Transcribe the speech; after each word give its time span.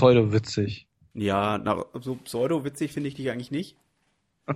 pseudo-witzig. 0.00 0.86
Ja, 1.14 1.58
na, 1.58 1.84
so 2.00 2.16
pseudo-witzig 2.16 2.92
finde 2.92 3.08
ich 3.08 3.14
dich 3.14 3.30
eigentlich 3.30 3.50
nicht. 3.50 3.76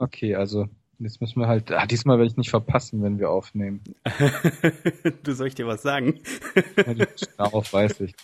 Okay, 0.00 0.36
also 0.36 0.68
jetzt 1.00 1.20
müssen 1.20 1.40
wir 1.40 1.48
halt. 1.48 1.72
Ah, 1.72 1.84
diesmal 1.84 2.18
werde 2.18 2.30
ich 2.30 2.36
nicht 2.36 2.50
verpassen, 2.50 3.02
wenn 3.02 3.18
wir 3.18 3.30
aufnehmen. 3.30 3.82
du 5.24 5.32
soll 5.32 5.48
ich 5.48 5.56
dir 5.56 5.66
was 5.66 5.82
sagen? 5.82 6.20
Ja, 6.76 6.94
die 6.94 7.04
auf, 7.38 7.72
weiß 7.72 8.02
ich. 8.02 8.14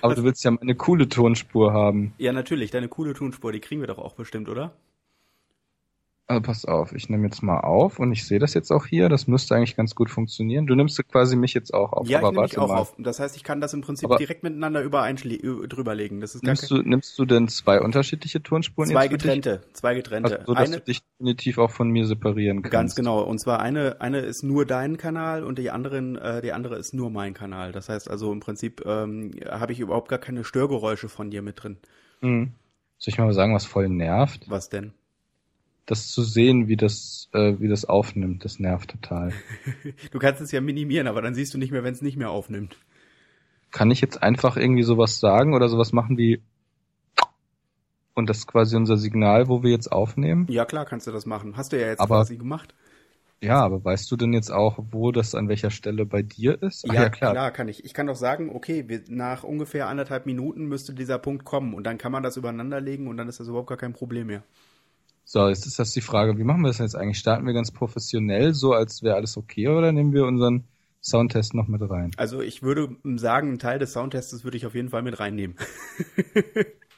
Aber 0.00 0.14
du 0.14 0.24
willst 0.24 0.42
ja 0.42 0.56
eine 0.58 0.74
coole 0.74 1.06
Tonspur 1.06 1.74
haben. 1.74 2.14
Ja, 2.16 2.32
natürlich, 2.32 2.70
deine 2.70 2.88
coole 2.88 3.12
Tonspur, 3.12 3.52
die 3.52 3.60
kriegen 3.60 3.82
wir 3.82 3.88
doch 3.88 3.98
auch 3.98 4.14
bestimmt, 4.14 4.48
oder? 4.48 4.72
Also 6.28 6.40
pass 6.40 6.64
auf, 6.64 6.92
ich 6.92 7.08
nehme 7.10 7.24
jetzt 7.26 7.42
mal 7.42 7.60
auf 7.60 7.98
und 7.98 8.12
ich 8.12 8.24
sehe 8.26 8.38
das 8.38 8.54
jetzt 8.54 8.70
auch 8.70 8.86
hier. 8.86 9.08
Das 9.08 9.26
müsste 9.26 9.54
eigentlich 9.56 9.76
ganz 9.76 9.94
gut 9.94 10.08
funktionieren. 10.08 10.66
Du 10.66 10.74
nimmst 10.74 10.96
quasi 11.08 11.36
mich 11.36 11.52
jetzt 11.52 11.74
auch 11.74 11.92
auf. 11.92 12.08
Ja, 12.08 12.18
aber 12.18 12.28
ich 12.28 12.32
nehme 12.32 12.42
mich 12.44 12.58
auch 12.58 12.68
mal. 12.68 12.78
auf. 12.78 12.94
Das 12.96 13.18
heißt, 13.18 13.36
ich 13.36 13.42
kann 13.42 13.60
das 13.60 13.74
im 13.74 13.80
Prinzip 13.82 14.06
Aber- 14.06 14.16
direkt 14.18 14.42
miteinander 14.42 14.82
drüberlegen. 14.88 16.20
Das 16.20 16.34
ist 16.34 16.44
Nimmst 16.44 16.68
kein, 16.68 16.78
du, 16.78 16.88
nimmst 16.88 17.18
du 17.18 17.24
denn 17.24 17.48
zwei 17.48 17.80
unterschiedliche 17.80 18.42
Tonspuren 18.42 18.88
zwei 18.88 19.08
dich? 19.08 19.18
getrennte, 19.18 19.62
zwei 19.72 19.94
getrennte. 19.94 20.32
Also, 20.40 20.46
so, 20.46 20.54
dass 20.54 20.68
eine, 20.68 20.78
du 20.78 20.84
dich 20.84 21.02
definitiv 21.02 21.58
auch 21.58 21.70
von 21.70 21.90
mir 21.90 22.06
separieren 22.06 22.62
kannst. 22.62 22.72
Ganz 22.72 22.94
genau. 22.94 23.22
Und 23.22 23.38
zwar 23.40 23.60
eine, 23.60 24.00
eine 24.00 24.20
ist 24.20 24.42
nur 24.44 24.64
dein 24.64 24.96
Kanal 24.96 25.42
und 25.44 25.58
die 25.58 25.70
anderen, 25.70 26.16
äh, 26.16 26.40
die 26.40 26.52
andere 26.52 26.76
ist 26.76 26.94
nur 26.94 27.10
mein 27.10 27.34
Kanal. 27.34 27.72
Das 27.72 27.88
heißt 27.88 28.08
also 28.08 28.32
im 28.32 28.40
Prinzip 28.40 28.82
ähm, 28.86 29.32
habe 29.50 29.72
ich 29.72 29.80
überhaupt 29.80 30.08
gar 30.08 30.20
keine 30.20 30.44
Störgeräusche 30.44 31.08
von 31.08 31.30
dir 31.30 31.42
mit 31.42 31.62
drin. 31.62 31.78
Mhm. 32.20 32.52
Soll 32.98 33.12
ich 33.12 33.18
mal 33.18 33.32
sagen, 33.32 33.54
was 33.54 33.66
voll 33.66 33.88
nervt? 33.88 34.48
Was 34.48 34.68
denn? 34.68 34.92
Das 35.86 36.08
zu 36.12 36.22
sehen, 36.22 36.68
wie 36.68 36.76
das, 36.76 37.28
äh, 37.32 37.54
wie 37.58 37.68
das 37.68 37.84
aufnimmt, 37.84 38.44
das 38.44 38.58
nervt 38.60 38.90
total. 38.90 39.32
Du 40.12 40.18
kannst 40.18 40.40
es 40.40 40.52
ja 40.52 40.60
minimieren, 40.60 41.06
aber 41.08 41.22
dann 41.22 41.34
siehst 41.34 41.52
du 41.54 41.58
nicht 41.58 41.72
mehr, 41.72 41.82
wenn 41.82 41.92
es 41.94 42.02
nicht 42.02 42.16
mehr 42.16 42.30
aufnimmt. 42.30 42.76
Kann 43.72 43.90
ich 43.90 44.00
jetzt 44.00 44.22
einfach 44.22 44.56
irgendwie 44.56 44.82
sowas 44.84 45.18
sagen 45.18 45.54
oder 45.54 45.68
sowas 45.68 45.92
machen 45.92 46.16
wie 46.18 46.40
und 48.14 48.28
das 48.28 48.38
ist 48.38 48.46
quasi 48.46 48.76
unser 48.76 48.96
Signal, 48.98 49.48
wo 49.48 49.62
wir 49.62 49.70
jetzt 49.70 49.90
aufnehmen? 49.90 50.46
Ja 50.50 50.66
klar, 50.66 50.84
kannst 50.84 51.06
du 51.06 51.12
das 51.12 51.24
machen. 51.26 51.56
Hast 51.56 51.72
du 51.72 51.80
ja 51.80 51.86
jetzt 51.88 52.00
Aber- 52.00 52.16
quasi 52.18 52.36
gemacht. 52.36 52.74
Ja, 53.40 53.58
aber 53.60 53.84
weißt 53.84 54.08
du 54.08 54.16
denn 54.16 54.32
jetzt 54.32 54.52
auch, 54.52 54.78
wo 54.92 55.10
das 55.10 55.34
an 55.34 55.48
welcher 55.48 55.70
Stelle 55.72 56.06
bei 56.06 56.22
dir 56.22 56.62
ist? 56.62 56.84
Ach 56.88 56.94
Ja, 56.94 57.08
klar. 57.08 57.50
kann 57.50 57.66
ich. 57.66 57.84
Ich 57.84 57.92
kann 57.92 58.06
doch 58.06 58.14
sagen, 58.14 58.50
okay, 58.54 58.84
wir, 58.88 59.02
nach 59.08 59.42
ungefähr 59.42 59.88
anderthalb 59.88 60.26
Minuten 60.26 60.66
müsste 60.66 60.94
dieser 60.94 61.18
Punkt 61.18 61.44
kommen 61.44 61.74
und 61.74 61.82
dann 61.84 61.98
kann 61.98 62.12
man 62.12 62.22
das 62.22 62.36
übereinanderlegen 62.36 63.08
und 63.08 63.16
dann 63.16 63.28
ist 63.28 63.40
das 63.40 63.48
überhaupt 63.48 63.68
gar 63.68 63.78
kein 63.78 63.94
Problem 63.94 64.28
mehr. 64.28 64.44
So, 65.24 65.48
jetzt 65.48 65.66
ist 65.66 65.78
das 65.78 65.92
die 65.92 66.00
Frage, 66.00 66.36
wie 66.38 66.44
machen 66.44 66.62
wir 66.62 66.68
das 66.68 66.78
jetzt 66.78 66.94
eigentlich? 66.96 67.18
Starten 67.18 67.46
wir 67.46 67.54
ganz 67.54 67.70
professionell, 67.70 68.54
so 68.54 68.72
als 68.72 69.02
wäre 69.02 69.14
alles 69.16 69.36
okay, 69.36 69.68
oder 69.68 69.92
nehmen 69.92 70.12
wir 70.12 70.24
unseren 70.26 70.64
Soundtest 71.00 71.54
noch 71.54 71.68
mit 71.68 71.80
rein? 71.88 72.10
Also 72.16 72.40
ich 72.40 72.62
würde 72.62 72.96
sagen, 73.16 73.48
einen 73.48 73.58
Teil 73.58 73.78
des 73.78 73.92
Soundtests 73.92 74.44
würde 74.44 74.56
ich 74.56 74.66
auf 74.66 74.74
jeden 74.74 74.88
Fall 74.90 75.02
mit 75.02 75.18
reinnehmen. 75.20 75.56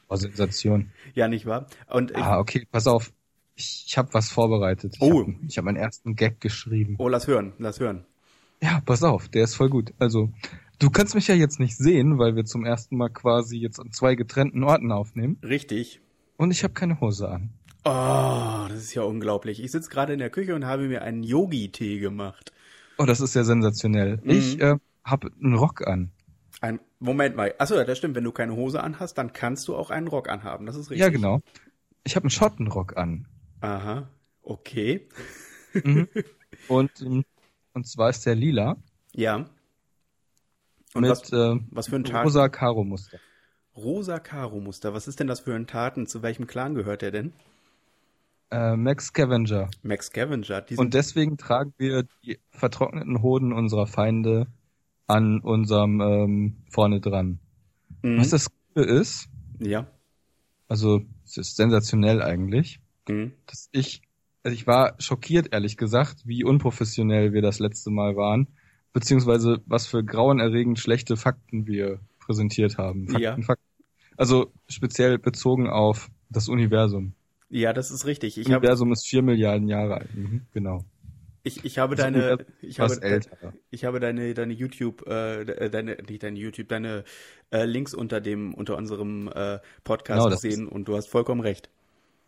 Oh, 0.07 0.17
Sensation. 0.17 0.91
ja, 1.15 1.29
nicht 1.29 1.47
wahr? 1.47 1.67
Und 1.91 2.15
Ah, 2.15 2.39
okay, 2.39 2.67
pass 2.71 2.87
auf. 2.87 3.11
Ich, 3.57 3.85
ich 3.89 3.97
habe 3.97 4.13
was 4.13 4.29
vorbereitet. 4.31 4.97
Ich 4.97 5.01
Oh. 5.03 5.23
habe 5.23 5.35
ich 5.49 5.57
hab 5.57 5.65
meinen 5.65 5.79
ersten 5.79 6.15
Gag 6.15 6.41
geschrieben. 6.43 6.97
oh, 6.99 7.09
lass 7.09 7.27
hören, 7.27 7.55
lass 7.59 7.81
hören. 7.81 8.05
Ja, 8.63 8.83
pass 8.85 9.03
auf, 9.03 9.29
der 9.29 9.45
ist 9.45 9.55
voll 9.55 9.71
gut. 9.71 9.95
Also, 9.99 10.31
du 10.79 10.91
kannst 10.91 11.15
mich 11.15 11.27
ja 11.27 11.35
jetzt 11.35 11.59
nicht 11.59 11.77
sehen, 11.79 12.19
weil 12.19 12.37
wir 12.37 12.45
zum 12.45 12.67
ersten 12.67 12.99
Mal 12.99 13.09
quasi 13.09 13.57
jetzt 13.59 13.81
an 13.81 13.93
zwei 13.93 14.15
getrennten 14.15 14.63
Orten 14.63 14.93
aufnehmen. 14.93 15.39
Richtig. 15.43 16.01
Und 16.37 16.51
ich 16.51 16.65
habe 16.65 16.75
keine 16.75 17.01
Hose 17.01 17.29
an. 17.31 17.49
Oh, 17.85 18.67
das 18.69 18.79
ist 18.79 18.95
ja 18.95 19.03
unglaublich. 19.03 19.63
Ich 19.63 19.71
sitze 19.71 19.91
gerade 19.91 20.15
in 20.15 20.19
der 20.19 20.31
Küche 20.31 20.55
und 20.55 20.65
habe 20.65 20.89
mir 20.89 21.03
einen 21.03 21.23
Yogi-Tee 21.23 21.99
gemacht. 21.99 22.53
Oh, 22.97 23.05
das 23.05 23.21
ist 23.21 23.35
ja 23.35 23.45
sensationell. 23.45 24.21
Mhm. 24.23 24.31
Ich 24.31 24.61
äh, 24.61 24.77
habe 25.05 25.31
einen 25.43 25.55
Rock 25.55 25.87
an. 25.87 26.11
Ein 26.61 26.81
Moment 26.99 27.37
mal. 27.37 27.55
Achso, 27.59 27.75
ja, 27.75 27.85
das 27.85 27.99
stimmt. 27.99 28.15
Wenn 28.15 28.25
du 28.25 28.33
keine 28.33 28.57
Hose 28.57 28.83
anhast, 28.83 29.19
dann 29.19 29.35
kannst 29.35 29.69
du 29.69 29.77
auch 29.77 29.91
einen 29.91 30.09
Rock 30.09 30.31
anhaben. 30.31 30.65
Das 30.65 30.77
ist 30.77 30.91
richtig. 30.91 31.01
Ja, 31.01 31.11
genau. 31.11 31.41
Ich 32.05 32.17
habe 32.17 32.25
einen 32.25 32.31
Schottenrock 32.31 32.97
an. 32.97 33.27
Aha. 33.61 34.09
Okay. 34.43 35.09
Mhm. 35.83 36.07
und, 36.69 37.03
ähm, 37.03 37.25
und 37.73 37.89
zwar 37.89 38.11
ist 38.11 38.25
der 38.25 38.37
lila 38.37 38.77
Ja. 39.11 39.51
Und 40.95 41.01
mit 41.01 41.11
was, 41.11 41.33
äh, 41.33 41.57
was 41.73 41.89
für 41.89 41.97
ein 41.97 42.07
rosa 42.07 42.49
Karo-Muster. 42.49 43.19
Rosa 43.77 44.21
Karo-Muster. 44.21 44.95
Was 44.95 45.09
ist 45.09 45.19
denn 45.19 45.27
das 45.27 45.41
für 45.41 45.53
ein 45.53 45.67
Taten? 45.67 46.07
Zu 46.07 46.23
welchem 46.23 46.47
Clan 46.47 46.77
gehört 46.77 47.03
der 47.03 47.11
denn? 47.11 47.33
Äh, 48.51 48.77
Max 48.77 49.07
Scavenger. 49.07 49.69
Max 49.83 50.07
Scavenger. 50.07 50.65
Und 50.77 50.95
deswegen 50.95 51.37
tragen 51.39 51.75
wir 51.79 52.05
die 52.25 52.39
vertrockneten 52.51 53.23
Hoden 53.23 53.53
unserer 53.53 53.87
Feinde 53.87 54.47
an 55.07 55.41
unserem 55.41 56.01
ähm, 56.01 56.57
vorne 56.71 57.01
dran. 57.01 57.41
Mhm. 58.03 58.19
Was 58.19 58.31
das 58.31 58.49
Coole 58.75 58.87
ist, 58.87 59.29
Ja. 59.59 59.87
also 60.69 61.03
es 61.25 61.37
ist 61.37 61.57
sensationell 61.57 62.23
eigentlich, 62.23 62.81
Mhm. 63.09 63.33
dass 63.47 63.69
ich, 63.73 64.03
also 64.43 64.55
ich 64.55 64.67
war 64.67 64.95
schockiert 64.99 65.53
ehrlich 65.53 65.77
gesagt, 65.77 66.23
wie 66.27 66.45
unprofessionell 66.45 67.33
wir 67.33 67.43
das 67.43 67.59
letzte 67.59 67.91
Mal 67.91 68.17
waren, 68.17 68.49
beziehungsweise 68.93 69.61
was 69.67 69.87
für 69.87 70.05
grauenerregend 70.05 70.79
schlechte 70.79 71.17
Fakten 71.17 71.67
wir 71.67 71.99
präsentiert 72.21 72.79
haben. 72.79 73.09
Fakten, 73.09 73.23
Ja. 73.23 73.37
Fakten. 73.43 73.65
Also 74.17 74.53
speziell 74.69 75.19
bezogen 75.19 75.69
auf 75.69 76.09
das 76.31 76.49
Universum. 76.49 77.15
Ja, 77.55 77.73
das 77.73 77.93
ist 77.93 78.05
richtig. 78.05 78.37
Ich 78.37 78.49
Universum 78.49 78.91
ist 78.91 79.07
vier 79.07 79.23
Milliarden 79.23 79.69
Jahre 79.69 79.99
alt. 79.99 80.13
Mhm, 80.13 80.41
genau. 80.53 80.85
ich, 81.45 81.65
ich 81.65 81.79
habe 81.79 81.95
Das 81.95 82.05
deine 82.05 82.39
ich 82.61 82.81
habe 82.81 83.01
älter. 83.01 83.53
ich 83.71 83.85
habe 83.85 84.01
deine 84.01 84.35
deine 84.35 84.53
YouTube 84.53 85.07
äh, 85.07 85.71
deine 85.71 85.97
nicht 86.09 86.25
deine 86.25 86.37
YouTube 86.37 86.69
deine 86.69 87.05
äh, 87.53 87.65
Links 87.65 87.95
unter 87.95 88.21
dem 88.21 88.55
unter 88.55 88.77
unserem 88.77 89.29
äh, 89.29 89.61
Podcast 89.85 90.25
Genau, 90.25 90.31
gesehen 90.31 90.67
und 90.67 90.89
du 90.89 90.97
hast 90.97 91.07
vollkommen 91.07 91.43
recht. 91.43 91.71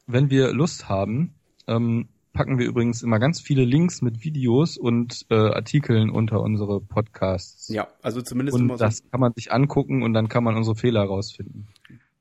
Wenn 0.07 0.31
wir 0.31 0.53
Lust 0.53 0.89
haben, 0.89 1.35
ähm, 1.67 2.09
packen 2.33 2.61
wir 2.61 2.67
übrigens 2.67 3.03
immer 3.03 3.19
ganz 3.19 3.41
viele 3.41 3.65
Links 3.65 4.03
mit 4.03 4.23
Videos 4.23 4.79
und 4.79 5.27
äh, 5.31 5.35
Artikeln 5.35 6.09
unter 6.09 6.41
unsere 6.41 6.81
Podcasts. 6.81 7.69
Ja, 7.69 7.89
also 8.01 8.23
zumindest 8.23 8.59
immer 8.59 8.75
Und 8.75 8.79
so 8.79 8.85
das 8.85 9.03
kann 9.11 9.19
man 9.19 9.33
sich 9.35 9.51
angucken 9.51 10.05
und 10.05 10.13
dann 10.13 10.29
kann 10.29 10.45
man 10.45 10.55
unsere 10.55 10.77
Fehler 10.77 11.03
rausfinden. 11.03 11.67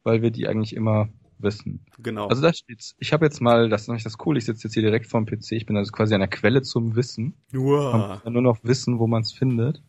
Weil 0.01 0.23
wir 0.23 0.31
die 0.31 0.47
eigentlich 0.47 0.75
immer 0.75 1.09
wissen. 1.39 1.85
genau. 2.01 2.27
Also 2.27 2.41
da 2.41 2.53
steht's. 2.53 2.95
Ich 2.99 3.11
habe 3.13 3.25
jetzt 3.25 3.41
mal, 3.41 3.69
das 3.69 3.81
ist 3.83 3.87
nämlich 3.89 4.03
das 4.03 4.15
cool, 4.25 4.37
ich 4.37 4.45
sitze 4.45 4.67
jetzt 4.67 4.73
hier 4.73 4.83
direkt 4.83 5.07
vorm 5.07 5.25
PC, 5.25 5.51
ich 5.53 5.65
bin 5.65 5.75
also 5.77 5.91
quasi 5.91 6.13
an 6.13 6.21
der 6.21 6.29
Quelle 6.29 6.61
zum 6.61 6.95
Wissen. 6.95 7.33
Ja 7.51 8.21
nur 8.29 8.41
noch 8.41 8.59
wissen, 8.63 8.99
wo 8.99 9.07
man 9.07 9.21
es 9.21 9.31
findet. 9.33 9.81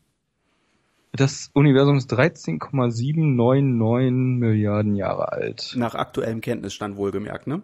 Das 1.12 1.50
Universum 1.54 1.96
ist 1.96 2.08
13,799 2.08 4.38
Milliarden 4.38 4.96
Jahre 4.96 5.32
alt. 5.32 5.72
Nach 5.76 5.94
aktuellem 5.94 6.40
Kenntnisstand 6.42 6.96
wohlgemerkt, 6.96 7.46
ne? 7.46 7.62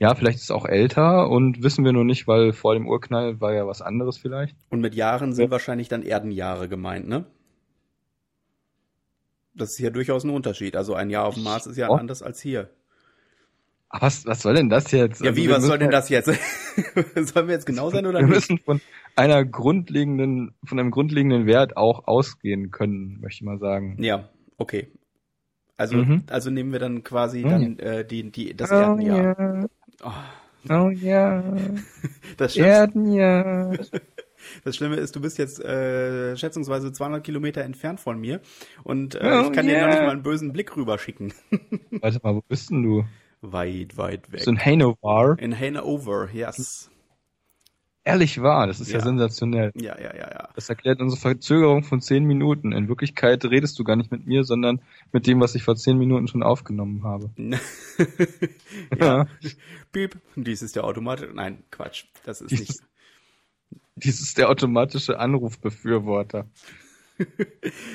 Ja, 0.00 0.14
vielleicht 0.14 0.36
ist 0.38 0.44
es 0.44 0.50
auch 0.50 0.64
älter 0.66 1.28
und 1.28 1.62
wissen 1.62 1.84
wir 1.84 1.92
nur 1.92 2.04
nicht, 2.04 2.28
weil 2.28 2.52
vor 2.52 2.74
dem 2.74 2.86
Urknall 2.86 3.40
war 3.40 3.52
ja 3.54 3.66
was 3.66 3.82
anderes 3.82 4.16
vielleicht. 4.18 4.54
Und 4.70 4.80
mit 4.80 4.94
Jahren 4.94 5.32
sind 5.32 5.46
Ja. 5.46 5.50
wahrscheinlich 5.50 5.88
dann 5.88 6.02
Erdenjahre 6.02 6.68
gemeint, 6.68 7.08
ne? 7.08 7.24
Das 9.54 9.70
ist 9.70 9.78
ja 9.78 9.90
durchaus 9.90 10.24
ein 10.24 10.30
Unterschied. 10.30 10.76
Also 10.76 10.94
ein 10.94 11.10
Jahr 11.10 11.24
auf 11.24 11.34
dem 11.34 11.42
Mars 11.42 11.66
ist 11.66 11.76
ja 11.76 11.88
Oh. 11.88 11.94
anders 11.94 12.22
als 12.22 12.40
hier. 12.40 12.68
Was, 13.90 14.26
was 14.26 14.42
soll 14.42 14.54
denn 14.54 14.68
das 14.68 14.90
jetzt? 14.92 15.20
Ja, 15.22 15.30
Also 15.30 15.36
wie, 15.42 15.48
wir 15.48 15.56
was 15.56 15.64
soll 15.64 15.78
denn 15.78 15.90
das 15.90 16.08
jetzt? 16.10 16.26
Sollen 17.14 17.48
wir 17.48 17.54
jetzt 17.54 17.64
genau 17.66 17.90
sein 17.90 18.06
oder 18.06 18.20
Wir 18.20 18.26
nicht? 18.26 18.34
müssen 18.34 18.58
von 18.58 18.80
einer 19.16 19.44
grundlegenden, 19.44 20.54
von 20.64 20.78
einem 20.78 20.90
grundlegenden 20.90 21.46
Wert 21.46 21.76
auch 21.76 22.06
ausgehen 22.06 22.70
können, 22.70 23.18
möchte 23.20 23.36
ich 23.42 23.42
mal 23.46 23.58
sagen. 23.58 23.96
Ja, 24.02 24.28
okay. 24.58 24.88
Also, 25.76 25.96
Mhm. 25.96 26.24
also 26.28 26.50
nehmen 26.50 26.72
wir 26.72 26.80
dann 26.80 27.02
quasi 27.02 27.44
Oh, 27.46 27.48
dann 27.48 27.78
äh, 27.78 28.04
die, 28.04 28.30
die, 28.30 28.54
das 28.54 28.70
Erdenjahr. 28.70 29.68
Oh, 30.04 30.10
Oh 30.68 30.90
ja, 30.90 31.42
das, 32.36 32.54
Schlimmste, 32.54 32.62
Erdenjahr. 32.62 33.78
das 34.64 34.76
Schlimme 34.76 34.96
ist, 34.96 35.16
du 35.16 35.20
bist 35.20 35.38
jetzt 35.38 35.60
äh, 35.64 36.36
schätzungsweise 36.36 36.92
200 36.92 37.24
Kilometer 37.24 37.62
entfernt 37.62 38.00
von 38.00 38.20
mir 38.20 38.40
und 38.84 39.14
äh, 39.14 39.20
Oh, 39.22 39.46
ich 39.46 39.52
kann 39.52 39.66
dir 39.66 39.78
noch 39.78 39.86
yeah. 39.86 39.88
nicht 39.88 40.02
mal 40.02 40.10
einen 40.10 40.22
bösen 40.22 40.52
Blick 40.52 40.76
rüberschicken. 40.76 41.32
Warte 41.90 42.20
mal, 42.22 42.34
wo 42.34 42.42
bist 42.46 42.70
denn 42.70 42.82
du? 42.82 43.04
Weit, 43.40 43.96
weit 43.96 44.32
weg. 44.32 44.44
Du 44.44 44.50
in 44.50 44.58
Hanover? 44.58 45.36
In 45.38 45.58
Hanover, 45.58 46.28
yes. 46.32 46.90
Ehrlich 48.04 48.40
wahr, 48.40 48.66
das 48.66 48.80
ist 48.80 48.90
ja. 48.90 48.98
Ja. 48.98 49.04
sensationell. 49.04 49.70
Ja, 49.74 50.00
ja, 50.00 50.14
ja, 50.16 50.30
ja. 50.30 50.48
Das 50.54 50.70
erklärt 50.70 51.00
unsere 51.00 51.20
Verzögerung 51.20 51.82
von 51.84 52.00
zehn 52.00 52.24
Minuten. 52.24 52.72
In 52.72 52.88
Wirklichkeit 52.88 53.44
redest 53.44 53.78
du 53.78 53.84
gar 53.84 53.96
nicht 53.96 54.10
mit 54.10 54.26
mir, 54.26 54.44
sondern 54.44 54.80
mit 55.12 55.26
dem, 55.26 55.40
was 55.40 55.54
ich 55.54 55.62
vor 55.62 55.76
zehn 55.76 55.98
Minuten 55.98 56.26
schon 56.26 56.42
aufgenommen 56.42 57.04
habe. 57.04 57.30
ja. 58.98 59.26
Piep. 59.92 60.16
Dies 60.36 60.62
ist 60.62 60.74
der 60.76 60.84
Automat. 60.84 61.34
Nein, 61.34 61.64
Quatsch. 61.70 62.04
Das 62.24 62.40
ist 62.40 62.50
Dies 62.50 62.60
nicht. 62.60 62.80
Dies 63.96 64.20
ist 64.20 64.38
der 64.38 64.48
automatische 64.48 65.18
Anrufbefürworter. 65.18 66.46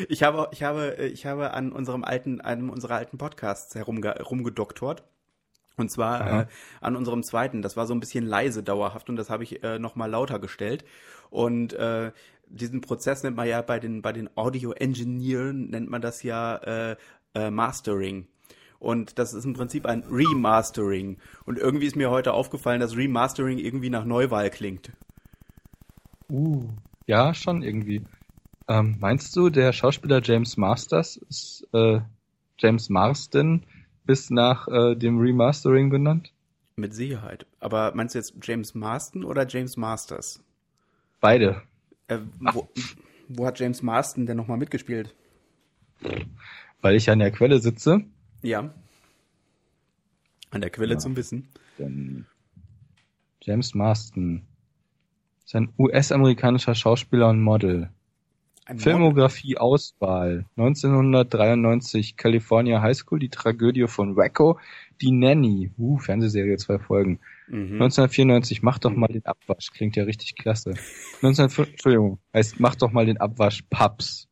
Ich 0.10 0.22
habe, 0.22 0.50
ich 0.52 0.64
habe, 0.64 0.96
ich 1.14 1.26
habe 1.26 1.52
an 1.54 1.72
unserem 1.72 2.04
alten, 2.04 2.42
einem 2.42 2.70
unserer 2.70 2.96
alten 2.96 3.18
Podcasts 3.18 3.74
herumge 3.74 4.14
herumgedoktort. 4.16 5.06
Und 5.78 5.90
zwar 5.90 6.22
Aha. 6.22 6.42
äh, 6.42 6.46
an 6.82 6.96
unserem 6.96 7.24
zweiten. 7.24 7.62
Das 7.62 7.76
war 7.76 7.88
so 7.88 7.94
ein 7.94 8.00
bisschen 8.00 8.26
leise 8.26 8.64
dauerhaft 8.64 9.10
und 9.10 9.16
das 9.16 9.30
habe 9.30 9.44
ich 9.44 9.64
äh, 9.64 9.80
noch 9.80 9.96
mal 9.96 10.10
lauter 10.10 10.40
gestellt. 10.40 10.86
Und 11.30 11.74
äh, 11.74 12.12
diesen 12.48 12.82
Prozess 12.82 13.24
nennt 13.24 13.36
man 13.36 13.48
ja 13.48 13.62
bei 13.62 13.80
den, 13.80 14.02
bei 14.02 14.14
den 14.14 14.30
Audio-Engineeren, 14.36 15.70
nennt 15.70 15.90
man 15.90 16.02
das 16.02 16.22
ja 16.24 16.58
äh, 16.58 16.96
äh, 17.34 17.50
Mastering. 17.50 18.28
Und 18.80 19.18
das 19.18 19.34
ist 19.34 19.46
im 19.46 19.54
Prinzip 19.54 19.86
ein 19.86 20.04
Remastering. 20.04 21.18
Und 21.46 21.58
irgendwie 21.58 21.88
ist 21.88 21.96
mir 21.96 22.12
heute 22.12 22.34
aufgefallen, 22.34 22.82
dass 22.82 22.98
Remastering 22.98 23.58
irgendwie 23.58 23.90
nach 23.90 24.04
Neuwahl 24.04 24.50
klingt. 24.50 24.92
Uh, 26.30 26.68
ja, 27.08 27.34
schon 27.34 27.64
irgendwie. 27.64 28.04
Ähm, 28.68 28.98
meinst 29.00 29.36
du, 29.36 29.50
der 29.50 29.74
Schauspieler 29.74 30.22
James 30.22 30.58
Masters 30.58 31.18
ist 31.30 31.68
äh, 31.74 32.02
James 32.58 32.90
Marsden 32.90 33.66
bis 34.06 34.30
nach 34.30 34.68
äh, 34.68 34.96
dem 34.96 35.20
Remastering 35.20 35.90
benannt? 35.90 36.34
Mit 36.76 36.94
Sicherheit. 36.94 37.46
Aber 37.60 37.94
meinst 37.96 38.16
du 38.16 38.20
jetzt 38.20 38.36
James 38.42 38.74
Marsden 38.74 39.24
oder 39.24 39.48
James 39.48 39.78
Masters? 39.78 40.44
Beide. 41.20 41.62
Äh, 42.08 42.20
wo, 42.40 42.68
wo, 43.30 43.46
hat 43.46 43.60
James 43.60 43.82
Marsden 43.82 44.26
denn 44.26 44.38
nochmal 44.38 44.58
mitgespielt? 44.58 45.14
Weil 46.82 46.96
ich 46.96 47.10
an 47.10 47.20
der 47.20 47.32
Quelle 47.32 47.60
sitze. 47.60 48.02
Ja. 48.42 48.74
An 50.52 50.62
der 50.62 50.70
Quelle 50.70 50.94
ja. 50.94 51.00
zum 51.00 51.16
Wissen. 51.16 51.48
Denn 51.80 52.26
James 53.42 53.74
Marsden 53.74 54.46
ist 55.46 55.56
ein 55.56 55.74
US-amerikanischer 55.78 56.76
Schauspieler 56.76 57.30
und 57.30 57.42
Model. 57.42 57.90
Filmografie 58.78 59.58
Auswahl 59.58 60.46
1993 60.56 62.16
California 62.16 62.82
High 62.82 62.96
School, 62.96 63.20
die 63.20 63.30
Tragödie 63.30 63.88
von 63.88 64.16
Wacko, 64.16 64.58
die 65.02 65.12
Nanny, 65.12 65.72
uh, 65.78 65.98
Fernsehserie, 65.98 66.58
zwei 66.58 66.80
Folgen. 66.80 67.20
Mhm. 67.48 67.82
1994 67.82 68.64
Mach 68.64 68.80
doch 68.80 68.94
mal 68.94 69.08
den 69.08 69.26
Abwasch, 69.26 69.72
klingt 69.72 69.96
ja 69.98 70.06
richtig 70.06 70.36
klasse. 70.36 70.76
19, 71.22 71.46
Entschuldigung, 71.46 72.20
heißt 72.34 72.60
Mach 72.60 72.76
doch 72.76 72.92
mal 72.92 73.06
den 73.06 73.18
Abwasch 73.18 73.64
Pubs. 73.70 74.30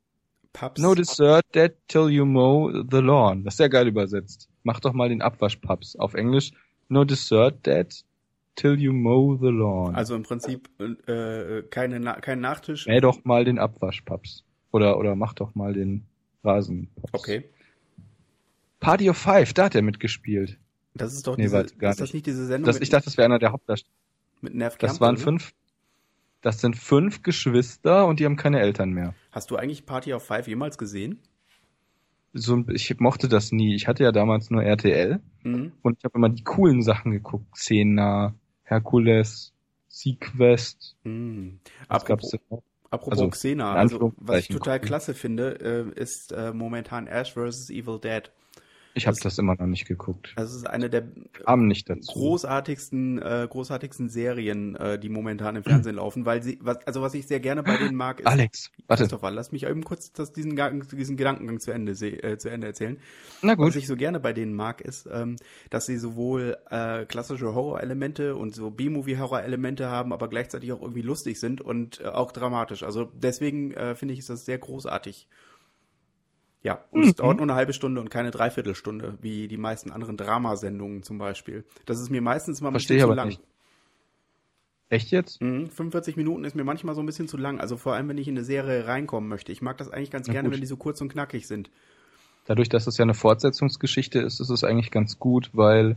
Pubs. 0.53 0.81
No 0.81 0.95
dessert 0.95 1.45
that 1.53 1.73
till 1.87 2.09
you 2.09 2.25
mow 2.25 2.71
the 2.89 2.99
lawn. 2.99 3.43
Das 3.43 3.53
ist 3.53 3.57
sehr 3.57 3.69
geil 3.69 3.87
übersetzt. 3.87 4.49
Mach 4.63 4.79
doch 4.79 4.93
mal 4.93 5.09
den 5.09 5.21
Abwasch 5.21 5.57
Pubs. 5.57 5.95
Auf 5.95 6.13
Englisch 6.13 6.51
No 6.89 7.03
dessert 7.05 7.63
that 7.63 8.03
till 8.55 8.79
you 8.79 8.93
mow 8.93 9.37
the 9.37 9.47
lawn. 9.47 9.95
Also 9.95 10.15
im 10.15 10.23
Prinzip 10.23 10.69
äh, 10.79 11.63
keine 11.69 11.99
Na 11.99 12.19
kein 12.19 12.39
Nachtisch. 12.39 12.87
Mäh 12.87 12.99
doch 12.99 13.23
mal 13.23 13.45
den 13.45 13.59
Abwaschpaps. 13.59 14.43
Oder, 14.71 14.97
oder 14.97 15.15
mach 15.15 15.33
doch 15.33 15.55
mal 15.55 15.73
den 15.73 16.05
Rasen. 16.43 16.89
Okay. 17.11 17.49
Party 18.79 19.09
of 19.09 19.17
Five, 19.17 19.53
da 19.53 19.65
hat 19.65 19.75
er 19.75 19.81
mitgespielt. 19.81 20.57
Das 20.93 21.13
ist 21.13 21.27
doch 21.27 21.37
nee, 21.37 21.43
diese, 21.43 21.65
gar 21.77 21.91
ist 21.91 22.01
das 22.01 22.13
nicht 22.13 22.25
diese 22.25 22.45
Sendung? 22.45 22.65
Das, 22.65 22.79
ich 22.81 22.89
dachte, 22.89 23.05
das 23.05 23.17
wäre 23.17 23.25
einer 23.25 23.39
der 23.39 23.51
Hauptdarsteller. 23.51 23.93
Mit 24.41 24.55
Nerv 24.55 24.77
Das 24.77 24.99
waren 24.99 25.15
oder? 25.15 25.23
fünf, 25.23 25.53
das 26.41 26.59
sind 26.59 26.75
fünf 26.75 27.21
Geschwister 27.21 28.07
und 28.07 28.19
die 28.19 28.25
haben 28.25 28.35
keine 28.35 28.59
Eltern 28.59 28.89
mehr. 28.91 29.13
Hast 29.31 29.51
du 29.51 29.55
eigentlich 29.55 29.85
Party 29.85 30.13
of 30.13 30.23
Five 30.23 30.47
jemals 30.47 30.77
gesehen? 30.77 31.19
So, 32.33 32.63
ich 32.69 32.97
mochte 32.99 33.27
das 33.27 33.51
nie. 33.51 33.75
Ich 33.75 33.87
hatte 33.87 34.03
ja 34.03 34.11
damals 34.11 34.49
nur 34.49 34.63
RTL 34.63 35.19
mhm. 35.43 35.73
und 35.81 35.97
ich 35.99 36.03
habe 36.05 36.17
immer 36.17 36.29
die 36.29 36.43
coolen 36.43 36.81
Sachen 36.81 37.11
geguckt. 37.11 37.51
Xena, 37.51 38.33
Herkules, 38.71 39.53
Sequest. 39.89 40.95
Mhm. 41.03 41.59
Apropos, 41.89 42.33
apropos 42.89 43.19
also, 43.19 43.29
Xena, 43.29 43.73
also 43.73 44.13
was 44.17 44.39
ich 44.39 44.47
total 44.47 44.79
klasse 44.79 45.13
finde, 45.13 45.91
äh, 45.95 45.99
ist 45.99 46.31
äh, 46.31 46.53
momentan 46.53 47.07
Ash 47.07 47.33
vs. 47.33 47.69
Evil 47.69 47.99
Dead. 47.99 48.31
Ich 48.93 49.07
habe 49.07 49.17
das 49.21 49.37
immer 49.37 49.55
noch 49.55 49.67
nicht 49.67 49.87
geguckt. 49.87 50.33
Das 50.35 50.53
ist 50.53 50.67
eine 50.67 50.89
der 50.89 51.07
großartigsten, 52.07 53.21
äh, 53.21 53.47
großartigsten 53.49 54.09
Serien, 54.09 54.75
äh, 54.75 54.99
die 54.99 55.09
momentan 55.09 55.55
im 55.55 55.63
Fernsehen 55.63 55.95
laufen, 55.95 56.25
weil 56.25 56.43
sie, 56.43 56.59
was, 56.61 56.85
also 56.85 57.01
was 57.01 57.13
ich 57.13 57.27
sehr 57.27 57.39
gerne 57.39 57.63
bei 57.63 57.77
denen 57.77 57.95
mag, 57.95 58.19
ist. 58.19 58.25
Alex, 58.25 58.71
warte. 58.87 59.03
Christopher, 59.03 59.31
lass 59.31 59.51
mich 59.51 59.65
eben 59.65 59.83
kurz 59.83 60.11
das, 60.11 60.33
diesen, 60.33 60.59
diesen 60.91 61.17
Gedankengang 61.17 61.59
zu 61.59 61.71
Ende, 61.71 61.93
äh, 61.93 62.37
zu 62.37 62.49
Ende 62.49 62.67
erzählen. 62.67 62.97
Na 63.41 63.55
gut. 63.55 63.67
Was 63.67 63.75
ich 63.75 63.87
so 63.87 63.95
gerne 63.95 64.19
bei 64.19 64.33
denen 64.33 64.53
mag, 64.53 64.81
ist, 64.81 65.07
ähm, 65.11 65.37
dass 65.69 65.85
sie 65.85 65.97
sowohl 65.97 66.57
äh, 66.69 67.05
klassische 67.05 67.53
Horror-Elemente 67.55 68.35
und 68.35 68.53
so 68.53 68.71
B-Movie-Horror-Elemente 68.71 69.89
haben, 69.89 70.11
aber 70.11 70.27
gleichzeitig 70.27 70.71
auch 70.73 70.81
irgendwie 70.81 71.01
lustig 71.01 71.39
sind 71.39 71.61
und 71.61 72.01
äh, 72.01 72.07
auch 72.07 72.31
dramatisch. 72.31 72.83
Also 72.83 73.09
deswegen 73.15 73.71
äh, 73.71 73.95
finde 73.95 74.13
ich, 74.13 74.19
ist 74.19 74.29
das 74.29 74.45
sehr 74.45 74.57
großartig. 74.57 75.27
Ja, 76.63 76.83
und 76.91 77.01
mhm. 77.01 77.07
es 77.07 77.15
dauert 77.15 77.37
nur 77.37 77.45
eine 77.45 77.55
halbe 77.55 77.73
Stunde 77.73 78.01
und 78.01 78.09
keine 78.09 78.29
Dreiviertelstunde, 78.29 79.17
wie 79.21 79.47
die 79.47 79.57
meisten 79.57 79.91
anderen 79.91 80.15
Dramasendungen 80.15 81.01
zum 81.01 81.17
Beispiel. 81.17 81.63
Das 81.85 81.99
ist 81.99 82.09
mir 82.11 82.21
meistens 82.21 82.61
mal 82.61 82.69
ein 82.69 82.73
Verstehe 82.73 82.97
bisschen 82.97 83.09
zu 83.09 83.15
lang. 83.15 83.27
Nicht. 83.29 83.41
Echt 84.89 85.09
jetzt? 85.09 85.41
Mhm, 85.41 85.69
45 85.69 86.17
Minuten 86.17 86.43
ist 86.43 86.53
mir 86.53 86.65
manchmal 86.65 86.95
so 86.95 87.01
ein 87.01 87.05
bisschen 87.05 87.27
zu 87.27 87.37
lang. 87.37 87.59
Also 87.59 87.77
vor 87.77 87.93
allem, 87.93 88.09
wenn 88.09 88.17
ich 88.17 88.27
in 88.27 88.35
eine 88.35 88.43
Serie 88.43 88.87
reinkommen 88.87 89.29
möchte. 89.29 89.51
Ich 89.51 89.61
mag 89.61 89.77
das 89.77 89.89
eigentlich 89.89 90.11
ganz 90.11 90.27
Na 90.27 90.33
gerne, 90.33 90.49
gut. 90.49 90.55
wenn 90.55 90.61
die 90.61 90.67
so 90.67 90.75
kurz 90.75 91.01
und 91.01 91.09
knackig 91.09 91.47
sind. 91.47 91.71
Dadurch, 92.45 92.69
dass 92.69 92.87
es 92.87 92.97
ja 92.97 93.03
eine 93.03 93.13
Fortsetzungsgeschichte 93.13 94.19
ist, 94.19 94.39
ist 94.39 94.49
es 94.49 94.63
eigentlich 94.63 94.91
ganz 94.91 95.17
gut, 95.17 95.49
weil. 95.53 95.95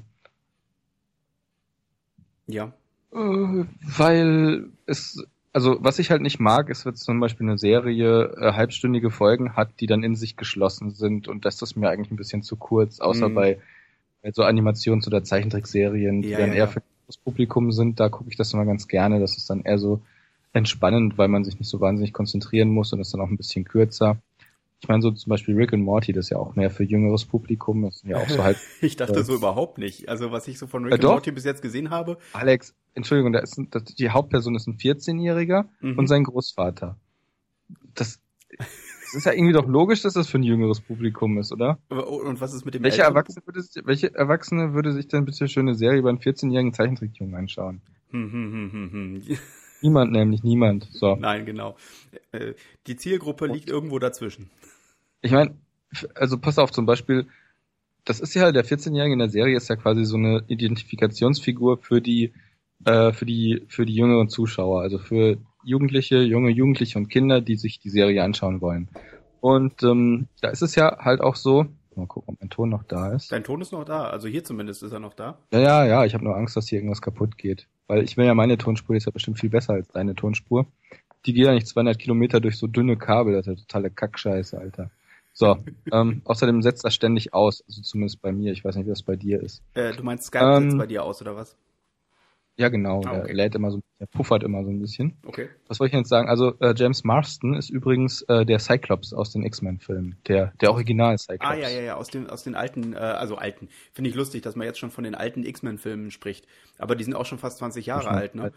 Ja. 2.46 2.72
Äh, 3.12 3.16
weil 3.16 4.68
es 4.86 5.26
also 5.54 5.78
was 5.80 6.00
ich 6.00 6.10
halt 6.10 6.20
nicht 6.20 6.40
mag, 6.40 6.68
ist, 6.68 6.84
wenn 6.84 6.96
zum 6.96 7.20
Beispiel 7.20 7.46
eine 7.46 7.58
Serie 7.58 8.34
äh, 8.36 8.52
halbstündige 8.52 9.10
Folgen 9.10 9.54
hat, 9.54 9.80
die 9.80 9.86
dann 9.86 10.02
in 10.02 10.16
sich 10.16 10.36
geschlossen 10.36 10.90
sind 10.90 11.28
und 11.28 11.44
das 11.44 11.62
ist 11.62 11.76
mir 11.76 11.88
eigentlich 11.88 12.10
ein 12.10 12.16
bisschen 12.16 12.42
zu 12.42 12.56
kurz, 12.56 12.98
außer 12.98 13.28
mm. 13.28 13.34
bei, 13.34 13.58
bei 14.20 14.32
so 14.32 14.42
Animations- 14.42 15.06
oder 15.06 15.22
Zeichentrickserien, 15.22 16.22
die 16.22 16.30
ja, 16.30 16.38
dann 16.38 16.48
ja, 16.48 16.54
eher 16.54 16.64
ja. 16.64 16.66
für 16.66 16.82
das 17.06 17.16
Publikum 17.18 17.70
sind, 17.70 18.00
da 18.00 18.08
gucke 18.08 18.30
ich 18.30 18.36
das 18.36 18.52
immer 18.52 18.64
ganz 18.64 18.88
gerne. 18.88 19.20
Das 19.20 19.36
ist 19.36 19.48
dann 19.48 19.62
eher 19.62 19.78
so 19.78 20.00
entspannend, 20.52 21.18
weil 21.18 21.28
man 21.28 21.44
sich 21.44 21.58
nicht 21.58 21.68
so 21.68 21.80
wahnsinnig 21.80 22.12
konzentrieren 22.12 22.68
muss 22.68 22.92
und 22.92 23.00
ist 23.00 23.14
dann 23.14 23.20
auch 23.20 23.28
ein 23.28 23.36
bisschen 23.36 23.64
kürzer. 23.64 24.18
Ich 24.80 24.88
meine, 24.88 25.02
so 25.02 25.10
zum 25.12 25.30
Beispiel 25.30 25.54
Rick 25.54 25.72
and 25.72 25.84
Morty, 25.84 26.12
das 26.12 26.26
ist 26.26 26.30
ja 26.30 26.38
auch 26.38 26.56
mehr 26.56 26.70
für 26.70 26.84
jüngeres 26.84 27.24
Publikum. 27.24 27.82
Das 27.82 28.00
sind 28.00 28.10
ja 28.10 28.18
auch 28.18 28.28
so 28.28 28.42
halt. 28.44 28.58
ich 28.80 28.96
dachte 28.96 29.20
äh, 29.20 29.22
so 29.22 29.34
überhaupt 29.34 29.78
nicht. 29.78 30.08
Also 30.08 30.32
was 30.32 30.48
ich 30.48 30.58
so 30.58 30.66
von 30.66 30.84
Rick 30.84 30.92
äh, 30.92 30.94
and 30.96 31.04
Morty 31.04 31.30
bis 31.30 31.44
jetzt 31.44 31.62
gesehen 31.62 31.90
habe. 31.90 32.18
Alex, 32.32 32.74
Entschuldigung, 32.94 33.32
da 33.32 33.40
ist 33.40 33.58
ein, 33.58 33.68
das, 33.70 33.84
die 33.84 34.10
Hauptperson 34.10 34.54
ist 34.54 34.66
ein 34.66 34.76
14-Jähriger 34.76 35.66
mhm. 35.80 35.98
und 35.98 36.06
sein 36.06 36.24
Großvater. 36.24 36.96
Das, 37.94 38.20
das 38.58 39.14
ist 39.14 39.26
ja 39.26 39.32
irgendwie 39.32 39.52
doch 39.52 39.66
logisch, 39.66 40.02
dass 40.02 40.14
das 40.14 40.28
für 40.28 40.38
ein 40.38 40.42
jüngeres 40.42 40.80
Publikum 40.80 41.38
ist, 41.38 41.52
oder? 41.52 41.78
Und 41.88 42.40
was 42.40 42.54
ist 42.54 42.64
mit 42.64 42.74
dem 42.74 42.82
welche 42.82 43.02
Erwachsene 43.02 43.44
würde, 43.46 43.62
welche 43.84 44.14
Erwachsene 44.14 44.74
würde 44.74 44.92
sich 44.92 45.08
denn 45.08 45.24
bitte 45.24 45.48
schöne 45.48 45.74
Serie 45.74 45.98
über 45.98 46.08
einen 46.08 46.18
14-jährigen 46.18 46.72
Zeichentrickjungen 46.72 47.34
anschauen? 47.34 47.80
Hm, 48.10 48.32
hm, 48.32 48.52
hm, 48.52 48.72
hm, 48.72 48.90
hm. 48.92 49.38
Niemand 49.82 50.12
nämlich, 50.12 50.42
niemand. 50.42 50.88
So. 50.92 51.16
Nein, 51.16 51.44
genau. 51.44 51.76
Äh, 52.32 52.54
die 52.86 52.96
Zielgruppe 52.96 53.46
liegt 53.46 53.68
irgendwo 53.68 53.98
dazwischen. 53.98 54.50
Ich 55.20 55.32
meine, 55.32 55.56
also 56.14 56.38
pass 56.38 56.58
auf, 56.58 56.72
zum 56.72 56.86
Beispiel, 56.86 57.26
das 58.04 58.20
ist 58.20 58.34
ja, 58.34 58.50
der 58.52 58.64
14-Jährige 58.64 59.12
in 59.12 59.18
der 59.18 59.28
Serie 59.28 59.56
ist 59.56 59.68
ja 59.68 59.76
quasi 59.76 60.04
so 60.04 60.16
eine 60.16 60.42
Identifikationsfigur 60.46 61.78
für 61.78 62.00
die, 62.00 62.32
äh, 62.84 63.12
für 63.12 63.26
die, 63.26 63.64
für 63.68 63.86
die 63.86 63.94
jüngeren 63.94 64.28
Zuschauer, 64.28 64.82
also 64.82 64.98
für 64.98 65.38
Jugendliche, 65.64 66.18
junge 66.18 66.50
Jugendliche 66.50 66.98
und 66.98 67.08
Kinder, 67.08 67.40
die 67.40 67.56
sich 67.56 67.78
die 67.78 67.90
Serie 67.90 68.22
anschauen 68.22 68.60
wollen. 68.60 68.88
Und 69.40 69.82
ähm, 69.82 70.28
da 70.40 70.48
ist 70.48 70.62
es 70.62 70.74
ja 70.74 70.98
halt 70.98 71.20
auch 71.20 71.36
so, 71.36 71.66
mal 71.96 72.06
gucken, 72.06 72.34
ob 72.34 72.40
mein 72.40 72.50
Ton 72.50 72.68
noch 72.68 72.82
da 72.84 73.12
ist. 73.12 73.30
Dein 73.32 73.44
Ton 73.44 73.60
ist 73.60 73.72
noch 73.72 73.84
da, 73.84 74.04
also 74.04 74.28
hier 74.28 74.44
zumindest 74.44 74.82
ist 74.82 74.92
er 74.92 75.00
noch 75.00 75.14
da. 75.14 75.38
Ja, 75.52 75.60
ja, 75.60 75.86
ja, 75.86 76.04
ich 76.04 76.14
habe 76.14 76.24
nur 76.24 76.36
Angst, 76.36 76.56
dass 76.56 76.68
hier 76.68 76.78
irgendwas 76.78 77.02
kaputt 77.02 77.36
geht. 77.38 77.66
Weil 77.86 78.02
ich 78.02 78.16
will 78.16 78.26
ja, 78.26 78.34
meine 78.34 78.58
Tonspur 78.58 78.96
ist 78.96 79.06
ja 79.06 79.12
bestimmt 79.12 79.38
viel 79.38 79.50
besser 79.50 79.74
als 79.74 79.88
deine 79.88 80.14
Tonspur. 80.14 80.66
Die 81.26 81.32
geht 81.32 81.46
ja 81.46 81.52
nicht 81.52 81.68
200 81.68 81.98
Kilometer 81.98 82.40
durch 82.40 82.58
so 82.58 82.66
dünne 82.66 82.96
Kabel, 82.96 83.34
das 83.34 83.46
ist 83.46 83.58
ja 83.58 83.64
totale 83.66 83.90
Kackscheiße, 83.90 84.58
Alter. 84.58 84.90
So, 85.32 85.58
ähm, 85.92 86.22
außerdem 86.24 86.62
setzt 86.62 86.84
das 86.84 86.94
ständig 86.94 87.34
aus, 87.34 87.62
also 87.66 87.82
zumindest 87.82 88.22
bei 88.22 88.32
mir. 88.32 88.52
Ich 88.52 88.64
weiß 88.64 88.76
nicht, 88.76 88.86
wie 88.86 88.90
das 88.90 89.02
bei 89.02 89.16
dir 89.16 89.42
ist. 89.42 89.62
Äh, 89.74 89.92
du 89.92 90.02
meinst 90.02 90.26
Skype 90.26 90.44
ähm, 90.44 90.62
setzt 90.62 90.78
bei 90.78 90.86
dir 90.86 91.04
aus, 91.04 91.20
oder 91.20 91.36
was? 91.36 91.56
Ja, 92.56 92.68
genau. 92.68 93.02
Ah, 93.04 93.18
okay. 93.18 93.26
Der 93.26 93.34
lädt 93.34 93.54
immer 93.56 93.70
so, 93.72 93.80
der 93.98 94.06
puffert 94.06 94.44
immer 94.44 94.62
so 94.62 94.70
ein 94.70 94.80
bisschen. 94.80 95.16
Okay. 95.26 95.48
Was 95.66 95.80
wollte 95.80 95.94
ich 95.94 95.98
jetzt 95.98 96.08
sagen? 96.08 96.28
Also 96.28 96.54
äh, 96.60 96.72
James 96.76 97.02
Marston 97.02 97.54
ist 97.54 97.68
übrigens 97.68 98.22
äh, 98.22 98.46
der 98.46 98.60
Cyclops 98.60 99.12
aus 99.12 99.32
den 99.32 99.42
X-Men-Filmen, 99.42 100.16
der 100.28 100.52
der 100.60 100.70
Original 100.70 101.18
Cyclops. 101.18 101.44
Ah 101.44 101.54
ja, 101.54 101.68
ja, 101.68 101.80
ja, 101.80 101.94
aus 101.96 102.08
den 102.08 102.30
aus 102.30 102.44
den 102.44 102.54
alten, 102.54 102.92
äh, 102.92 102.96
also 102.96 103.36
alten. 103.36 103.68
Finde 103.92 104.10
ich 104.10 104.16
lustig, 104.16 104.42
dass 104.42 104.54
man 104.54 104.66
jetzt 104.66 104.78
schon 104.78 104.92
von 104.92 105.02
den 105.02 105.16
alten 105.16 105.44
X-Men-Filmen 105.44 106.12
spricht. 106.12 106.46
Aber 106.78 106.94
die 106.94 107.02
sind 107.02 107.14
auch 107.14 107.26
schon 107.26 107.38
fast 107.38 107.58
20 107.58 107.86
Jahre 107.86 108.08
alt, 108.08 108.34
ne? 108.36 108.52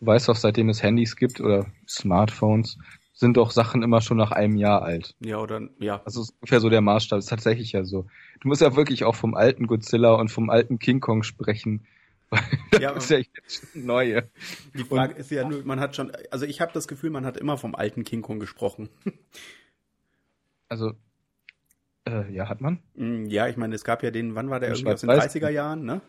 Du 0.00 0.06
weißt 0.06 0.28
doch, 0.28 0.36
seitdem 0.36 0.68
es 0.68 0.82
Handys 0.82 1.16
gibt 1.16 1.40
oder 1.40 1.66
Smartphones, 1.86 2.78
sind 3.12 3.36
doch 3.36 3.50
Sachen 3.50 3.82
immer 3.82 4.00
schon 4.00 4.16
nach 4.16 4.30
einem 4.30 4.56
Jahr 4.56 4.82
alt. 4.82 5.16
Ja, 5.18 5.38
oder, 5.38 5.68
ja. 5.80 6.00
Also 6.04 6.22
ist 6.22 6.34
ungefähr 6.40 6.60
so 6.60 6.70
der 6.70 6.80
Maßstab, 6.80 7.18
ist 7.18 7.28
tatsächlich 7.28 7.72
ja 7.72 7.84
so. 7.84 8.06
Du 8.40 8.46
musst 8.46 8.62
ja 8.62 8.76
wirklich 8.76 9.02
auch 9.02 9.16
vom 9.16 9.34
alten 9.34 9.66
Godzilla 9.66 10.14
und 10.14 10.30
vom 10.30 10.50
alten 10.50 10.78
King 10.78 11.00
Kong 11.00 11.24
sprechen. 11.24 11.84
Das 12.30 12.80
ja, 12.80 12.90
ist 12.90 13.10
ja 13.10 13.18
jetzt 13.18 13.74
neue. 13.74 14.28
Die 14.74 14.84
Frage 14.84 15.14
und, 15.14 15.20
ist 15.20 15.30
ja 15.30 15.48
nur, 15.48 15.64
man 15.64 15.80
hat 15.80 15.96
schon, 15.96 16.12
also 16.30 16.44
ich 16.46 16.60
habe 16.60 16.72
das 16.72 16.88
Gefühl, 16.88 17.10
man 17.10 17.24
hat 17.24 17.36
immer 17.36 17.56
vom 17.56 17.74
alten 17.74 18.04
King 18.04 18.22
Kong 18.22 18.40
gesprochen. 18.40 18.88
Also, 20.70 20.92
äh, 22.06 22.30
ja, 22.30 22.50
hat 22.50 22.60
man? 22.60 22.82
Mm, 22.94 23.24
ja, 23.24 23.48
ich 23.48 23.56
meine, 23.56 23.74
es 23.74 23.84
gab 23.84 24.02
ja 24.02 24.10
den, 24.10 24.34
wann 24.34 24.50
war 24.50 24.60
der 24.60 24.68
irgendwie 24.68 24.92
aus 24.92 25.00
den 25.00 25.08
30er 25.08 25.48
Jahren, 25.48 25.86
ne? 25.86 26.02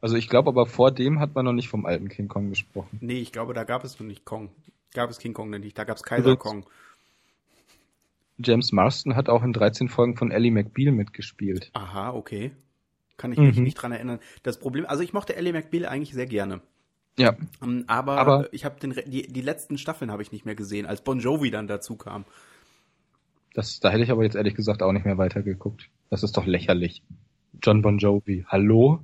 Also 0.00 0.14
ich 0.14 0.28
glaube 0.28 0.48
aber 0.48 0.66
vor 0.66 0.92
dem 0.92 1.18
hat 1.18 1.34
man 1.34 1.44
noch 1.44 1.52
nicht 1.52 1.68
vom 1.68 1.84
alten 1.86 2.08
King 2.08 2.28
Kong 2.28 2.50
gesprochen. 2.50 2.98
Nee, 3.00 3.18
ich 3.18 3.32
glaube, 3.32 3.52
da 3.52 3.64
gab 3.64 3.82
es 3.82 3.98
noch 3.98 4.06
nicht 4.06 4.24
Kong. 4.24 4.50
Gab 4.94 5.10
es 5.10 5.18
King 5.18 5.34
Kong 5.34 5.50
denn 5.52 5.62
nicht, 5.62 5.76
da 5.76 5.82
gab 5.82 5.96
es 5.96 6.04
Kaiser 6.04 6.36
Kong. 6.36 6.64
James 8.38 8.72
Marston 8.72 9.16
hat 9.16 9.28
auch 9.28 9.42
in 9.42 9.52
13 9.52 9.88
Folgen 9.88 10.16
von 10.16 10.30
Ellie 10.30 10.50
McBeal 10.50 10.92
mitgespielt. 10.92 11.70
Aha, 11.74 12.12
okay. 12.14 12.52
Kann 13.20 13.32
ich 13.32 13.38
mich 13.38 13.58
mhm. 13.58 13.64
nicht 13.64 13.74
dran 13.74 13.92
erinnern. 13.92 14.18
Das 14.42 14.58
Problem, 14.58 14.86
also 14.86 15.02
ich 15.02 15.12
mochte 15.12 15.36
Ellie 15.36 15.52
McBeal 15.52 15.84
eigentlich 15.84 16.14
sehr 16.14 16.24
gerne. 16.24 16.62
Ja. 17.18 17.36
Ähm, 17.62 17.84
aber, 17.86 18.16
aber 18.16 18.48
ich 18.50 18.64
habe 18.64 18.76
die, 18.80 19.26
die 19.30 19.40
letzten 19.42 19.76
Staffeln 19.76 20.10
habe 20.10 20.22
ich 20.22 20.32
nicht 20.32 20.46
mehr 20.46 20.54
gesehen, 20.54 20.86
als 20.86 21.02
Bon 21.02 21.20
Jovi 21.20 21.50
dann 21.50 21.66
dazu 21.66 21.96
kam. 21.96 22.24
Das, 23.52 23.78
da 23.78 23.90
hätte 23.90 24.04
ich 24.04 24.10
aber 24.10 24.22
jetzt 24.22 24.36
ehrlich 24.36 24.54
gesagt 24.54 24.82
auch 24.82 24.92
nicht 24.92 25.04
mehr 25.04 25.18
weitergeguckt. 25.18 25.90
Das 26.08 26.22
ist 26.22 26.38
doch 26.38 26.46
lächerlich. 26.46 27.02
John 27.62 27.82
Bon 27.82 27.98
Jovi, 27.98 28.46
hallo? 28.48 29.00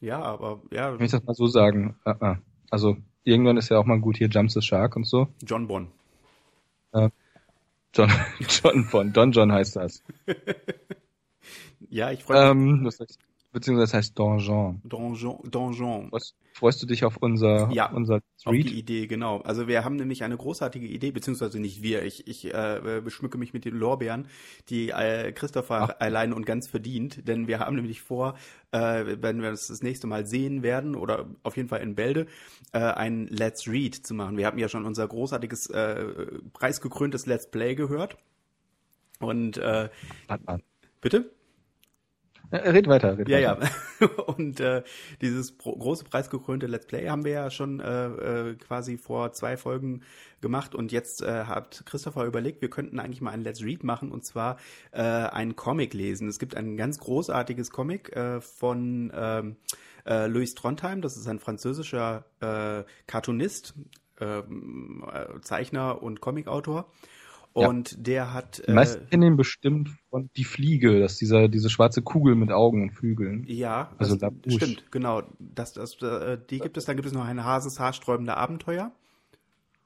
Ja, 0.00 0.22
aber 0.22 0.62
ja. 0.70 0.96
Wenn 0.96 1.04
ich 1.04 1.10
das 1.10 1.24
mal 1.24 1.34
so 1.34 1.48
sagen. 1.48 1.96
Uh 2.06 2.10
-uh. 2.10 2.36
Also 2.70 2.98
irgendwann 3.24 3.56
ist 3.56 3.68
ja 3.68 3.78
auch 3.78 3.84
mal 3.84 3.98
gut 3.98 4.16
hier 4.16 4.28
Jumps 4.28 4.54
the 4.54 4.62
Shark 4.62 4.94
und 4.94 5.08
so. 5.08 5.26
John 5.44 5.66
Bon. 5.66 5.88
Äh, 6.92 7.10
John, 7.94 8.12
John 8.48 8.86
Bon, 8.92 9.12
Don 9.12 9.32
John 9.32 9.50
heißt 9.50 9.74
das. 9.74 10.04
ja, 11.90 12.12
ich 12.12 12.22
freue 12.22 12.54
mich. 12.54 12.96
Ähm, 13.00 13.08
beziehungsweise 13.52 13.96
heißt 13.96 14.18
Donjon. 14.18 14.80
Donjon. 14.84 15.38
Donjon. 15.50 16.08
Was, 16.10 16.34
freust 16.54 16.82
du 16.82 16.86
dich 16.86 17.04
auf 17.04 17.16
unser, 17.18 17.70
ja, 17.72 17.90
unser? 17.90 18.20
Auf 18.44 18.52
die 18.52 18.78
Idee, 18.78 19.06
genau. 19.06 19.40
Also 19.40 19.68
wir 19.68 19.84
haben 19.84 19.96
nämlich 19.96 20.22
eine 20.22 20.36
großartige 20.36 20.86
Idee, 20.86 21.10
beziehungsweise 21.10 21.60
nicht 21.60 21.82
wir. 21.82 22.04
Ich, 22.04 22.26
ich 22.26 22.52
äh, 22.52 23.00
beschmücke 23.02 23.38
mich 23.38 23.52
mit 23.52 23.64
den 23.64 23.76
Lorbeeren, 23.76 24.28
die 24.68 24.90
äh, 24.90 25.32
Christopher 25.32 25.82
Ach. 25.82 26.00
allein 26.00 26.32
und 26.32 26.46
ganz 26.46 26.68
verdient, 26.68 27.26
denn 27.28 27.48
wir 27.48 27.58
haben 27.60 27.76
nämlich 27.76 28.02
vor, 28.02 28.36
äh, 28.72 29.16
wenn 29.20 29.42
wir 29.42 29.50
das 29.50 29.68
das 29.68 29.82
nächste 29.82 30.06
Mal 30.06 30.26
sehen 30.26 30.62
werden, 30.62 30.94
oder 30.94 31.26
auf 31.42 31.56
jeden 31.56 31.68
Fall 31.68 31.80
in 31.80 31.94
Bälde, 31.94 32.26
äh, 32.72 32.78
ein 32.78 33.26
Let's 33.28 33.66
Read 33.68 33.94
zu 33.94 34.14
machen. 34.14 34.36
Wir 34.36 34.46
haben 34.46 34.58
ja 34.58 34.68
schon 34.68 34.86
unser 34.86 35.06
großartiges, 35.06 35.66
äh, 35.70 36.04
preisgekröntes 36.52 37.26
Let's 37.26 37.50
Play 37.50 37.74
gehört. 37.74 38.16
Und 39.18 39.58
äh, 39.58 39.90
Bitte? 41.00 41.30
Ja, 42.52 42.58
red 42.58 42.88
weiter. 42.88 43.16
Red 43.16 43.28
ja, 43.28 43.58
weiter. 43.58 43.70
ja. 44.00 44.06
Und 44.26 44.60
äh, 44.60 44.82
dieses 45.20 45.56
große 45.56 46.04
preisgekrönte 46.04 46.66
Let's 46.66 46.86
Play 46.86 47.08
haben 47.08 47.24
wir 47.24 47.32
ja 47.32 47.50
schon 47.50 47.80
äh, 47.80 48.06
äh, 48.06 48.54
quasi 48.56 48.96
vor 48.98 49.32
zwei 49.32 49.56
Folgen 49.56 50.02
gemacht 50.40 50.74
und 50.74 50.90
jetzt 50.90 51.22
äh, 51.22 51.44
hat 51.44 51.82
Christopher 51.84 52.24
überlegt, 52.24 52.62
wir 52.62 52.70
könnten 52.70 52.98
eigentlich 52.98 53.20
mal 53.20 53.30
ein 53.32 53.42
Let's 53.42 53.62
Read 53.62 53.84
machen 53.84 54.10
und 54.10 54.24
zwar 54.24 54.56
äh, 54.92 55.02
einen 55.02 55.54
Comic 55.54 55.92
lesen. 55.94 56.28
Es 56.28 56.38
gibt 56.38 56.56
ein 56.56 56.76
ganz 56.76 56.98
großartiges 56.98 57.70
Comic 57.70 58.16
äh, 58.16 58.40
von 58.40 59.12
ähm, 59.14 59.56
äh, 60.06 60.26
Louis 60.26 60.54
Trondheim, 60.54 61.02
das 61.02 61.16
ist 61.16 61.26
ein 61.28 61.40
französischer 61.40 62.24
äh, 62.40 62.84
Cartoonist, 63.06 63.74
ähm, 64.20 65.04
äh, 65.12 65.40
Zeichner 65.42 66.02
und 66.02 66.20
Comicautor. 66.20 66.90
Und 67.52 67.92
ja. 67.92 67.98
der 67.98 68.34
hat. 68.34 68.60
Äh, 68.66 68.86
kennen 69.10 69.22
ihn 69.22 69.36
bestimmt 69.36 69.90
von 70.08 70.30
Die 70.36 70.44
Fliege, 70.44 71.00
das 71.00 71.12
ist 71.12 71.20
dieser, 71.20 71.48
diese 71.48 71.68
schwarze 71.68 72.00
Kugel 72.00 72.36
mit 72.36 72.52
Augen 72.52 72.82
und 72.82 72.90
Flügeln. 72.92 73.44
Ja, 73.46 73.92
also 73.98 74.16
das, 74.16 74.32
stimmt, 74.48 74.92
genau. 74.92 75.22
Das, 75.38 75.72
das, 75.72 76.00
äh, 76.00 76.38
die 76.48 76.60
gibt 76.60 76.76
es, 76.76 76.84
dann 76.84 76.96
gibt 76.96 77.06
es 77.06 77.12
noch 77.12 77.24
ein 77.24 77.44
Hases 77.44 77.80
haarsträubende 77.80 78.36
Abenteuer. 78.36 78.92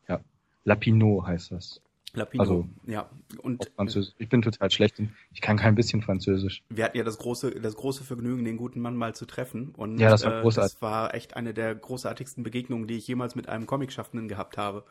Ja. 0.09 0.21
Lapino 0.65 1.25
heißt 1.27 1.53
das. 1.53 1.81
Lapino, 2.15 2.43
also, 2.43 2.69
ja. 2.87 3.11
Und 3.43 3.71
Französisch. 3.75 4.15
Ich 4.19 4.29
bin 4.29 4.41
total 4.41 4.71
schlecht 4.71 5.03
ich 5.33 5.41
kann 5.41 5.57
kein 5.57 5.75
bisschen 5.75 6.01
Französisch. 6.01 6.63
Wir 6.69 6.85
hatten 6.85 6.97
ja 6.97 7.03
das 7.03 7.19
große, 7.19 7.61
das 7.61 7.75
große 7.75 8.05
Vergnügen, 8.05 8.45
den 8.45 8.57
guten 8.57 8.81
Mann 8.81 8.97
mal 8.97 9.15
zu 9.15 9.27
treffen. 9.27 9.71
Und 9.71 9.99
ja, 9.99 10.11
das 10.11 10.25
war 10.25 10.43
großartig. 10.43 10.73
Äh, 10.73 10.75
das 10.75 10.83
war 10.83 11.15
echt 11.15 11.37
eine 11.37 11.55
der 11.55 11.75
großartigsten 11.75 12.45
Begegnungen, 12.45 12.87
die 12.87 12.95
ich 12.95 13.09
jemals 13.09 13.35
mit 13.35 13.49
einem 13.49 13.67
Comicschaffenden 13.67 14.29
gehabt 14.29 14.59
habe. 14.59 14.85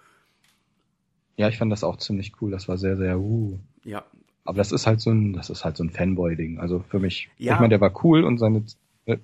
Ja, 1.37 1.47
ich 1.49 1.57
fand 1.57 1.71
das 1.71 1.83
auch 1.83 1.97
ziemlich 1.97 2.33
cool. 2.41 2.51
Das 2.51 2.67
war 2.67 2.77
sehr, 2.77 2.97
sehr, 2.97 3.19
uh. 3.19 3.57
Ja. 3.83 4.03
Aber 4.45 4.57
das 4.57 4.71
ist 4.71 4.87
halt 4.87 5.01
so 5.01 5.09
ein, 5.09 5.33
das 5.33 5.49
ist 5.49 5.63
halt 5.63 5.77
so 5.77 5.83
ein 5.83 5.89
Fanboy-Ding. 5.89 6.59
Also 6.59 6.83
für 6.87 6.99
mich. 6.99 7.29
Ja. 7.37 7.53
Ich 7.53 7.59
meine, 7.59 7.69
der 7.69 7.81
war 7.81 8.03
cool 8.03 8.23
und 8.23 8.37
seine 8.37 8.63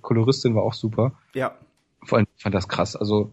Koloristin 0.02 0.56
war 0.56 0.64
auch 0.64 0.74
super. 0.74 1.14
Ja. 1.34 1.56
Vor 2.04 2.18
allem, 2.18 2.28
ich 2.36 2.44
fand 2.44 2.56
das 2.56 2.68
krass. 2.68 2.96
Also, 2.96 3.32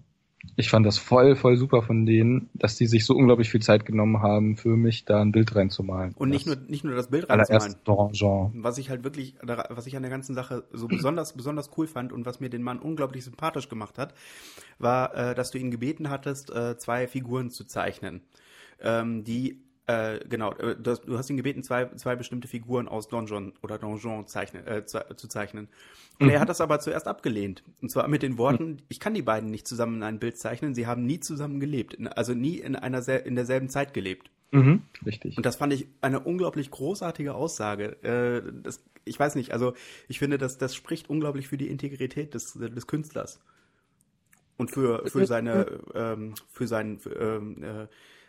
ich 0.54 0.68
fand 0.68 0.86
das 0.86 0.98
voll, 0.98 1.34
voll 1.34 1.56
super 1.56 1.82
von 1.82 2.06
denen, 2.06 2.50
dass 2.54 2.76
die 2.76 2.86
sich 2.86 3.04
so 3.04 3.14
unglaublich 3.14 3.50
viel 3.50 3.62
Zeit 3.62 3.84
genommen 3.84 4.22
haben, 4.22 4.56
für 4.56 4.76
mich 4.76 5.04
da 5.04 5.20
ein 5.20 5.32
Bild 5.32 5.54
reinzumalen. 5.56 6.12
Und 6.14 6.28
nicht 6.28 6.46
nur, 6.46 6.56
nicht 6.56 6.84
nur 6.84 6.94
das 6.94 7.08
Bild 7.08 7.28
reinzumalen. 7.28 7.76
Donjon. 7.84 8.52
Was 8.62 8.78
ich 8.78 8.90
halt 8.90 9.02
wirklich, 9.02 9.34
was 9.42 9.86
ich 9.86 9.96
an 9.96 10.02
der 10.02 10.10
ganzen 10.10 10.34
Sache 10.34 10.64
so 10.72 10.86
besonders, 10.86 11.32
besonders 11.32 11.70
cool 11.76 11.86
fand 11.86 12.12
und 12.12 12.26
was 12.26 12.38
mir 12.38 12.50
den 12.50 12.62
Mann 12.62 12.78
unglaublich 12.78 13.24
sympathisch 13.24 13.68
gemacht 13.68 13.98
hat, 13.98 14.14
war, 14.78 15.14
äh, 15.14 15.34
dass 15.34 15.50
du 15.50 15.58
ihn 15.58 15.70
gebeten 15.70 16.10
hattest, 16.10 16.50
äh, 16.50 16.76
zwei 16.78 17.08
Figuren 17.08 17.50
zu 17.50 17.64
zeichnen 17.64 18.20
ähm, 18.80 19.24
die 19.24 19.66
äh, 19.86 20.18
genau, 20.28 20.52
äh, 20.54 20.74
du, 20.74 20.94
du 20.96 21.16
hast 21.16 21.30
ihn 21.30 21.36
gebeten, 21.36 21.62
zwei, 21.62 21.86
zwei 21.94 22.16
bestimmte 22.16 22.48
Figuren 22.48 22.88
aus 22.88 23.06
Donjon 23.06 23.52
oder 23.62 23.78
Donjon 23.78 24.26
zeichnen, 24.26 24.66
äh, 24.66 24.84
zu, 24.84 25.04
zu 25.14 25.28
zeichnen. 25.28 25.68
Und 26.18 26.26
mhm. 26.26 26.32
er 26.32 26.40
hat 26.40 26.48
das 26.48 26.60
aber 26.60 26.80
zuerst 26.80 27.06
abgelehnt. 27.06 27.62
Und 27.80 27.90
zwar 27.90 28.08
mit 28.08 28.22
den 28.22 28.36
Worten, 28.36 28.70
mhm. 28.70 28.76
ich 28.88 28.98
kann 28.98 29.14
die 29.14 29.22
beiden 29.22 29.50
nicht 29.50 29.68
zusammen 29.68 29.96
in 29.96 30.02
ein 30.02 30.18
Bild 30.18 30.38
zeichnen, 30.38 30.74
sie 30.74 30.88
haben 30.88 31.06
nie 31.06 31.20
zusammen 31.20 31.60
gelebt, 31.60 31.96
also 32.16 32.34
nie 32.34 32.58
in 32.58 32.74
einer 32.74 33.06
in 33.24 33.36
derselben 33.36 33.68
Zeit 33.68 33.94
gelebt. 33.94 34.30
Mhm, 34.50 34.82
richtig. 35.04 35.36
Und 35.36 35.46
das 35.46 35.56
fand 35.56 35.72
ich 35.72 35.86
eine 36.00 36.20
unglaublich 36.20 36.70
großartige 36.70 37.34
Aussage. 37.34 38.02
Äh, 38.02 38.52
das, 38.62 38.82
ich 39.04 39.18
weiß 39.18 39.36
nicht, 39.36 39.52
also 39.52 39.74
ich 40.08 40.18
finde, 40.18 40.38
dass 40.38 40.58
das 40.58 40.74
spricht 40.74 41.08
unglaublich 41.10 41.46
für 41.46 41.58
die 41.58 41.68
Integrität 41.68 42.34
des, 42.34 42.54
des 42.54 42.86
Künstlers. 42.86 43.40
Und 44.56 44.70
für, 44.70 45.06
für 45.06 45.26
seine, 45.26 45.80
ähm, 45.94 46.34
für 46.50 46.66
seinen, 46.66 46.98
für, 46.98 47.14
ähm, 47.14 47.62
äh, 47.62 47.86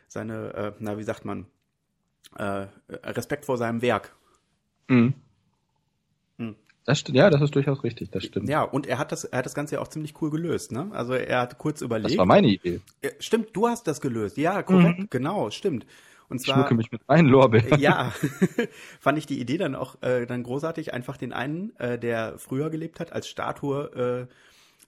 seine, 0.07 0.53
äh, 0.53 0.71
na, 0.79 0.97
wie 0.97 1.03
sagt 1.03 1.25
man, 1.25 1.45
äh, 2.35 2.67
Respekt 2.89 3.45
vor 3.45 3.57
seinem 3.57 3.81
Werk. 3.81 4.15
Mhm. 4.87 5.13
Mhm. 6.37 6.55
Das 6.85 7.03
ja, 7.07 7.29
das 7.29 7.41
ist 7.41 7.55
durchaus 7.55 7.83
richtig, 7.83 8.11
das 8.11 8.23
stimmt. 8.23 8.47
Ja, 8.47 8.63
und 8.63 8.87
er 8.87 8.97
hat 8.97 9.11
das, 9.11 9.25
er 9.25 9.39
hat 9.39 9.45
das 9.45 9.55
Ganze 9.55 9.75
ja 9.75 9.81
auch 9.81 9.89
ziemlich 9.89 10.21
cool 10.21 10.29
gelöst, 10.29 10.71
ne? 10.71 10.89
Also 10.93 11.13
er 11.13 11.41
hat 11.41 11.57
kurz 11.57 11.81
überlegt. 11.81 12.11
Das 12.11 12.17
war 12.17 12.25
meine 12.25 12.47
Idee. 12.47 12.79
Stimmt, 13.19 13.49
du 13.53 13.67
hast 13.67 13.87
das 13.87 13.99
gelöst. 13.99 14.37
Ja, 14.37 14.63
korrekt, 14.63 14.99
mhm. 14.99 15.07
genau, 15.09 15.49
stimmt. 15.49 15.85
Und 16.29 16.39
zwar, 16.39 16.55
ich 16.55 16.59
schmucke 16.59 16.75
mich 16.75 16.91
mit 16.91 17.07
meinen 17.07 17.27
Lorbeeren. 17.27 17.79
Ja, 17.79 18.13
fand 18.99 19.17
ich 19.17 19.25
die 19.25 19.39
Idee 19.39 19.57
dann 19.57 19.75
auch 19.75 20.01
äh, 20.01 20.25
dann 20.25 20.43
großartig, 20.43 20.93
einfach 20.93 21.17
den 21.17 21.31
einen, 21.31 21.75
äh, 21.77 21.97
der 21.97 22.37
früher 22.37 22.69
gelebt 22.69 22.99
hat, 22.99 23.13
als 23.13 23.27
Statue 23.27 24.27
äh, 24.29 24.33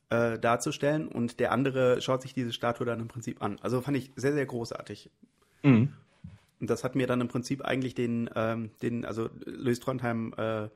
äh, 0.09 0.39
darzustellen 0.39 1.07
und 1.07 1.39
der 1.39 1.51
andere 1.51 2.01
schaut 2.01 2.21
sich 2.21 2.33
diese 2.33 2.53
Statue 2.53 2.85
dann 2.85 2.99
im 2.99 3.07
Prinzip 3.07 3.41
an. 3.41 3.57
Also 3.61 3.81
fand 3.81 3.97
ich 3.97 4.11
sehr, 4.15 4.33
sehr 4.33 4.45
großartig. 4.45 5.09
Mhm. 5.63 5.93
Und 6.59 6.69
das 6.69 6.83
hat 6.83 6.95
mir 6.95 7.07
dann 7.07 7.21
im 7.21 7.27
Prinzip 7.27 7.63
eigentlich 7.63 7.95
den, 7.95 8.29
ähm, 8.35 8.71
den, 8.81 9.05
also 9.05 9.29
Louis 9.45 9.79
Trondheim 9.79 10.33
äh, 10.37 10.69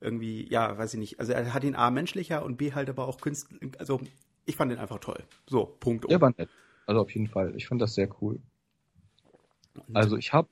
irgendwie, 0.00 0.48
ja, 0.50 0.76
weiß 0.76 0.94
ich 0.94 1.00
nicht, 1.00 1.20
also 1.20 1.32
er 1.32 1.54
hat 1.54 1.64
ihn 1.64 1.76
A 1.76 1.90
menschlicher 1.90 2.44
und 2.44 2.56
B 2.56 2.72
halt 2.72 2.90
aber 2.90 3.06
auch 3.06 3.20
künstlich, 3.20 3.60
also 3.78 4.00
ich 4.46 4.56
fand 4.56 4.72
den 4.72 4.78
einfach 4.78 4.98
toll. 4.98 5.22
So, 5.48 5.76
Punkt. 5.78 6.10
Der 6.10 6.20
war 6.20 6.32
nett. 6.36 6.48
Also 6.86 7.00
auf 7.02 7.10
jeden 7.14 7.28
Fall. 7.28 7.54
Ich 7.56 7.68
fand 7.68 7.80
das 7.80 7.94
sehr 7.94 8.08
cool. 8.20 8.40
Also 9.92 10.16
ich 10.16 10.32
habe, 10.32 10.48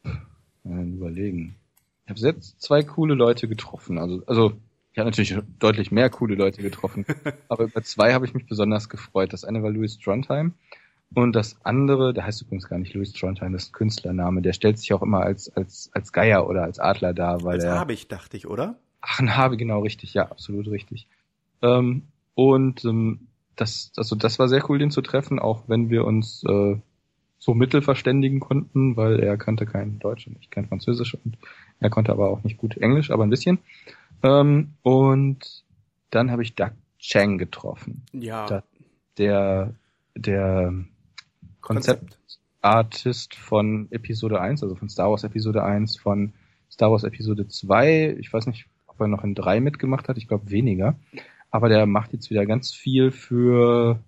äh, 0.65 0.69
überlegen, 0.69 1.57
ich 2.05 2.11
habe 2.11 2.21
jetzt 2.21 2.61
zwei 2.61 2.83
coole 2.83 3.15
Leute 3.15 3.49
getroffen. 3.49 3.99
Also, 3.99 4.23
also 4.27 4.53
ich 4.93 4.99
habe 4.99 5.11
natürlich 5.11 5.37
deutlich 5.59 5.93
mehr 5.93 6.11
coole 6.11 6.35
Leute 6.35 6.63
getroffen, 6.63 7.05
aber 7.49 7.65
über 7.65 7.83
zwei 7.83 8.13
habe 8.13 8.27
ich 8.27 8.35
mich 8.35 8.47
besonders 8.47 8.89
gefreut. 8.89 9.33
Das 9.33 9.45
eine 9.45 9.63
war 9.63 9.71
Louis 9.71 9.99
Trondheim 9.99 10.55
und 11.15 11.35
das 11.35 11.57
andere, 11.65 12.13
der 12.15 12.25
heißt 12.25 12.43
übrigens 12.43 12.69
gar 12.69 12.79
nicht 12.79 12.95
Louis 12.95 13.13
Trondheim, 13.13 13.53
das 13.53 13.65
ist 13.65 13.71
ein 13.71 13.73
Künstlername. 13.73 14.43
Der 14.43 14.53
stellt 14.53 14.79
sich 14.79 14.93
auch 14.93 15.03
immer 15.03 15.21
als 15.21 15.55
als 15.57 15.91
als 15.93 16.13
Geier 16.13 16.49
oder 16.49 16.63
als 16.63 16.79
Adler 16.79 17.15
dar, 17.15 17.43
weil 17.43 17.55
als 17.55 17.65
er. 17.65 17.79
Habich, 17.79 18.09
dachte 18.09 18.37
ich, 18.37 18.47
oder? 18.47 18.77
Ach, 19.01 19.19
ein 19.21 19.37
Habe, 19.37 19.57
genau 19.57 19.81
richtig, 19.81 20.15
ja, 20.15 20.31
absolut 20.31 20.69
richtig. 20.69 21.09
Ähm, 21.63 22.03
und 22.35 22.85
ähm, 22.85 23.29
das, 23.57 23.93
also 23.97 24.17
das 24.17 24.39
war 24.39 24.49
sehr 24.49 24.69
cool, 24.69 24.79
den 24.79 24.91
zu 24.91 25.03
treffen, 25.03 25.39
auch 25.39 25.65
wenn 25.69 25.91
wir 25.91 26.05
uns 26.05 26.45
äh, 26.45 26.77
so 27.39 27.55
mittel 27.55 27.83
verständigen 27.83 28.41
konnten, 28.41 28.97
weil 28.97 29.21
er 29.21 29.37
kannte 29.37 29.67
kein 29.67 29.99
Deutsch 29.99 30.27
und 30.27 30.37
ich 30.41 30.51
kein 30.51 30.67
Französisch 30.67 31.15
und 31.15 31.39
er 31.81 31.91
konnte 31.91 32.13
aber 32.13 32.29
auch 32.29 32.45
nicht 32.45 32.59
gut 32.59 32.77
Englisch, 32.77 33.11
aber 33.11 33.25
ein 33.25 33.31
bisschen. 33.31 33.59
Ähm, 34.23 34.75
und 34.83 35.65
dann 36.11 36.31
habe 36.31 36.43
ich 36.43 36.55
Doug 36.55 36.73
Chang 36.99 37.39
getroffen. 37.39 38.05
Ja. 38.12 38.47
Da, 38.47 38.62
der 39.17 39.75
der 40.15 40.75
Konzeptartist 41.61 43.35
von 43.35 43.89
Episode 43.91 44.41
1, 44.41 44.62
also 44.62 44.75
von 44.75 44.89
Star 44.89 45.11
Wars 45.11 45.25
Episode 45.25 45.62
1, 45.62 45.99
von 45.99 46.33
Star 46.71 46.91
Wars 46.91 47.05
Episode 47.05 47.49
2. 47.49 48.17
Ich 48.19 48.33
weiß 48.33 48.47
nicht, 48.47 48.67
ob 48.87 49.00
er 49.00 49.09
noch 49.09 49.25
in 49.25 49.35
3 49.35 49.61
mitgemacht 49.61 50.09
hat, 50.09 50.19
ich 50.19 50.29
glaube 50.29 50.50
weniger. 50.50 50.97
Aber 51.50 51.69
der 51.69 51.87
macht 51.87 52.12
jetzt 52.12 52.31
wieder 52.31 52.47
ganz 52.47 52.73
viel 52.73 53.11
für 53.11 54.00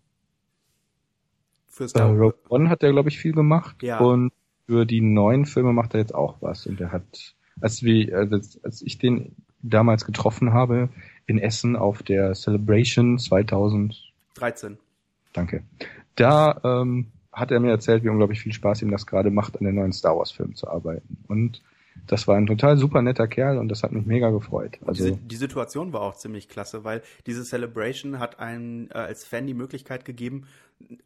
für 1.66 1.88
Star 1.88 2.11
Wars. 2.11 2.21
Rogue 2.21 2.38
One 2.49 2.69
hat 2.69 2.83
er, 2.83 2.92
glaube 2.92 3.09
ich, 3.09 3.19
viel 3.19 3.33
gemacht. 3.33 3.83
Ja. 3.83 3.99
Und 3.99 4.33
für 4.66 4.87
die 4.87 5.00
neuen 5.00 5.47
Filme 5.47 5.73
macht 5.73 5.95
er 5.95 6.00
jetzt 6.00 6.14
auch 6.14 6.37
was. 6.40 6.66
Und 6.66 6.81
er 6.81 6.92
hat, 6.92 7.35
als, 7.61 7.83
wie, 7.83 8.12
als, 8.12 8.62
als 8.62 8.83
ich 8.83 8.99
den 8.99 9.35
damals 9.62 10.04
getroffen 10.04 10.52
habe, 10.52 10.88
in 11.26 11.38
Essen 11.38 11.76
auf 11.76 12.02
der 12.02 12.35
Celebration 12.35 13.19
2013. 13.19 14.78
Danke. 15.33 15.62
Da 16.16 16.61
ähm, 16.64 17.07
hat 17.33 17.50
er 17.50 17.61
mir 17.61 17.71
erzählt, 17.71 18.04
wie 18.04 18.09
unglaublich 18.09 18.40
viel 18.40 18.52
Spaß 18.52 18.83
ihm 18.83 18.90
das 18.90 19.07
gerade 19.07 19.31
macht, 19.31 19.59
an 19.59 19.64
den 19.64 19.75
neuen 19.75 19.92
Star 19.92 20.16
Wars 20.16 20.31
Film 20.31 20.54
zu 20.54 20.69
arbeiten. 20.69 21.16
Und 21.28 21.62
das 22.06 22.26
war 22.26 22.37
ein 22.37 22.46
total 22.46 22.76
super 22.76 23.02
netter 23.02 23.28
Kerl 23.28 23.58
und 23.58 23.68
das 23.68 23.82
hat 23.82 23.92
mich 23.92 24.06
mega 24.06 24.30
gefreut. 24.30 24.78
Also 24.87 25.11
die, 25.11 25.16
die 25.16 25.37
Situation 25.37 25.92
war 25.92 26.02
auch 26.02 26.14
ziemlich 26.14 26.49
klasse, 26.49 26.84
weil 26.84 27.02
diese 27.26 27.44
Celebration 27.44 28.18
hat 28.18 28.40
einem 28.40 28.88
äh, 28.90 28.99
als 28.99 29.25
Fan 29.25 29.46
die 29.46 29.54
Möglichkeit 29.54 30.04
gegeben, 30.04 30.46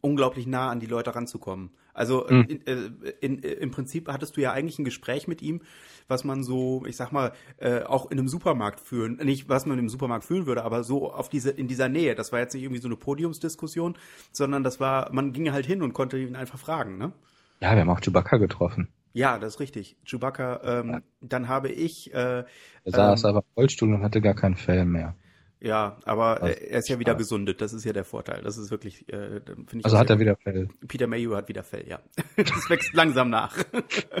unglaublich 0.01 0.47
nah 0.47 0.69
an 0.69 0.79
die 0.79 0.85
Leute 0.85 1.15
ranzukommen. 1.15 1.69
Also 1.93 2.25
mhm. 2.29 2.43
in, 2.43 2.67
äh, 2.67 2.75
in, 3.21 3.39
in, 3.39 3.57
im 3.57 3.71
Prinzip 3.71 4.07
hattest 4.07 4.37
du 4.37 4.41
ja 4.41 4.51
eigentlich 4.51 4.79
ein 4.79 4.85
Gespräch 4.85 5.27
mit 5.27 5.41
ihm, 5.41 5.61
was 6.07 6.23
man 6.23 6.43
so, 6.43 6.83
ich 6.85 6.95
sag 6.95 7.11
mal, 7.11 7.31
äh, 7.57 7.81
auch 7.83 8.09
in 8.11 8.19
einem 8.19 8.27
Supermarkt 8.27 8.79
führen, 8.79 9.17
nicht 9.17 9.49
was 9.49 9.65
man 9.65 9.77
im 9.79 9.89
Supermarkt 9.89 10.25
führen 10.25 10.45
würde, 10.45 10.63
aber 10.63 10.83
so 10.83 11.11
auf 11.11 11.29
diese 11.29 11.51
in 11.51 11.67
dieser 11.67 11.89
Nähe. 11.89 12.15
Das 12.15 12.31
war 12.31 12.39
jetzt 12.39 12.53
nicht 12.53 12.63
irgendwie 12.63 12.81
so 12.81 12.87
eine 12.87 12.97
Podiumsdiskussion, 12.97 13.97
sondern 14.31 14.63
das 14.63 14.79
war, 14.79 15.11
man 15.13 15.33
ging 15.33 15.51
halt 15.51 15.65
hin 15.65 15.81
und 15.81 15.93
konnte 15.93 16.17
ihn 16.17 16.35
einfach 16.35 16.59
fragen, 16.59 16.97
ne? 16.97 17.11
Ja, 17.59 17.73
wir 17.73 17.81
haben 17.81 17.89
auch 17.89 18.01
Chewbacca 18.01 18.37
getroffen. 18.37 18.87
Ja, 19.17 19.39
das 19.39 19.55
ist 19.55 19.59
richtig. 19.59 19.97
Chewbacca, 20.05 20.61
ähm, 20.63 20.89
ja. 20.91 21.01
dann 21.21 21.47
habe 21.47 21.69
ich. 21.69 22.13
Äh, 22.13 22.43
er 22.43 22.45
saß 22.85 23.23
ähm, 23.23 23.29
aber 23.31 23.39
im 23.39 23.45
Rollstuhl 23.55 23.91
und 23.91 24.03
hatte 24.03 24.21
gar 24.21 24.35
keinen 24.35 24.55
Fell 24.55 24.85
mehr. 24.85 25.15
Ja, 25.59 25.97
aber 26.05 26.43
also, 26.43 26.53
er 26.53 26.77
ist 26.77 26.87
ja 26.87 26.99
wieder 26.99 27.15
gesundet. 27.15 27.59
Das 27.59 27.73
ist 27.73 27.83
ja 27.83 27.93
der 27.93 28.03
Vorteil. 28.03 28.43
Das 28.43 28.59
ist 28.59 28.69
wirklich, 28.69 29.11
äh, 29.11 29.41
finde 29.41 29.79
ich. 29.79 29.85
Also 29.85 29.97
hat 29.97 30.11
er 30.11 30.19
wieder 30.19 30.35
Fell. 30.35 30.69
Peter 30.87 31.07
Mayhew 31.07 31.35
hat 31.35 31.49
wieder 31.49 31.63
Fell, 31.63 31.87
ja. 31.87 31.99
das 32.35 32.69
wächst 32.69 32.93
langsam 32.93 33.31
nach. 33.31 33.57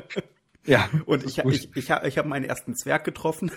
ja. 0.65 0.89
Und 1.05 1.23
ich, 1.25 1.37
ich, 1.37 1.69
ich, 1.75 1.89
ich, 1.91 2.17
habe 2.17 2.27
meinen 2.27 2.45
ersten 2.45 2.75
Zwerg 2.75 3.03
getroffen. 3.03 3.51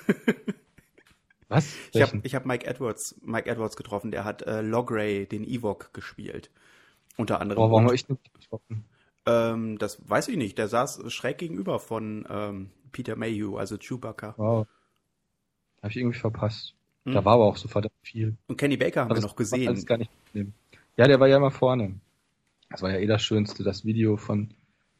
Was? 1.49 1.75
Ich 1.93 2.03
habe 2.03 2.21
hab 2.23 2.45
Mike 2.45 2.67
Edwards, 2.67 3.19
Mike 3.23 3.49
Edwards 3.49 3.77
getroffen. 3.77 4.11
Der 4.11 4.25
hat 4.25 4.43
äh, 4.43 4.61
Logray, 4.61 5.25
den 5.25 5.45
Ewok, 5.45 5.95
gespielt. 5.95 6.51
Unter 7.17 7.41
anderem. 7.41 7.63
Boah, 7.63 7.71
warum 7.71 7.85
habe 7.87 7.95
ich 7.95 8.07
nicht 8.11 8.31
getroffen? 8.35 8.85
Ähm, 9.27 9.79
das 9.79 9.99
weiß 10.09 10.29
ich 10.29 10.37
nicht. 10.37 10.59
Der 10.59 10.69
saß 10.69 11.13
schräg 11.13 11.39
gegenüber 11.39 11.79
von 11.79 12.27
ähm, 12.31 12.71
Peter 12.93 13.17
Mayhew, 13.17 13.57
also 13.57 13.77
Chewbacca. 13.77 14.35
Wow. 14.37 14.67
Habe 15.83 15.91
ich 15.91 15.97
irgendwie 15.97 16.19
verpasst. 16.19 16.75
Hm. 17.05 17.15
Da 17.15 17.25
war 17.25 17.35
aber 17.35 17.45
auch 17.45 17.57
so 17.57 17.69
verdammt 17.69 17.95
viel. 18.03 18.37
Und 18.47 18.57
Kenny 18.57 18.77
Baker 18.77 19.03
haben 19.03 19.11
also 19.11 19.23
wir 19.23 19.29
noch 19.29 19.37
gesehen. 19.37 19.85
Gar 19.85 19.99
nicht 19.99 20.11
ja, 20.97 21.07
der 21.07 21.19
war 21.19 21.29
ja 21.29 21.39
immer 21.39 21.51
vorne. 21.51 21.95
Das 22.69 22.83
war 22.83 22.91
ja 22.91 22.99
eh 22.99 23.07
das 23.07 23.23
Schönste, 23.23 23.65
das 23.65 23.85
Video 23.85 24.17
von 24.17 24.51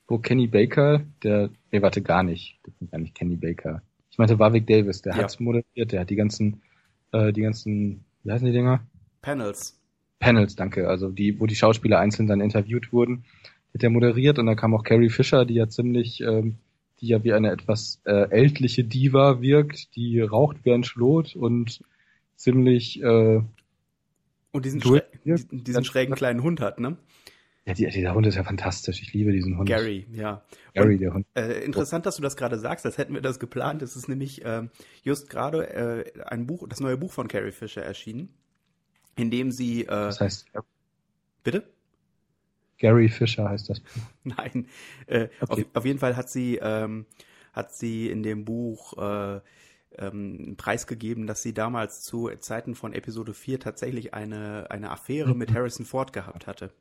wo 0.09 0.19
Kenny 0.19 0.49
Baker, 0.49 1.05
der, 1.23 1.51
nee, 1.71 1.83
warte, 1.83 2.03
gar 2.03 2.23
nicht. 2.23 2.59
Das 2.65 2.75
ist 2.81 2.91
gar 2.91 2.99
nicht 2.99 3.15
Kenny 3.15 3.37
Baker. 3.37 3.83
Ich 4.11 4.19
meinte 4.19 4.39
Warwick 4.39 4.67
Davis, 4.67 5.03
der 5.03 5.15
ja. 5.15 5.23
hat's 5.23 5.39
moderiert, 5.39 5.93
der 5.93 6.01
hat 6.01 6.11
die 6.11 6.17
ganzen, 6.17 6.63
äh, 7.13 7.33
die 7.33 7.43
ganzen, 7.43 8.05
wie 8.25 8.33
heißen 8.33 8.47
die 8.47 8.53
Dinger? 8.53 8.81
Panels. 9.23 9.79
Panels, 10.19 10.57
danke. 10.57 10.89
Also 10.89 11.11
die, 11.11 11.39
wo 11.39 11.47
die 11.47 11.55
Schauspieler 11.55 12.01
einzeln 12.01 12.27
dann 12.27 12.41
interviewt 12.41 12.93
wurden 12.93 13.25
hat 13.75 13.83
er 13.83 13.91
moderiert 13.91 14.39
und 14.39 14.47
dann 14.47 14.57
kam 14.57 14.75
auch 14.75 14.83
Carrie 14.83 15.11
Fisher, 15.11 15.45
die 15.45 15.55
ja 15.55 15.69
ziemlich, 15.69 16.21
ähm, 16.21 16.57
die 17.01 17.09
ja 17.09 17.23
wie 17.25 17.33
eine 17.33 17.51
etwas 17.51 18.01
äh, 18.05 18.31
ältliche 18.31 18.85
Diva 18.85 19.41
wirkt, 19.41 19.95
die 19.97 20.21
raucht 20.21 20.65
wie 20.65 20.73
ein 20.73 20.85
Schlot 20.85 21.37
und 21.37 21.83
ziemlich 22.37 23.03
äh, 23.03 23.43
und 24.53 24.65
diesen, 24.65 24.83
schrä 24.83 25.03
diesen, 25.25 25.65
diesen 25.65 25.85
schrägen 25.85 26.15
kleinen 26.15 26.43
Hund 26.43 26.61
hat, 26.61 26.81
ne? 26.81 26.97
Ja, 27.67 27.75
die, 27.75 27.87
dieser 27.87 28.15
Hund 28.15 28.27
ist 28.27 28.37
ja 28.37 28.43
fantastisch. 28.43 29.03
Ich 29.03 29.13
liebe 29.13 29.33
diesen 29.33 29.59
Hund. 29.59 29.69
Gary, 29.69 30.07
ja. 30.13 30.43
Gary, 30.75 30.95
und, 30.95 31.01
der 31.01 31.15
Hund. 31.15 31.27
Äh, 31.35 31.65
interessant, 31.65 32.07
dass 32.07 32.17
du 32.17 32.23
das 32.23 32.37
gerade 32.37 32.59
sagst, 32.59 32.87
als 32.87 32.99
hätten 32.99 33.15
wir 33.15 33.21
das 33.21 33.39
geplant. 33.39 33.83
Es 33.83 33.97
ist 33.97 34.09
nämlich 34.09 34.45
äh, 34.45 34.67
just 35.03 35.29
gerade 35.29 35.69
äh, 35.69 36.23
ein 36.23 36.47
Buch, 36.47 36.67
das 36.69 36.81
neue 36.81 36.97
Buch 36.97 37.13
von 37.13 37.29
Carrie 37.29 37.53
Fisher 37.53 37.83
erschienen, 37.83 38.31
in 39.17 39.31
dem 39.31 39.53
sie. 39.53 39.83
Äh, 39.83 39.87
das 39.87 40.21
heißt. 40.21 40.47
Bitte? 41.45 41.65
Gary 42.81 43.09
Fisher 43.09 43.49
heißt 43.49 43.71
das 43.71 43.81
Buch. 43.81 44.03
Nein, 44.25 44.67
äh, 45.07 45.29
okay. 45.41 45.67
auf, 45.73 45.77
auf, 45.77 45.85
jeden 45.85 46.01
Fall 46.01 46.17
hat 46.17 46.29
sie, 46.29 46.59
ähm, 46.61 47.07
hat 47.53 47.73
sie 47.73 48.11
in 48.11 48.23
dem 48.23 48.45
Buch 48.45 48.99
äh, 48.99 49.41
ähm, 49.99 50.55
preisgegeben, 50.57 51.27
dass 51.27 51.43
sie 51.43 51.55
damals 51.55 52.03
zu 52.03 52.31
Zeiten 52.41 52.75
von 52.75 52.93
Episode 52.93 53.35
4 53.35 53.61
tatsächlich 53.61 54.15
eine, 54.15 54.71
eine 54.71 54.91
Affäre 54.91 55.35
mit 55.35 55.53
Harrison 55.53 55.87
Ford 55.87 56.13
gehabt 56.13 56.47
hatte. 56.47 56.73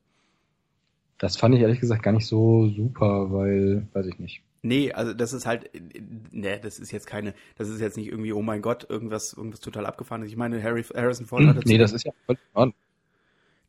Das 1.17 1.35
fand 1.35 1.53
ich 1.53 1.61
ehrlich 1.61 1.81
gesagt 1.81 2.01
gar 2.01 2.13
nicht 2.13 2.27
so 2.27 2.69
super, 2.69 3.31
weil, 3.31 3.85
weiß 3.93 4.07
ich 4.07 4.19
nicht. 4.19 4.41
Nee, 4.61 4.91
also 4.91 5.13
das 5.13 5.33
ist 5.33 5.45
halt, 5.45 5.69
ne, 6.31 6.59
das 6.61 6.79
ist 6.79 6.91
jetzt 6.91 7.07
keine, 7.07 7.33
das 7.57 7.69
ist 7.69 7.81
jetzt 7.81 7.97
nicht 7.97 8.07
irgendwie, 8.07 8.33
oh 8.33 8.41
mein 8.41 8.61
Gott, 8.61 8.89
irgendwas, 8.89 9.33
irgendwas 9.33 9.59
total 9.59 9.85
abgefahrenes. 9.85 10.29
Ich 10.29 10.37
meine, 10.37 10.61
Harry, 10.61 10.83
Harrison 10.83 11.25
Ford 11.25 11.41
hm, 11.41 11.49
hatte. 11.49 11.61
Nee, 11.65 11.77
das 11.77 11.93
ist 11.93 12.05
ja 12.05 12.11
voll 12.25 12.37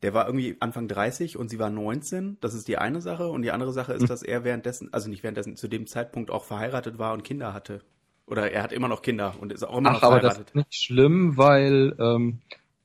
der 0.01 0.13
war 0.13 0.25
irgendwie 0.25 0.57
Anfang 0.59 0.87
30 0.87 1.37
und 1.37 1.49
sie 1.49 1.59
war 1.59 1.69
19. 1.69 2.37
Das 2.41 2.53
ist 2.53 2.67
die 2.67 2.77
eine 2.77 3.01
Sache. 3.01 3.27
Und 3.27 3.43
die 3.43 3.51
andere 3.51 3.71
Sache 3.71 3.93
ist, 3.93 4.03
mhm. 4.03 4.07
dass 4.07 4.23
er 4.23 4.43
währenddessen, 4.43 4.91
also 4.91 5.09
nicht 5.09 5.23
währenddessen, 5.23 5.55
zu 5.55 5.67
dem 5.67 5.85
Zeitpunkt 5.85 6.31
auch 6.31 6.43
verheiratet 6.43 6.97
war 6.97 7.13
und 7.13 7.23
Kinder 7.23 7.53
hatte. 7.53 7.81
Oder 8.25 8.51
er 8.51 8.63
hat 8.63 8.73
immer 8.73 8.87
noch 8.87 9.01
Kinder 9.01 9.35
und 9.39 9.51
ist 9.51 9.63
auch 9.63 9.77
immer 9.77 9.89
Ach, 9.89 9.93
noch 9.93 9.99
verheiratet. 9.99 10.29
aber 10.29 10.39
das 10.39 10.47
ist 10.47 10.55
nicht 10.55 10.73
schlimm, 10.73 11.37
weil, 11.37 11.95
ähm, 11.99 12.39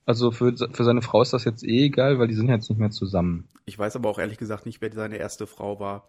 also 0.04 0.30
für, 0.30 0.54
für 0.72 0.84
seine 0.84 1.02
Frau 1.02 1.22
ist 1.22 1.32
das 1.32 1.44
jetzt 1.44 1.64
eh 1.64 1.86
egal, 1.86 2.18
weil 2.18 2.28
die 2.28 2.34
sind 2.34 2.48
jetzt 2.48 2.68
nicht 2.68 2.78
mehr 2.78 2.90
zusammen. 2.90 3.48
Ich 3.64 3.78
weiß 3.78 3.96
aber 3.96 4.10
auch 4.10 4.18
ehrlich 4.18 4.38
gesagt 4.38 4.66
nicht, 4.66 4.80
wer 4.80 4.92
seine 4.92 5.16
erste 5.16 5.46
Frau 5.46 5.80
war. 5.80 6.08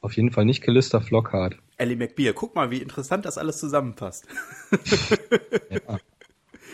Auf 0.00 0.12
jeden 0.12 0.30
Fall 0.30 0.44
nicht 0.44 0.62
Callista 0.62 1.00
Flockhart. 1.00 1.56
Ellie 1.78 1.96
McBeal. 1.96 2.34
Guck 2.34 2.54
mal, 2.54 2.70
wie 2.70 2.78
interessant 2.78 3.24
das 3.24 3.38
alles 3.38 3.58
zusammenpasst. 3.58 4.26
ja. 5.70 5.98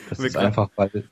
Das 0.08 0.18
ist 0.18 0.36
einfach, 0.36 0.70
weil 0.74 1.08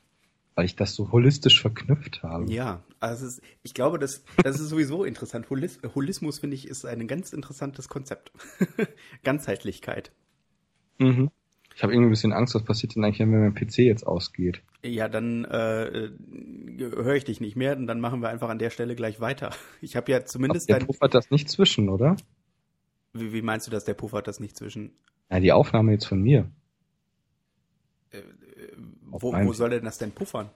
weil 0.59 0.65
ich 0.65 0.75
das 0.75 0.93
so 0.93 1.13
holistisch 1.13 1.61
verknüpft 1.61 2.21
habe. 2.21 2.51
Ja, 2.51 2.83
also 2.99 3.25
ist, 3.25 3.41
ich 3.63 3.73
glaube, 3.73 3.97
das, 3.97 4.25
das 4.43 4.59
ist 4.59 4.67
sowieso 4.67 5.03
interessant. 5.05 5.49
Holis, 5.49 5.79
Holismus, 5.95 6.39
finde 6.39 6.55
ich, 6.55 6.67
ist 6.67 6.85
ein 6.85 7.07
ganz 7.07 7.31
interessantes 7.31 7.87
Konzept. 7.87 8.33
Ganzheitlichkeit. 9.23 10.11
Mhm. 10.97 11.31
Ich 11.73 11.81
habe 11.81 11.93
irgendwie 11.93 12.09
ein 12.09 12.11
bisschen 12.11 12.33
Angst, 12.33 12.55
was 12.55 12.65
passiert 12.65 12.93
denn 12.93 13.05
eigentlich, 13.05 13.19
wenn 13.19 13.29
mein 13.31 13.55
PC 13.55 13.77
jetzt 13.77 14.05
ausgeht? 14.05 14.61
Ja, 14.83 15.07
dann 15.07 15.45
äh, 15.45 16.09
höre 16.77 17.15
ich 17.15 17.23
dich 17.23 17.39
nicht 17.39 17.55
mehr 17.55 17.77
und 17.77 17.87
dann 17.87 18.01
machen 18.01 18.21
wir 18.21 18.27
einfach 18.27 18.49
an 18.49 18.59
der 18.59 18.69
Stelle 18.69 18.95
gleich 18.95 19.21
weiter. 19.21 19.51
Ich 19.81 19.95
habe 19.95 20.11
ja 20.11 20.25
zumindest. 20.25 20.69
Aber 20.69 20.79
der 20.79 20.85
puffert 20.87 21.13
das 21.13 21.31
nicht 21.31 21.49
zwischen, 21.49 21.87
oder? 21.87 22.17
Wie, 23.13 23.31
wie 23.31 23.41
meinst 23.41 23.65
du, 23.65 23.71
dass 23.71 23.85
der 23.85 23.93
puffert 23.93 24.27
das 24.27 24.41
nicht 24.41 24.57
zwischen? 24.57 24.91
Ja, 25.31 25.39
die 25.39 25.53
Aufnahme 25.53 25.93
jetzt 25.93 26.05
von 26.05 26.21
mir. 26.21 26.51
Wo, 29.11 29.33
wo 29.33 29.53
soll 29.53 29.71
denn 29.71 29.85
das 29.85 29.97
denn 29.97 30.11
puffern? 30.11 30.49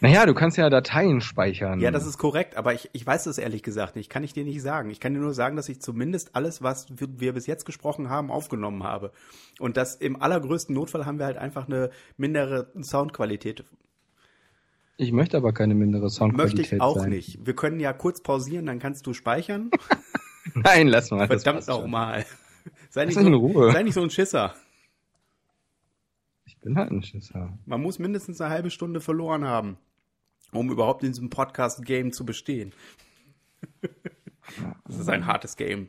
Naja, 0.00 0.26
du 0.26 0.34
kannst 0.34 0.58
ja 0.58 0.68
Dateien 0.68 1.22
speichern. 1.22 1.80
Ja, 1.80 1.90
das 1.90 2.06
ist 2.06 2.18
korrekt, 2.18 2.56
aber 2.56 2.74
ich, 2.74 2.90
ich 2.92 3.06
weiß 3.06 3.24
das 3.24 3.38
ehrlich 3.38 3.62
gesagt 3.62 3.96
nicht. 3.96 4.10
Kann 4.10 4.24
ich 4.24 4.34
dir 4.34 4.44
nicht 4.44 4.60
sagen. 4.60 4.90
Ich 4.90 5.00
kann 5.00 5.14
dir 5.14 5.20
nur 5.20 5.32
sagen, 5.32 5.56
dass 5.56 5.70
ich 5.70 5.80
zumindest 5.80 6.36
alles, 6.36 6.62
was 6.62 6.88
wir 6.98 7.32
bis 7.32 7.46
jetzt 7.46 7.64
gesprochen 7.64 8.10
haben, 8.10 8.30
aufgenommen 8.30 8.82
habe. 8.82 9.12
Und 9.58 9.78
das 9.78 9.94
im 9.94 10.20
allergrößten 10.20 10.74
Notfall 10.74 11.06
haben 11.06 11.18
wir 11.18 11.24
halt 11.24 11.38
einfach 11.38 11.66
eine 11.66 11.90
mindere 12.18 12.70
Soundqualität. 12.82 13.64
Ich 14.98 15.12
möchte 15.12 15.38
aber 15.38 15.52
keine 15.52 15.74
mindere 15.74 16.10
Soundqualität. 16.10 16.58
Möchte 16.58 16.76
ich 16.76 16.80
auch 16.82 16.98
sein. 16.98 17.10
nicht. 17.10 17.46
Wir 17.46 17.54
können 17.54 17.80
ja 17.80 17.94
kurz 17.94 18.22
pausieren, 18.22 18.66
dann 18.66 18.78
kannst 18.78 19.06
du 19.06 19.14
speichern. 19.14 19.70
Nein, 20.54 20.88
lass 20.88 21.10
mal. 21.10 21.26
Verdammt 21.26 21.68
auch 21.70 21.86
mal. 21.86 22.24
Sei 22.90 23.04
nicht, 23.06 23.14
so, 23.18 23.70
sei 23.70 23.82
nicht 23.82 23.94
so 23.94 24.02
ein 24.02 24.10
Schisser 24.10 24.54
bin 26.66 26.76
halt 26.76 26.90
ein 26.90 27.02
Schisser. 27.04 27.56
Man 27.64 27.80
muss 27.80 28.00
mindestens 28.00 28.40
eine 28.40 28.52
halbe 28.52 28.70
Stunde 28.70 29.00
verloren 29.00 29.44
haben, 29.44 29.78
um 30.50 30.68
überhaupt 30.68 31.04
in 31.04 31.10
diesem 31.10 31.30
Podcast-Game 31.30 32.10
zu 32.10 32.26
bestehen. 32.26 32.72
das 34.84 34.98
ist 34.98 35.08
ein 35.08 35.26
hartes 35.26 35.54
Game. 35.54 35.88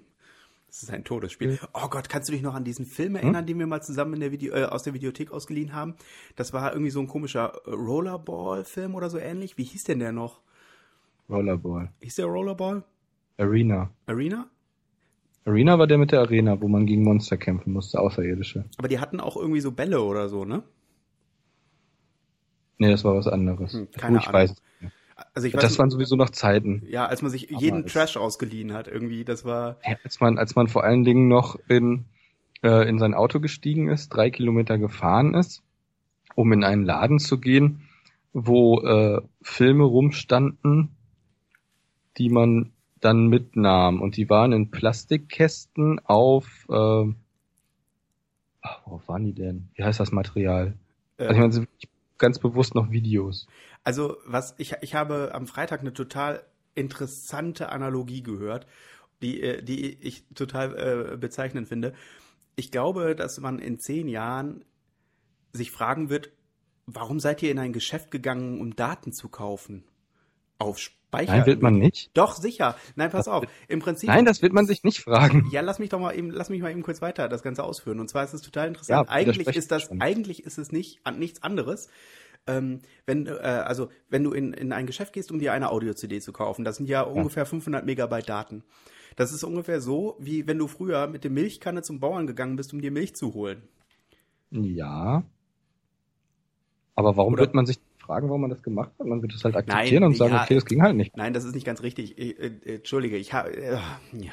Das 0.68 0.84
ist 0.84 0.92
ein 0.92 1.04
Todesspiel. 1.04 1.58
Oh 1.74 1.88
Gott, 1.90 2.10
kannst 2.10 2.30
du 2.30 2.34
dich 2.34 2.44
noch 2.44 2.54
an 2.54 2.64
diesen 2.64 2.86
Film 2.86 3.16
erinnern, 3.16 3.40
hm? 3.40 3.48
den 3.48 3.58
wir 3.58 3.66
mal 3.66 3.82
zusammen 3.82 4.14
in 4.14 4.20
der 4.20 4.32
Video, 4.32 4.54
äh, 4.54 4.66
aus 4.66 4.84
der 4.84 4.94
Videothek 4.94 5.32
ausgeliehen 5.32 5.74
haben? 5.74 5.96
Das 6.36 6.54
war 6.54 6.72
irgendwie 6.72 6.92
so 6.92 7.00
ein 7.00 7.08
komischer 7.08 7.60
Rollerball-Film 7.66 8.94
oder 8.94 9.10
so 9.10 9.18
ähnlich. 9.18 9.58
Wie 9.58 9.64
hieß 9.64 9.86
denn 9.86 9.98
der 9.98 10.12
noch? 10.12 10.42
Rollerball. 11.28 11.92
Hieß 12.02 12.18
der 12.18 12.28
Rollerball? 12.28 12.84
Arena. 13.38 13.90
Arena? 14.06 14.48
Arena 15.48 15.80
war 15.80 15.88
der 15.88 15.98
mit 15.98 16.12
der 16.12 16.20
Arena, 16.20 16.60
wo 16.60 16.68
man 16.68 16.86
gegen 16.86 17.04
Monster 17.04 17.38
kämpfen 17.38 17.72
musste, 17.72 18.00
Außerirdische. 18.00 18.66
Aber 18.78 18.90
die 18.90 19.00
hatten 19.00 19.22
auch 19.22 19.38
irgendwie 19.38 19.62
so 19.62 19.72
Bälle 19.72 20.02
oder 20.02 20.28
so, 20.28 20.44
ne? 20.44 20.64
Nee, 22.78 22.92
das 22.92 23.06
war 23.06 23.16
was 23.16 23.28
anderes. 23.28 23.74
Hm, 23.74 23.88
keine 23.92 24.18
ich 24.18 24.28
Ahnung. 24.28 24.42
weiß. 24.42 24.56
Also 25.34 25.48
ich 25.48 25.54
weiß 25.54 25.62
das 25.62 25.72
nicht, 25.72 25.80
waren 25.80 25.90
sowieso 25.90 26.16
noch 26.16 26.30
Zeiten. 26.30 26.84
Ja, 26.88 27.06
als 27.06 27.22
man 27.22 27.32
sich 27.32 27.50
jeden 27.50 27.84
als, 27.84 27.94
Trash 27.94 28.18
ausgeliehen 28.18 28.74
hat, 28.74 28.88
irgendwie, 28.88 29.24
das 29.24 29.46
war. 29.46 29.78
Ja, 29.88 29.96
als 30.04 30.20
man, 30.20 30.38
als 30.38 30.56
man 30.56 30.68
vor 30.68 30.84
allen 30.84 31.04
Dingen 31.06 31.28
noch 31.28 31.58
in, 31.70 32.06
äh, 32.62 32.88
in 32.88 33.00
sein 33.00 33.14
Auto 33.14 33.40
gestiegen 33.40 33.90
ist, 33.90 34.10
drei 34.10 34.30
Kilometer 34.30 34.78
gefahren 34.78 35.34
ist, 35.34 35.64
um 36.36 36.52
in 36.52 36.64
einen 36.64 36.84
Laden 36.84 37.20
zu 37.20 37.40
gehen, 37.40 37.88
wo 38.34 38.82
äh, 38.82 39.22
Filme 39.42 39.86
rumstanden, 39.86 40.90
die 42.18 42.30
man 42.30 42.74
dann 43.02 43.28
mitnahm. 43.28 44.02
Und 44.02 44.18
die 44.18 44.30
waren 44.30 44.52
in 44.52 44.72
Plastikkästen 44.72 46.00
auf, 46.06 46.66
äh, 46.70 47.14
ach, 48.62 48.82
worauf 48.86 49.08
waren 49.08 49.26
die 49.26 49.34
denn? 49.34 49.70
Wie 49.76 49.84
heißt 49.84 50.00
das 50.00 50.12
Material? 50.12 50.76
Äh, 51.18 51.26
also 51.26 51.42
ich 51.42 51.58
meine, 51.58 51.68
ganz 52.18 52.40
bewusst 52.40 52.76
noch 52.76 52.92
Videos. 52.92 53.48
Also, 53.84 54.18
was 54.26 54.56
ich, 54.58 54.74
ich 54.82 54.96
habe 54.96 55.32
am 55.34 55.48
Freitag 55.48 55.82
eine 55.82 55.94
total 55.94 56.44
interessante 56.76 57.70
Analogie 57.70 58.22
gehört, 58.22 58.68
die, 59.22 59.42
äh, 59.42 59.64
die 59.64 59.98
ich 60.02 60.26
total 60.36 61.14
äh, 61.14 61.18
bezeichnend 61.18 61.68
finde. 61.68 61.94
Ich 62.56 62.72
glaube, 62.72 63.16
dass 63.16 63.40
man 63.40 63.60
in 63.60 63.80
zehn 63.80 64.08
Jahren 64.08 64.66
sich 65.54 65.72
fragen 65.72 66.10
wird, 66.10 66.32
warum 66.86 67.20
seid 67.20 67.44
ihr 67.44 67.52
in 67.52 67.60
ein 67.60 67.74
Geschäft 67.74 68.12
gegangen, 68.12 68.62
um 68.62 68.76
Daten 68.76 69.12
zu 69.12 69.30
kaufen? 69.30 69.84
Auf 70.60 70.80
Speicher. 71.08 71.38
Nein, 71.38 71.46
wird 71.46 71.62
man 71.62 71.78
nicht. 71.78 72.12
Doch, 72.14 72.36
sicher. 72.36 72.76
Nein, 72.96 73.10
pass 73.10 73.30
auf. 73.30 73.46
Im 73.70 73.80
Prinzip. 73.80 74.10
Nein, 74.10 74.26
das 74.26 74.42
wird 74.42 74.52
man 74.52 74.66
sich 74.66 74.84
nicht 74.84 75.00
fragen. 75.00 75.48
Ja, 75.52 75.62
lass 75.62 75.80
mich 75.80 75.90
doch 75.90 76.00
mal 76.00 76.14
eben, 76.18 76.32
lass 76.32 76.50
mich 76.50 76.62
mal 76.62 76.70
eben 76.70 76.84
kurz 76.84 77.02
weiter 77.02 77.30
das 77.30 77.44
Ganze 77.44 77.64
ausführen. 77.64 78.00
Und 78.02 78.10
zwar 78.10 78.26
ist 78.26 78.34
es 78.34 78.42
total 78.42 78.68
interessant. 78.68 79.08
Ja, 79.08 79.14
eigentlich 79.14 79.48
ist 79.48 79.72
das, 79.72 79.84
schon. 79.84 80.02
eigentlich 80.02 80.44
ist 80.44 80.58
es 80.58 80.72
nicht 80.72 81.00
an 81.06 81.18
nichts 81.18 81.42
anderes. 81.44 81.88
Ähm, 82.46 82.80
wenn, 83.06 83.26
äh, 83.26 83.32
also, 83.32 83.90
wenn 84.10 84.24
du 84.24 84.32
in, 84.32 84.54
in 84.54 84.74
ein 84.74 84.86
Geschäft 84.86 85.14
gehst, 85.14 85.32
um 85.32 85.40
dir 85.40 85.54
eine 85.54 85.72
Audio-CD 85.72 86.20
zu 86.20 86.34
kaufen, 86.34 86.66
das 86.66 86.76
sind 86.76 86.90
ja, 86.90 87.02
ungefähr 87.02 87.46
500 87.46 87.86
Megabyte 87.86 88.28
Daten. 88.28 88.64
Das 89.16 89.32
ist 89.32 89.44
ungefähr 89.44 89.82
so, 89.82 90.18
wie 90.20 90.46
wenn 90.46 90.58
du 90.58 90.68
früher 90.68 91.08
mit 91.08 91.24
der 91.24 91.32
Milchkanne 91.32 91.84
zum 91.84 92.00
Bauern 92.00 92.28
gegangen 92.28 92.58
bist, 92.58 92.74
um 92.74 92.82
dir 92.82 92.92
Milch 92.92 93.16
zu 93.16 93.34
holen. 93.34 93.64
Ja. 94.52 95.24
Aber 96.96 97.16
warum 97.16 97.34
Oder- 97.34 97.44
wird 97.44 97.54
man 97.54 97.66
sich 97.66 97.80
fragen, 98.08 98.28
warum 98.30 98.42
man 98.42 98.50
das 98.50 98.64
gemacht 98.64 98.92
hat? 98.98 99.06
Man 99.06 99.22
wird 99.22 99.34
es 99.34 99.44
halt 99.44 99.56
akzeptieren 99.56 100.02
Nein, 100.02 100.10
und 100.10 100.18
sagen, 100.18 100.34
ja, 100.34 100.44
okay, 100.44 100.56
das 100.56 100.66
ging 100.66 100.82
halt 100.82 100.96
nicht. 100.96 101.16
Nein, 101.16 101.34
das 101.34 101.44
ist 101.44 101.54
nicht 101.54 101.66
ganz 101.66 101.84
richtig. 101.84 102.18
Ich, 102.18 102.40
äh, 102.40 102.48
äh, 102.48 102.76
Entschuldige, 102.76 103.18
ich 103.18 103.34
habe, 103.34 103.56
äh, 103.56 103.78
ja. 104.14 104.32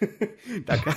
Danke. 0.66 0.94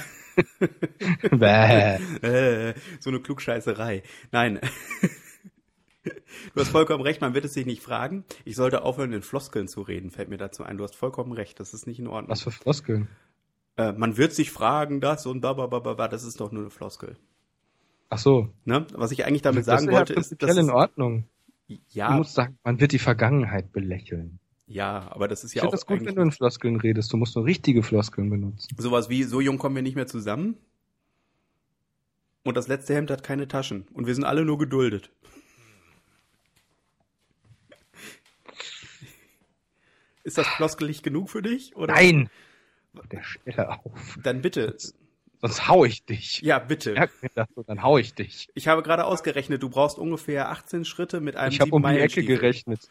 Bäh. 1.37 1.97
Äh, 2.21 2.73
so 2.99 3.09
eine 3.09 3.19
Klugscheißerei. 3.19 4.03
Nein. 4.31 4.59
Du 6.53 6.61
hast 6.61 6.69
vollkommen 6.69 7.03
recht, 7.03 7.19
man 7.19 7.33
wird 7.33 7.43
es 7.43 7.53
sich 7.53 7.65
nicht 7.65 7.83
fragen. 7.83 8.23
Ich 8.45 8.55
sollte 8.55 8.83
aufhören, 8.83 9.11
in 9.11 9.21
Floskeln 9.21 9.67
zu 9.67 9.81
reden, 9.81 10.09
fällt 10.09 10.29
mir 10.29 10.37
dazu 10.37 10.63
ein. 10.63 10.77
Du 10.77 10.85
hast 10.85 10.95
vollkommen 10.95 11.33
recht, 11.33 11.59
das 11.59 11.73
ist 11.73 11.85
nicht 11.85 11.99
in 11.99 12.07
Ordnung. 12.07 12.29
Was 12.29 12.43
für 12.43 12.51
Floskeln? 12.51 13.09
Äh, 13.75 13.91
man 13.91 14.15
wird 14.15 14.31
sich 14.31 14.51
fragen, 14.51 15.01
das 15.01 15.25
und 15.25 15.41
ba, 15.41 16.07
das 16.07 16.23
ist 16.23 16.39
doch 16.39 16.53
nur 16.53 16.61
eine 16.61 16.69
Floskel. 16.69 17.17
Ach 18.09 18.17
so. 18.17 18.49
Ne? 18.65 18.87
Was 18.93 19.11
ich 19.11 19.25
eigentlich 19.25 19.41
damit 19.41 19.59
das 19.59 19.65
sagen 19.65 19.89
ist 19.89 19.93
wollte, 19.93 20.13
ist, 20.13 20.29
prinzipiell 20.29 20.47
dass 20.47 20.57
in 20.57 20.69
es, 20.69 21.23
Ordnung. 21.69 21.85
Du 21.99 21.99
ja, 21.99 22.11
musst 22.13 22.33
sagen, 22.33 22.57
man 22.63 22.79
wird 22.79 22.91
die 22.91 22.99
Vergangenheit 22.99 23.71
belächeln. 23.71 24.39
ja, 24.67 25.09
aber 25.11 25.27
das 25.27 25.43
ist 25.43 25.55
Ich 25.55 25.55
ja 25.55 25.61
finde 25.61 25.69
auch 25.69 25.71
das 25.71 25.85
gut, 25.85 26.05
wenn 26.05 26.15
du 26.15 26.21
in 26.21 26.31
Floskeln 26.31 26.77
redest. 26.77 27.11
Du 27.13 27.17
musst 27.17 27.35
nur 27.35 27.45
richtige 27.45 27.83
Floskeln 27.83 28.29
benutzen. 28.29 28.75
sowas 28.77 29.09
wie, 29.09 29.23
so 29.23 29.41
jung 29.41 29.57
kommen 29.57 29.75
wir 29.75 29.83
nicht 29.83 29.95
mehr 29.95 30.07
zusammen. 30.07 30.57
Und 32.43 32.55
das 32.57 32.67
letzte 32.67 32.95
Hemd 32.95 33.11
hat 33.11 33.23
keine 33.23 33.47
Taschen. 33.47 33.87
Und 33.93 34.07
wir 34.07 34.15
sind 34.15 34.23
alle 34.23 34.45
nur 34.45 34.57
geduldet. 34.57 35.11
Ist 40.23 40.37
das 40.37 40.47
floskelig 40.47 41.03
genug 41.03 41.29
für 41.29 41.41
dich? 41.41 41.75
Oder? 41.75 41.93
Nein! 41.93 42.29
Der 43.11 43.23
Stelle 43.23 43.69
auf. 43.69 44.17
Dann 44.23 44.41
bitte. 44.41 44.75
Sonst 45.39 45.67
hau 45.67 45.85
ich 45.85 46.03
dich. 46.05 46.41
Ja, 46.41 46.57
bitte. 46.59 46.95
Das 47.35 47.47
dann 47.67 47.83
hau 47.83 47.97
ich 47.97 48.13
dich. 48.15 48.49
Ich 48.55 48.67
habe 48.67 48.81
gerade 48.81 49.05
ausgerechnet, 49.05 49.61
du 49.61 49.69
brauchst 49.69 49.97
ungefähr 49.99 50.49
18 50.49 50.83
Schritte 50.85 51.19
mit 51.21 51.35
einem 51.35 51.51
Ich 51.51 51.61
habe 51.61 51.71
um 51.71 51.83
die 51.83 51.99
Ecke 51.99 52.23
gerechnet. 52.23 52.89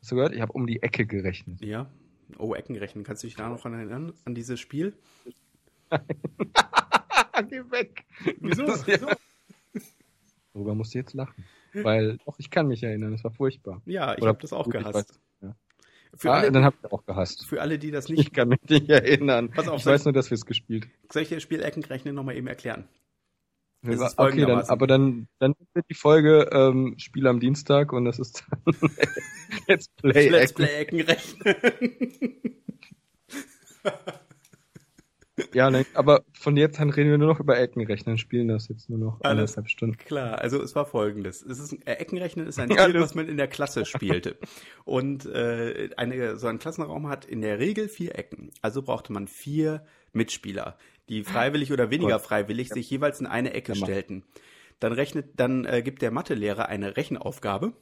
Hast 0.00 0.12
du 0.12 0.16
gehört? 0.16 0.34
Ich 0.34 0.40
habe 0.40 0.52
um 0.52 0.66
die 0.66 0.82
Ecke 0.82 1.06
gerechnet. 1.06 1.60
Ja. 1.60 1.90
Oh, 2.38 2.54
Ecken 2.54 2.76
rechnen. 2.76 3.04
Kannst 3.04 3.22
du 3.22 3.26
dich 3.26 3.36
da 3.36 3.48
noch 3.48 3.64
erinnern? 3.64 4.12
An 4.24 4.34
dieses 4.34 4.60
Spiel? 4.60 4.94
Geh 7.48 7.62
weg. 7.70 8.04
Wieso? 8.40 8.66
Das 8.66 8.86
ja- 8.86 8.98
Worüber 10.52 10.74
musst 10.74 10.94
du 10.94 10.98
jetzt 10.98 11.14
lachen? 11.14 11.44
Weil, 11.72 12.18
doch, 12.18 12.38
ich 12.38 12.50
kann 12.50 12.68
mich 12.68 12.82
erinnern, 12.84 13.12
es 13.12 13.24
war 13.24 13.32
furchtbar. 13.32 13.82
Ja, 13.86 14.16
ich 14.16 14.24
habe 14.24 14.38
das 14.40 14.52
auch 14.52 14.68
gehasst. 14.68 15.18
ja. 15.42 15.56
Für, 16.16 16.30
ah, 16.32 16.34
alle, 16.34 16.52
dann 16.52 16.64
habe 16.64 16.76
ich 16.82 16.92
auch 16.92 17.04
gehasst. 17.04 17.46
für 17.46 17.60
alle, 17.60 17.78
die 17.78 17.90
das 17.90 18.08
Ich 18.08 18.16
nicht. 18.16 18.34
kann 18.34 18.48
mich 18.48 18.60
nicht 18.68 18.88
erinnern. 18.88 19.50
Pass 19.50 19.68
auf, 19.68 19.80
ich 19.80 19.86
weiß 19.86 20.04
nur, 20.04 20.12
dass 20.12 20.30
wir 20.30 20.36
es 20.36 20.46
gespielt 20.46 20.86
Soll 21.12 21.22
ich 21.22 21.28
das 21.28 21.42
Spiel 21.42 21.62
Eckenrechnen 21.62 22.14
nochmal 22.14 22.36
eben 22.36 22.46
erklären? 22.46 22.88
Okay, 23.86 24.46
dann, 24.46 24.62
aber 24.62 24.86
dann, 24.86 25.28
dann 25.38 25.54
wird 25.74 25.86
die 25.90 25.94
Folge 25.94 26.48
ähm, 26.52 26.94
Spiel 26.96 27.26
am 27.26 27.38
Dienstag 27.38 27.92
und 27.92 28.06
das 28.06 28.18
ist 28.18 28.42
dann 28.64 28.74
Let's 29.68 29.88
Play. 29.88 30.28
Let's. 30.30 30.54
Play 30.54 30.74
Eckenrechnen. 30.80 31.54
Ja, 35.52 35.68
nein, 35.70 35.84
aber 35.94 36.22
von 36.32 36.56
jetzt 36.56 36.78
an 36.78 36.90
reden 36.90 37.10
wir 37.10 37.18
nur 37.18 37.26
noch 37.28 37.40
über 37.40 37.58
Eckenrechnen, 37.58 38.18
spielen 38.18 38.48
das 38.48 38.68
jetzt 38.68 38.88
nur 38.88 38.98
noch 38.98 39.20
Alles 39.22 39.52
anderthalb 39.56 39.68
Stunden. 39.68 39.96
Klar, 39.96 40.38
also 40.38 40.62
es 40.62 40.76
war 40.76 40.86
folgendes. 40.86 41.42
Es 41.42 41.58
ist, 41.58 41.72
äh, 41.86 41.94
Eckenrechnen 41.94 42.46
ist 42.46 42.58
ein 42.60 42.70
Ja, 42.70 42.76
Spiel, 42.84 42.92
das- 42.94 43.02
was 43.02 43.14
man 43.16 43.28
in 43.28 43.36
der 43.36 43.48
Klasse 43.48 43.84
spielte. 43.84 44.36
Und 44.84 45.26
äh, 45.26 45.90
eine, 45.96 46.36
so 46.36 46.46
ein 46.46 46.58
Klassenraum 46.60 47.08
hat 47.08 47.24
in 47.24 47.40
der 47.40 47.58
Regel 47.58 47.88
vier 47.88 48.16
Ecken. 48.16 48.52
Also 48.62 48.82
brauchte 48.82 49.12
man 49.12 49.26
vier 49.26 49.84
Mitspieler, 50.12 50.78
die 51.08 51.24
freiwillig 51.24 51.72
oder 51.72 51.90
weniger 51.90 52.12
Gott. 52.12 52.22
freiwillig 52.22 52.68
sich 52.68 52.88
jeweils 52.88 53.20
in 53.20 53.26
eine 53.26 53.52
Ecke 53.54 53.72
Ja, 53.72 53.84
stellten. 53.84 54.22
Dann 54.78 54.92
rechnet, 54.92 55.30
dann 55.40 55.64
äh, 55.64 55.82
gibt 55.82 56.00
der 56.02 56.12
Mathelehrer 56.12 56.68
eine 56.68 56.96
Rechenaufgabe 56.96 57.72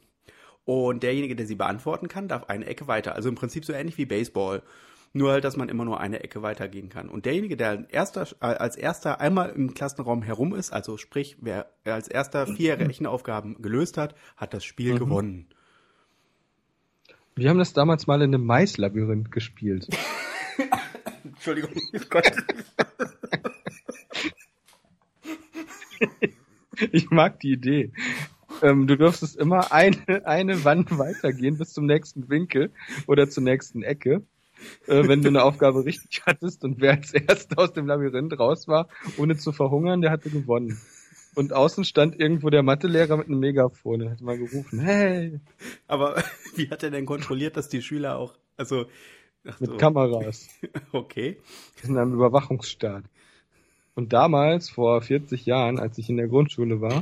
und 0.65 1.03
derjenige, 1.03 1.35
der 1.35 1.45
sie 1.45 1.55
beantworten 1.55 2.07
kann, 2.07 2.27
darf 2.27 2.45
eine 2.45 2.65
Ecke 2.65 2.87
weiter. 2.87 3.13
Also 3.15 3.29
im 3.29 3.35
Prinzip 3.35 3.65
so 3.65 3.73
ähnlich 3.73 3.97
wie 3.99 4.05
Baseball. 4.05 4.63
Nur 5.15 5.31
halt, 5.31 5.43
dass 5.43 5.55
man 5.57 5.69
immer 5.69 5.85
nur 5.85 5.99
eine 5.99 6.23
Ecke 6.23 6.41
weitergehen 6.41 6.89
kann. 6.89 7.07
Und 7.07 7.25
derjenige, 7.25 7.55
der 7.55 7.69
als 7.69 7.89
erster, 7.89 8.27
äh, 8.41 8.45
als 8.55 8.75
erster 8.75 9.21
einmal 9.21 9.51
im 9.51 9.75
Klassenraum 9.75 10.23
herum 10.23 10.55
ist, 10.55 10.73
also 10.73 10.97
sprich, 10.97 11.37
wer 11.39 11.67
als 11.85 12.07
erster 12.07 12.47
vier 12.47 12.79
Rechenaufgaben 12.79 13.61
gelöst 13.61 13.97
hat, 13.97 14.15
hat 14.37 14.53
das 14.55 14.65
Spiel 14.65 14.93
Mhm. 14.95 14.99
gewonnen. 14.99 15.47
Wir 17.35 17.49
haben 17.49 17.59
das 17.59 17.73
damals 17.73 18.05
mal 18.07 18.21
in 18.21 18.33
einem 18.33 18.45
Maislabyrinth 18.45 19.31
gespielt. 19.31 19.87
Entschuldigung, 21.23 21.71
Gott. 22.09 22.31
Ich 26.91 27.09
mag 27.11 27.39
die 27.39 27.53
Idee. 27.53 27.91
Ähm, 28.61 28.87
du 28.87 28.97
durftest 28.97 29.35
immer 29.37 29.71
eine, 29.71 30.25
eine 30.25 30.63
Wand 30.65 30.97
weitergehen 30.97 31.57
bis 31.57 31.73
zum 31.73 31.85
nächsten 31.85 32.29
Winkel 32.29 32.71
oder 33.07 33.29
zur 33.29 33.43
nächsten 33.43 33.83
Ecke, 33.83 34.23
äh, 34.87 35.07
wenn 35.07 35.21
du 35.21 35.29
eine 35.29 35.43
Aufgabe 35.43 35.85
richtig 35.85 36.21
hattest 36.25 36.63
und 36.63 36.81
wer 36.81 36.93
als 36.93 37.13
erster 37.13 37.59
aus 37.59 37.73
dem 37.73 37.87
Labyrinth 37.87 38.37
raus 38.39 38.67
war, 38.67 38.87
ohne 39.17 39.37
zu 39.37 39.51
verhungern, 39.51 40.01
der 40.01 40.11
hatte 40.11 40.29
gewonnen. 40.29 40.79
Und 41.35 41.51
außen 41.51 41.83
stand 41.83 42.19
irgendwo 42.19 42.49
der 42.49 42.61
Mathelehrer 42.61 43.17
mit 43.17 43.27
einem 43.27 43.39
Megafon 43.39 44.03
und 44.03 44.11
hat 44.11 44.21
mal 44.21 44.37
gerufen, 44.37 44.79
hey, 44.79 45.39
Aber 45.87 46.23
wie 46.55 46.69
hat 46.69 46.83
er 46.83 46.91
denn 46.91 47.05
kontrolliert, 47.05 47.57
dass 47.57 47.69
die 47.69 47.81
Schüler 47.81 48.17
auch, 48.17 48.35
also, 48.55 48.85
ach 49.47 49.59
mit 49.59 49.71
so, 49.71 49.77
Kameras. 49.77 50.47
okay. 50.91 51.37
Wir 51.77 51.87
sind 51.87 51.97
am 51.97 52.13
Überwachungsstaat. 52.13 53.03
Und 53.95 54.13
damals, 54.13 54.69
vor 54.69 55.01
40 55.01 55.45
Jahren, 55.45 55.79
als 55.79 55.97
ich 55.97 56.09
in 56.09 56.17
der 56.17 56.27
Grundschule 56.27 56.81
war, 56.81 57.01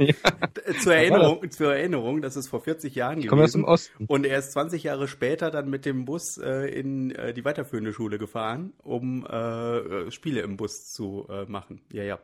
ja, 0.00 0.14
Zur 0.82 0.94
Erinnerung, 0.94 1.50
zur 1.50 1.74
Erinnerung, 1.74 2.22
das 2.22 2.36
ist 2.36 2.48
vor 2.48 2.60
40 2.60 2.94
Jahren 2.94 3.18
ich 3.18 3.28
komme 3.28 3.44
aus 3.44 3.52
dem 3.52 3.62
gewesen. 3.62 3.72
Osten. 3.72 4.04
Und 4.06 4.24
er 4.26 4.38
ist 4.38 4.52
20 4.52 4.82
Jahre 4.82 5.08
später 5.08 5.50
dann 5.50 5.68
mit 5.68 5.84
dem 5.84 6.04
Bus 6.04 6.38
äh, 6.38 6.66
in 6.66 7.10
äh, 7.12 7.32
die 7.34 7.44
weiterführende 7.44 7.92
Schule 7.92 8.18
gefahren, 8.18 8.72
um 8.78 9.26
äh, 9.26 9.78
äh, 9.78 10.10
Spiele 10.10 10.40
im 10.40 10.56
Bus 10.56 10.92
zu 10.92 11.26
äh, 11.28 11.44
machen. 11.44 11.82
Ja, 11.92 12.02
ja. 12.02 12.18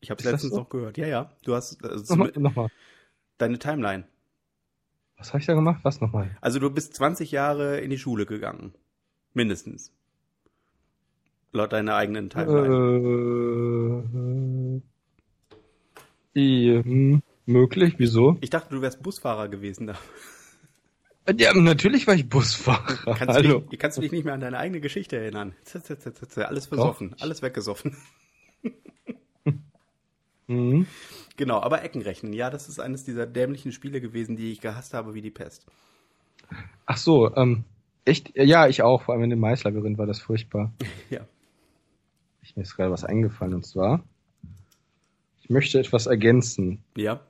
Ich 0.00 0.10
habe 0.10 0.22
das 0.22 0.32
letztens 0.32 0.52
so? 0.52 0.60
noch 0.60 0.68
gehört. 0.68 0.98
Ja, 0.98 1.06
ja. 1.06 1.32
Du 1.44 1.54
hast 1.54 1.82
äh, 1.82 1.96
Nochmal, 2.08 2.32
nochmal. 2.36 2.68
deine 3.38 3.58
Timeline. 3.58 4.04
Was 5.18 5.28
habe 5.28 5.40
ich 5.40 5.46
da 5.46 5.54
gemacht? 5.54 5.80
Was 5.82 6.00
nochmal? 6.00 6.36
Also 6.40 6.58
du 6.58 6.70
bist 6.70 6.94
20 6.94 7.30
Jahre 7.32 7.80
in 7.80 7.90
die 7.90 7.98
Schule 7.98 8.26
gegangen. 8.26 8.74
Mindestens. 9.32 9.92
Laut 11.52 11.72
deiner 11.72 11.94
eigenen 11.94 12.28
Timeline. 12.28 14.04
Äh, 14.04 14.45
äh, 16.36 16.82
hm, 16.82 17.22
möglich, 17.46 17.94
wieso? 17.98 18.36
Ich 18.40 18.50
dachte, 18.50 18.74
du 18.74 18.82
wärst 18.82 19.02
Busfahrer 19.02 19.48
gewesen 19.48 19.86
da. 19.86 19.94
Ja, 21.36 21.52
natürlich 21.54 22.06
war 22.06 22.14
ich 22.14 22.28
Busfahrer. 22.28 23.14
Kannst, 23.16 23.34
Hallo. 23.34 23.60
Du 23.60 23.70
dich, 23.70 23.78
kannst 23.80 23.96
du 23.96 24.02
dich 24.02 24.12
nicht 24.12 24.24
mehr 24.24 24.34
an 24.34 24.40
deine 24.40 24.58
eigene 24.58 24.80
Geschichte 24.80 25.16
erinnern? 25.16 25.54
Alles 26.36 26.66
versoffen, 26.66 27.10
Doch. 27.10 27.20
alles 27.20 27.42
weggesoffen. 27.42 27.96
Mhm. 30.46 30.86
Genau, 31.36 31.60
aber 31.60 31.82
Eckenrechnen, 31.84 32.32
ja, 32.32 32.48
das 32.48 32.66
ist 32.66 32.80
eines 32.80 33.04
dieser 33.04 33.26
dämlichen 33.26 33.70
Spiele 33.70 34.00
gewesen, 34.00 34.36
die 34.36 34.52
ich 34.52 34.62
gehasst 34.62 34.94
habe 34.94 35.12
wie 35.12 35.20
die 35.20 35.30
Pest. 35.30 35.66
Ach 36.86 36.96
so, 36.96 37.34
ähm, 37.36 37.64
echt? 38.06 38.32
Ja, 38.36 38.68
ich 38.68 38.82
auch. 38.82 39.02
Vor 39.02 39.14
allem 39.14 39.24
in 39.24 39.30
dem 39.30 39.40
Maislabyrinth 39.40 39.98
war 39.98 40.06
das 40.06 40.20
furchtbar. 40.20 40.72
Ja. 41.10 41.26
Ich, 42.42 42.56
mir 42.56 42.62
ist 42.62 42.76
gerade 42.76 42.90
was 42.90 43.04
eingefallen 43.04 43.54
und 43.54 43.66
zwar, 43.66 44.04
ich 45.46 45.50
möchte 45.50 45.78
etwas 45.78 46.06
ergänzen. 46.06 46.80
Ja. 46.96 47.20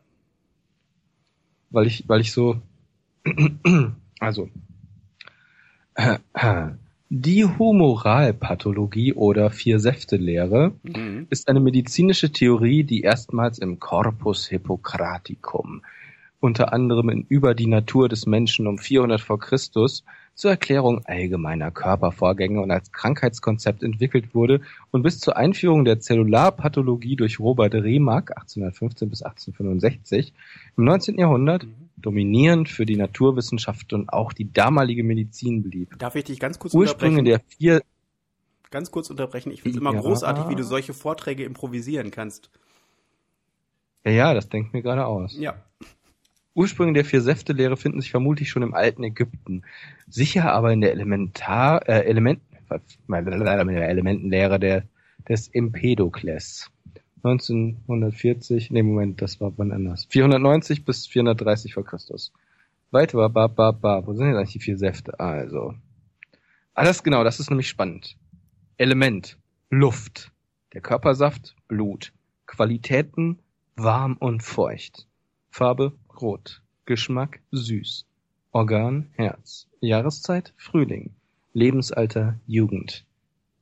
weil 1.69 1.87
ich, 1.87 2.09
weil 2.09 2.23
ich 2.23 2.33
so, 2.33 2.63
also, 4.21 4.49
Die 7.09 7.45
Humoralpathologie 7.45 9.13
oder 9.13 9.51
Vier-Säfte-Lehre 9.51 10.73
Mhm. 10.83 11.27
ist 11.31 11.49
eine 11.49 11.61
medizinische 11.61 12.33
Theorie, 12.33 12.85
die 12.85 13.03
erstmals 13.03 13.59
im 13.59 13.79
Corpus 13.79 14.49
Hippocraticum, 14.49 15.83
unter 16.41 16.73
anderem 16.73 17.09
in 17.09 17.27
Über 17.29 17.55
die 17.55 17.67
Natur 17.67 18.09
des 18.09 18.27
Menschen 18.27 18.67
um 18.67 18.79
400 18.79 19.21
vor 19.21 19.39
Christus, 19.39 20.05
zur 20.35 20.51
Erklärung 20.51 21.01
allgemeiner 21.07 21.71
Körpervorgänge 21.71 22.61
und 22.61 22.71
als 22.71 22.93
Krankheitskonzept 22.93 23.83
entwickelt 23.83 24.35
wurde 24.35 24.61
und 24.91 25.03
bis 25.03 25.19
zur 25.19 25.37
Einführung 25.37 25.87
der 25.87 25.99
Zellularpathologie 25.99 27.17
durch 27.17 27.41
Robert 27.41 27.75
Remak 27.75 28.37
1815 28.37 29.09
bis 29.09 29.23
1865 29.23 30.35
im 30.77 30.85
19. 30.85 31.19
Jahrhundert 31.19 31.67
dominierend 31.97 32.69
für 32.69 32.85
die 32.85 32.97
Naturwissenschaft 32.97 33.95
und 33.95 34.11
auch 34.11 34.35
die 34.35 34.53
damalige 34.53 35.03
Medizin 35.05 35.63
blieb. 35.63 35.99
Darf 35.99 36.15
ich 36.17 36.25
dich 36.25 36.39
ganz 36.39 36.59
kurz 36.59 36.75
Ursprünge 36.75 37.21
unterbrechen? 37.21 37.45
der 37.49 37.57
vier 37.57 37.83
Ganz 38.71 38.91
kurz 38.91 39.11
unterbrechen. 39.11 39.53
Ich 39.53 39.63
finde 39.63 39.77
es 39.77 39.81
immer 39.81 39.95
Ja. 39.95 40.01
großartig, 40.01 40.49
wie 40.49 40.57
du 40.57 40.65
solche 40.65 40.93
Vorträge 40.93 41.45
improvisieren 41.45 42.11
kannst. 42.11 42.51
Ja, 44.05 44.11
ja, 44.11 44.35
das 44.35 44.49
denkt 44.49 44.73
mir 44.73 44.83
gerade 44.83 45.07
aus. 45.07 45.37
Ja. 45.39 45.55
Ursprünge 46.57 46.95
der 46.95 47.05
Vier-Säfte-Lehre 47.05 47.77
finden 47.77 48.01
sich 48.01 48.11
vermutlich 48.11 48.49
schon 48.49 48.63
im 48.63 48.73
alten 48.73 49.05
Ägypten. 49.05 49.63
Sicher 50.09 50.53
aber 50.53 50.73
in 50.73 50.81
der 50.81 50.93
Elementar, 50.93 51.87
äh, 51.87 52.01
Element, 52.07 52.41
Elementenlehre 53.11 54.59
der, 54.59 54.85
des 55.29 55.49
Empedokles. 55.49 56.71
1940, 57.23 58.71
nee, 58.71 58.83
Moment, 58.83 59.21
das 59.21 59.39
war 59.39 59.53
wann 59.59 59.71
anders. 59.71 60.07
490 60.09 60.87
bis 60.87 61.07
430 61.07 61.75
vor 61.75 61.85
Christus. 61.85 62.33
Weiter, 62.91 63.29
ba, 63.29 63.49
ba, 63.49 63.73
ba. 63.73 64.07
Wo 64.07 64.15
sind 64.15 64.29
denn 64.29 64.37
eigentlich 64.37 64.53
die 64.53 64.61
vier 64.61 64.79
Säfte? 64.79 65.21
Also. 65.21 65.75
Alles 66.73 67.03
genau, 67.03 67.23
das 67.23 67.39
ist 67.39 67.51
nämlich 67.51 67.69
spannend. 67.69 68.17
Element, 68.79 69.39
Luft. 69.69 70.33
Der 70.73 70.81
Körpersaft, 70.81 71.55
Blut. 71.69 72.15
Qualitäten, 72.47 73.41
warm 73.75 74.17
und 74.19 74.43
feucht. 74.43 75.07
Farbe, 75.51 75.93
rot. 76.21 76.63
Geschmack, 76.85 77.41
süß. 77.53 78.07
Organ, 78.53 79.11
Herz. 79.13 79.67
Jahreszeit, 79.81 80.53
Frühling. 80.57 81.11
Lebensalter, 81.53 82.39
Jugend. 82.47 83.05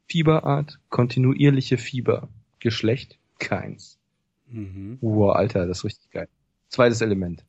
Fieberart, 0.06 0.78
kontinuierliche 0.88 1.78
Fieber. 1.78 2.28
Geschlecht, 2.60 3.18
keins. 3.38 3.98
Mhm. 4.48 4.98
Wow, 5.00 5.34
Alter, 5.34 5.66
das 5.66 5.78
ist 5.78 5.84
richtig 5.84 6.10
geil. 6.10 6.28
Zweites 6.68 7.00
Element. 7.00 7.44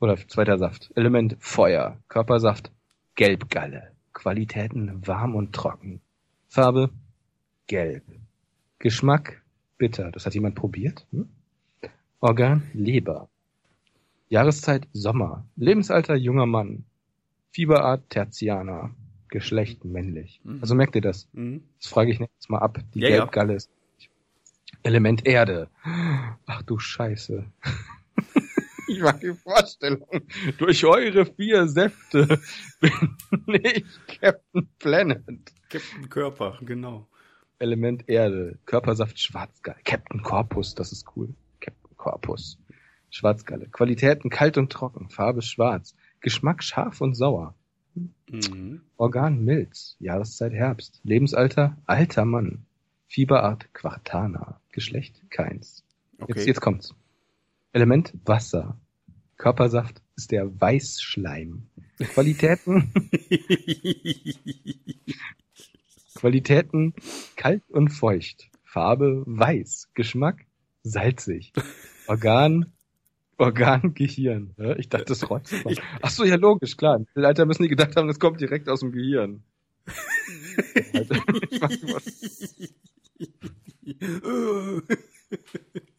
Oder 0.00 0.16
zweiter 0.16 0.58
Saft. 0.58 0.90
Element 0.94 1.36
Feuer. 1.40 1.98
Körpersaft 2.08 2.70
Gelbgalle. 3.16 3.92
Qualitäten 4.12 5.06
warm 5.06 5.34
und 5.34 5.52
trocken. 5.52 6.00
Farbe 6.48 6.90
gelb. 7.66 8.04
Geschmack 8.78 9.42
bitter. 9.76 10.10
Das 10.12 10.24
hat 10.24 10.34
jemand 10.34 10.54
probiert? 10.54 11.06
Hm? 11.10 11.28
Organ 12.20 12.62
Leber. 12.72 13.28
Jahreszeit 14.28 14.86
Sommer. 14.92 15.44
Lebensalter 15.56 16.14
junger 16.14 16.46
Mann. 16.46 16.84
Fieberart 17.52 18.08
Tertianer. 18.10 18.90
Geschlecht 19.30 19.84
männlich. 19.84 20.40
Mhm. 20.44 20.58
Also 20.60 20.74
merkt 20.74 20.94
ihr 20.94 21.02
das? 21.02 21.28
Mhm. 21.32 21.62
Das 21.80 21.90
frage 21.90 22.10
ich 22.12 22.18
jetzt 22.18 22.48
mal 22.50 22.58
ab. 22.58 22.78
Die 22.94 23.00
Ja, 23.00 23.08
ja. 23.08 23.16
Gelbgalle 23.18 23.54
ist 23.54 23.70
Element 24.82 25.26
Erde. 25.26 25.68
Ach 26.46 26.62
du 26.62 26.78
Scheiße. 26.78 27.44
Ich 28.90 29.00
mag 29.02 29.20
die 29.20 29.34
Vorstellung. 29.34 30.08
Durch 30.56 30.82
eure 30.82 31.26
vier 31.26 31.68
Säfte 31.68 32.40
bin 32.80 33.60
ich 33.62 33.84
Captain 34.18 34.66
Planet. 34.78 35.22
Captain 35.68 36.08
Körper, 36.08 36.58
genau. 36.62 37.06
Element 37.58 38.08
Erde. 38.08 38.58
Körpersaft 38.64 39.20
Schwarzgalle. 39.20 39.76
Captain 39.84 40.22
Corpus, 40.22 40.74
das 40.74 40.90
ist 40.92 41.04
cool. 41.14 41.28
Captain 41.60 41.96
Corpus. 41.98 42.58
Schwarzgalle. 43.10 43.66
Qualitäten 43.66 44.30
kalt 44.30 44.58
und 44.58 44.70
trocken. 44.72 45.08
Farbe 45.10 45.42
schwarz. 45.42 45.94
Geschmack 46.20 46.62
scharf 46.62 47.00
und 47.00 47.14
sauer. 47.14 47.54
Mhm. 48.30 48.82
Organ 48.96 49.44
Milz. 49.44 49.96
Jahreszeit 49.98 50.52
Herbst. 50.52 51.00
Lebensalter 51.04 51.76
alter 51.86 52.24
Mann. 52.24 52.66
Fieberart 53.06 53.72
Quartana. 53.72 54.60
Geschlecht 54.70 55.22
keins. 55.30 55.84
Okay. 56.18 56.34
Jetzt, 56.34 56.46
jetzt 56.46 56.60
kommt's. 56.60 56.94
Element 57.72 58.12
Wasser. 58.24 58.78
Körpersaft 59.36 60.02
ist 60.16 60.32
der 60.32 60.60
Weißschleim. 60.60 61.68
Qualitäten, 61.98 62.92
Qualitäten 66.14 66.94
kalt 67.36 67.68
und 67.70 67.90
feucht. 67.90 68.50
Farbe 68.64 69.22
weiß. 69.26 69.90
Geschmack 69.94 70.44
salzig. 70.82 71.52
Organ, 72.06 72.72
Organ 73.38 73.94
Gehirn. 73.94 74.50
Ja, 74.58 74.76
Ich 74.76 74.88
dachte, 74.88 75.06
das 75.06 75.28
rotzt. 75.30 75.54
Ich- 75.68 75.80
Ach 76.02 76.10
so, 76.10 76.24
ja 76.24 76.36
logisch, 76.36 76.76
klar. 76.76 76.96
Im 76.96 77.02
Mittelalter 77.02 77.46
müssen 77.46 77.62
die 77.62 77.68
gedacht 77.68 77.96
haben, 77.96 78.08
das 78.08 78.18
kommt 78.18 78.40
direkt 78.40 78.68
aus 78.68 78.80
dem 78.80 78.92
Gehirn. 78.92 79.42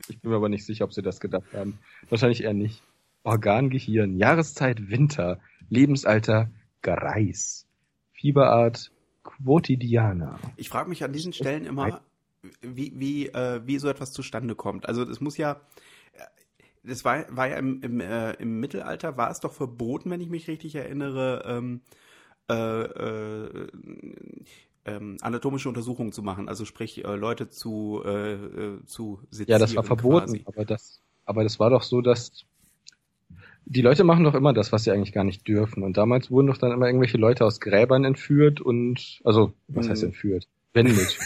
Ich 0.07 0.19
bin 0.21 0.29
mir 0.31 0.35
aber 0.35 0.49
nicht 0.49 0.65
sicher, 0.65 0.85
ob 0.85 0.93
sie 0.93 1.01
das 1.01 1.19
gedacht 1.19 1.53
haben. 1.53 1.79
Wahrscheinlich 2.09 2.43
eher 2.43 2.53
nicht. 2.53 2.81
Organgehirn, 3.23 4.17
Jahreszeit 4.17 4.89
Winter, 4.89 5.39
Lebensalter 5.69 6.49
Greis, 6.81 7.67
Fieberart 8.13 8.91
Quotidiana. 9.23 10.39
Ich 10.57 10.69
frage 10.69 10.89
mich 10.89 11.03
an 11.03 11.13
diesen 11.13 11.33
Stellen 11.33 11.65
immer, 11.65 12.01
wie, 12.61 12.93
wie, 12.95 13.27
äh, 13.27 13.61
wie 13.65 13.77
so 13.77 13.89
etwas 13.89 14.13
zustande 14.13 14.55
kommt. 14.55 14.87
Also 14.87 15.03
das 15.05 15.19
muss 15.19 15.37
ja, 15.37 15.53
äh, 15.53 15.57
das 16.83 17.05
war, 17.05 17.25
war 17.35 17.47
ja 17.47 17.57
im, 17.57 17.81
im, 17.81 17.99
äh, 17.99 18.33
im 18.33 18.59
Mittelalter, 18.59 19.17
war 19.17 19.29
es 19.31 19.39
doch 19.39 19.53
verboten, 19.53 20.09
wenn 20.09 20.21
ich 20.21 20.29
mich 20.29 20.47
richtig 20.47 20.75
erinnere, 20.75 21.43
ähm, 21.45 21.81
äh, 22.49 22.83
äh, 22.83 23.67
ähm, 24.85 25.17
anatomische 25.21 25.69
Untersuchungen 25.69 26.11
zu 26.11 26.23
machen, 26.23 26.47
also 26.49 26.65
sprich 26.65 27.03
äh, 27.05 27.15
Leute 27.15 27.49
zu, 27.49 28.01
äh, 28.05 28.33
äh, 28.33 28.85
zu 28.85 29.19
sezieren. 29.29 29.47
Ja, 29.47 29.59
das 29.59 29.75
war 29.75 29.83
verboten, 29.83 30.31
Quasi. 30.31 30.45
aber 30.45 30.65
das, 30.65 31.01
aber 31.25 31.43
das 31.43 31.59
war 31.59 31.69
doch 31.69 31.83
so, 31.83 32.01
dass 32.01 32.45
die 33.65 33.81
Leute 33.81 34.03
machen 34.03 34.23
doch 34.23 34.33
immer 34.35 34.53
das, 34.53 34.71
was 34.71 34.83
sie 34.83 34.91
eigentlich 34.91 35.13
gar 35.13 35.23
nicht 35.23 35.47
dürfen. 35.47 35.83
Und 35.83 35.97
damals 35.97 36.31
wurden 36.31 36.47
doch 36.47 36.57
dann 36.57 36.71
immer 36.71 36.87
irgendwelche 36.87 37.17
Leute 37.17 37.45
aus 37.45 37.59
Gräbern 37.59 38.03
entführt 38.03 38.61
und, 38.61 39.21
also, 39.23 39.53
was 39.67 39.85
Mhm. 39.85 39.91
heißt 39.91 40.03
entführt? 40.03 40.47
Wendet. 40.73 41.17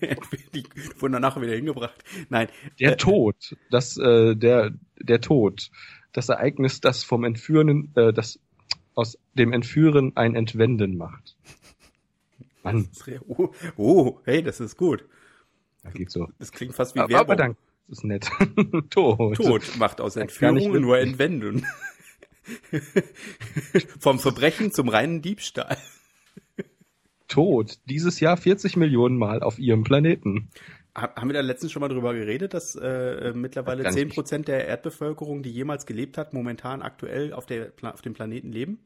Die 0.54 0.64
wurden 0.98 1.14
danach 1.14 1.40
wieder 1.40 1.54
hingebracht. 1.54 2.04
Nein, 2.28 2.48
Der 2.78 2.92
Äh, 2.92 2.96
Tod, 2.96 3.56
das, 3.70 3.96
äh, 3.96 4.34
der, 4.36 4.72
der 4.98 5.20
Tod, 5.20 5.70
das 6.12 6.28
Ereignis, 6.28 6.80
das 6.80 7.02
vom 7.04 7.24
Entführen, 7.24 7.92
äh, 7.96 8.12
das 8.12 8.38
aus 8.94 9.18
dem 9.34 9.52
Entführen 9.52 10.16
ein 10.16 10.34
Entwenden 10.34 10.96
macht. 10.96 11.36
Mann, 12.62 12.88
oh, 13.26 13.48
oh, 13.76 14.18
hey, 14.24 14.42
das 14.42 14.60
ist 14.60 14.76
gut. 14.76 15.04
das 15.82 15.94
geht 15.94 16.10
so. 16.10 16.28
Das 16.38 16.52
klingt 16.52 16.74
fast 16.74 16.94
wie 16.94 17.00
Aber, 17.00 17.08
Werbung. 17.08 17.26
aber 17.32 17.36
danke, 17.36 17.58
das 17.88 17.98
ist 17.98 18.04
nett. 18.04 18.28
Tod. 18.90 19.36
Tod 19.36 19.76
macht 19.78 20.00
aus 20.02 20.16
nicht 20.16 20.22
Entführungen 20.24 20.82
nur. 20.82 20.98
Entwenden. 20.98 21.66
Vom 23.98 24.18
Verbrechen 24.18 24.72
zum 24.72 24.88
reinen 24.88 25.22
Diebstahl. 25.22 25.78
Tod. 27.30 27.78
Dieses 27.86 28.20
Jahr 28.20 28.36
40 28.36 28.76
Millionen 28.76 29.16
Mal 29.16 29.42
auf 29.42 29.58
ihrem 29.58 29.82
Planeten. 29.84 30.50
Ha- 30.96 31.14
Haben 31.16 31.28
wir 31.28 31.34
da 31.34 31.40
letztens 31.40 31.72
schon 31.72 31.80
mal 31.80 31.88
drüber 31.88 32.12
geredet, 32.12 32.52
dass 32.52 32.74
äh, 32.74 33.28
äh, 33.30 33.32
mittlerweile 33.32 33.82
nicht. 33.84 34.18
10% 34.18 34.44
der 34.44 34.66
Erdbevölkerung, 34.66 35.42
die 35.42 35.50
jemals 35.50 35.86
gelebt 35.86 36.18
hat, 36.18 36.34
momentan 36.34 36.82
aktuell 36.82 37.32
auf, 37.32 37.46
der, 37.46 37.72
auf 37.82 38.02
dem 38.02 38.12
Planeten 38.12 38.52
leben? 38.52 38.80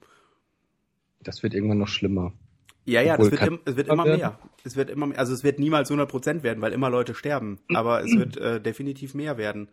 Das 1.23 1.43
wird 1.43 1.55
irgendwann 1.55 1.79
noch 1.79 1.89
schlimmer. 1.89 2.33
Ja, 2.87 3.01
ja, 3.01 3.15
Obwohl, 3.15 3.31
das 3.31 3.41
wird, 3.41 3.51
im, 3.51 3.59
es 3.65 3.77
wird 3.77 3.89
immer 3.89 4.05
werden. 4.05 4.19
mehr. 4.21 4.39
Es 4.63 4.77
wird 4.77 4.91
immer 4.91 5.07
mehr. 5.07 5.19
Also 5.19 5.33
es 5.33 5.43
wird 5.43 5.59
niemals 5.59 5.91
100% 5.91 6.43
werden, 6.43 6.61
weil 6.61 6.73
immer 6.75 6.91
Leute 6.91 7.15
sterben. 7.15 7.59
Aber 7.73 8.05
es 8.05 8.15
wird 8.15 8.37
äh, 8.37 8.61
definitiv 8.61 9.15
mehr 9.15 9.39
werden. 9.39 9.71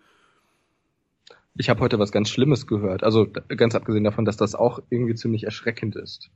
Ich 1.57 1.69
habe 1.69 1.81
heute 1.81 1.99
was 1.99 2.13
ganz 2.13 2.29
Schlimmes 2.29 2.65
gehört. 2.67 3.03
Also 3.03 3.27
ganz 3.29 3.75
abgesehen 3.75 4.05
davon, 4.05 4.23
dass 4.23 4.37
das 4.37 4.55
auch 4.55 4.79
irgendwie 4.89 5.15
ziemlich 5.15 5.43
erschreckend 5.43 5.97
ist. 5.97 6.29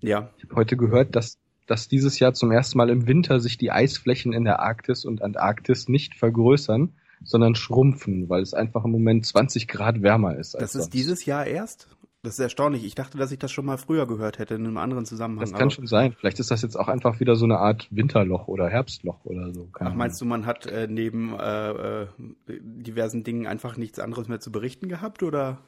Ja. 0.00 0.30
Ich 0.38 0.44
habe 0.44 0.54
heute 0.54 0.76
gehört, 0.76 1.16
dass, 1.16 1.38
dass 1.70 1.86
dieses 1.86 2.18
Jahr 2.18 2.34
zum 2.34 2.50
ersten 2.50 2.78
Mal 2.78 2.90
im 2.90 3.06
Winter 3.06 3.38
sich 3.38 3.56
die 3.56 3.70
Eisflächen 3.70 4.32
in 4.32 4.44
der 4.44 4.58
Arktis 4.58 5.04
und 5.04 5.22
Antarktis 5.22 5.88
nicht 5.88 6.16
vergrößern, 6.16 6.92
sondern 7.22 7.54
schrumpfen, 7.54 8.28
weil 8.28 8.42
es 8.42 8.54
einfach 8.54 8.84
im 8.84 8.90
Moment 8.90 9.24
20 9.24 9.68
Grad 9.68 10.02
wärmer 10.02 10.36
ist. 10.36 10.56
Als 10.56 10.62
Das 10.62 10.74
ist 10.74 10.82
sonst. 10.82 10.94
dieses 10.94 11.24
Jahr 11.26 11.46
erst? 11.46 11.86
Das 12.22 12.34
ist 12.34 12.40
erstaunlich. 12.40 12.84
Ich 12.84 12.96
dachte, 12.96 13.18
dass 13.18 13.30
ich 13.30 13.38
das 13.38 13.52
schon 13.52 13.64
mal 13.64 13.78
früher 13.78 14.08
gehört 14.08 14.38
hätte, 14.38 14.54
in 14.54 14.66
einem 14.66 14.78
anderen 14.78 15.06
Zusammenhang. 15.06 15.48
Das 15.48 15.58
kann 15.58 15.70
schon 15.70 15.86
sein. 15.86 16.12
Vielleicht 16.12 16.40
ist 16.40 16.50
das 16.50 16.60
jetzt 16.60 16.74
auch 16.74 16.88
einfach 16.88 17.20
wieder 17.20 17.36
so 17.36 17.44
eine 17.44 17.58
Art 17.58 17.86
Winterloch 17.90 18.48
oder 18.48 18.68
Herbstloch 18.68 19.24
oder 19.24 19.54
so. 19.54 19.66
Keine 19.66 19.90
Ach, 19.90 19.94
meinst 19.94 20.20
du, 20.20 20.24
man 20.24 20.46
hat 20.46 20.66
äh, 20.66 20.88
neben 20.90 21.38
äh, 21.38 22.02
äh, 22.02 22.06
diversen 22.48 23.22
Dingen 23.22 23.46
einfach 23.46 23.76
nichts 23.76 24.00
anderes 24.00 24.26
mehr 24.26 24.40
zu 24.40 24.50
berichten 24.50 24.88
gehabt, 24.88 25.22
oder? 25.22 25.58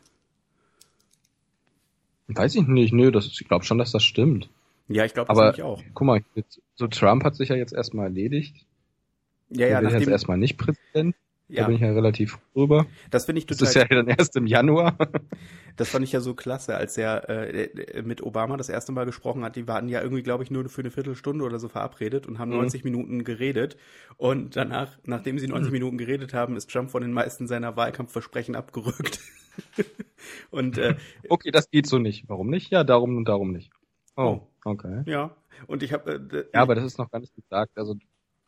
Weiß 2.27 2.57
ich 2.57 2.67
nicht. 2.67 2.93
Nö, 2.93 3.13
das, 3.13 3.27
ich 3.27 3.47
glaube 3.47 3.65
schon, 3.65 3.79
dass 3.79 3.93
das 3.93 4.03
stimmt. 4.03 4.51
Ja, 4.95 5.05
ich 5.05 5.15
glaube 5.15 5.29
das 5.29 5.39
aber 5.39 5.65
auch. 5.65 5.83
Guck 5.95 6.07
mal, 6.07 6.23
so 6.75 6.87
Trump 6.87 7.25
hat 7.25 7.35
sich 7.35 7.49
ja 7.49 7.57
jetzt 7.57 7.73
erstmal 7.73 8.07
erledigt. 8.07 8.67
Ja, 9.51 9.69
ja, 9.69 9.83
wird 9.83 9.93
jetzt 9.93 10.09
erstmal 10.09 10.39
nicht 10.39 10.57
Präsident. 10.57 11.15
Ja. 11.53 11.63
Da 11.63 11.67
bin 11.67 11.77
ich 11.77 11.83
ja 11.83 11.93
relativ 11.93 12.39
drüber. 12.55 12.87
Das 13.11 13.27
finde 13.27 13.41
ich 13.41 13.47
total. 13.47 13.61
Das 13.61 13.69
ist 13.69 13.75
ja 13.75 13.85
dann 13.85 14.09
erst 14.09 14.37
im 14.37 14.47
Januar. 14.47 14.97
Das 15.77 15.89
fand 15.89 16.05
ich 16.05 16.13
ja 16.13 16.21
so 16.21 16.35
klasse, 16.35 16.77
als 16.77 16.99
er 16.99 17.31
äh, 17.31 18.03
mit 18.03 18.23
Obama 18.23 18.59
das 18.59 18.69
erste 18.69 18.93
Mal 18.93 19.07
gesprochen 19.07 19.43
hat. 19.43 19.57
Die 19.57 19.67
waren 19.67 19.89
ja 19.89 20.03
irgendwie, 20.03 20.23
glaube 20.23 20.45
ich, 20.45 20.51
nur 20.51 20.69
für 20.69 20.83
eine 20.83 20.91
Viertelstunde 20.91 21.43
oder 21.47 21.59
so 21.59 21.71
verabredet 21.71 22.27
und 22.27 22.39
haben 22.39 22.51
mhm. 22.51 22.59
90 22.59 22.85
Minuten 22.85 23.25
geredet. 23.25 23.79
Und 24.19 24.55
danach, 24.55 24.99
nachdem 25.05 25.39
sie 25.39 25.49
90 25.49 25.69
mhm. 25.69 25.73
Minuten 25.73 25.97
geredet 25.97 26.35
haben, 26.35 26.57
ist 26.57 26.71
Trump 26.71 26.91
von 26.91 27.01
den 27.01 27.13
meisten 27.13 27.47
seiner 27.47 27.75
Wahlkampfversprechen 27.75 28.55
abgerückt. 28.55 29.21
und 30.51 30.77
äh, 30.77 30.97
okay, 31.31 31.51
das 31.51 31.71
geht 31.71 31.87
so 31.87 31.99
nicht. 31.99 32.29
Warum 32.29 32.51
nicht? 32.51 32.71
Ja, 32.71 32.85
darum 32.85 33.17
und 33.17 33.27
darum 33.27 33.51
nicht. 33.51 33.71
Oh, 34.15 34.23
oh. 34.23 34.52
Okay. 34.65 35.03
Ja, 35.07 35.35
und 35.67 35.83
ich 35.83 35.93
habe. 35.93 36.13
Äh, 36.33 36.45
ja, 36.55 36.63
aber 36.63 36.75
das 36.75 36.85
ist 36.85 36.99
noch 36.99 37.11
gar 37.11 37.21
nicht 37.21 37.35
gesagt. 37.35 37.73
Also 37.77 37.97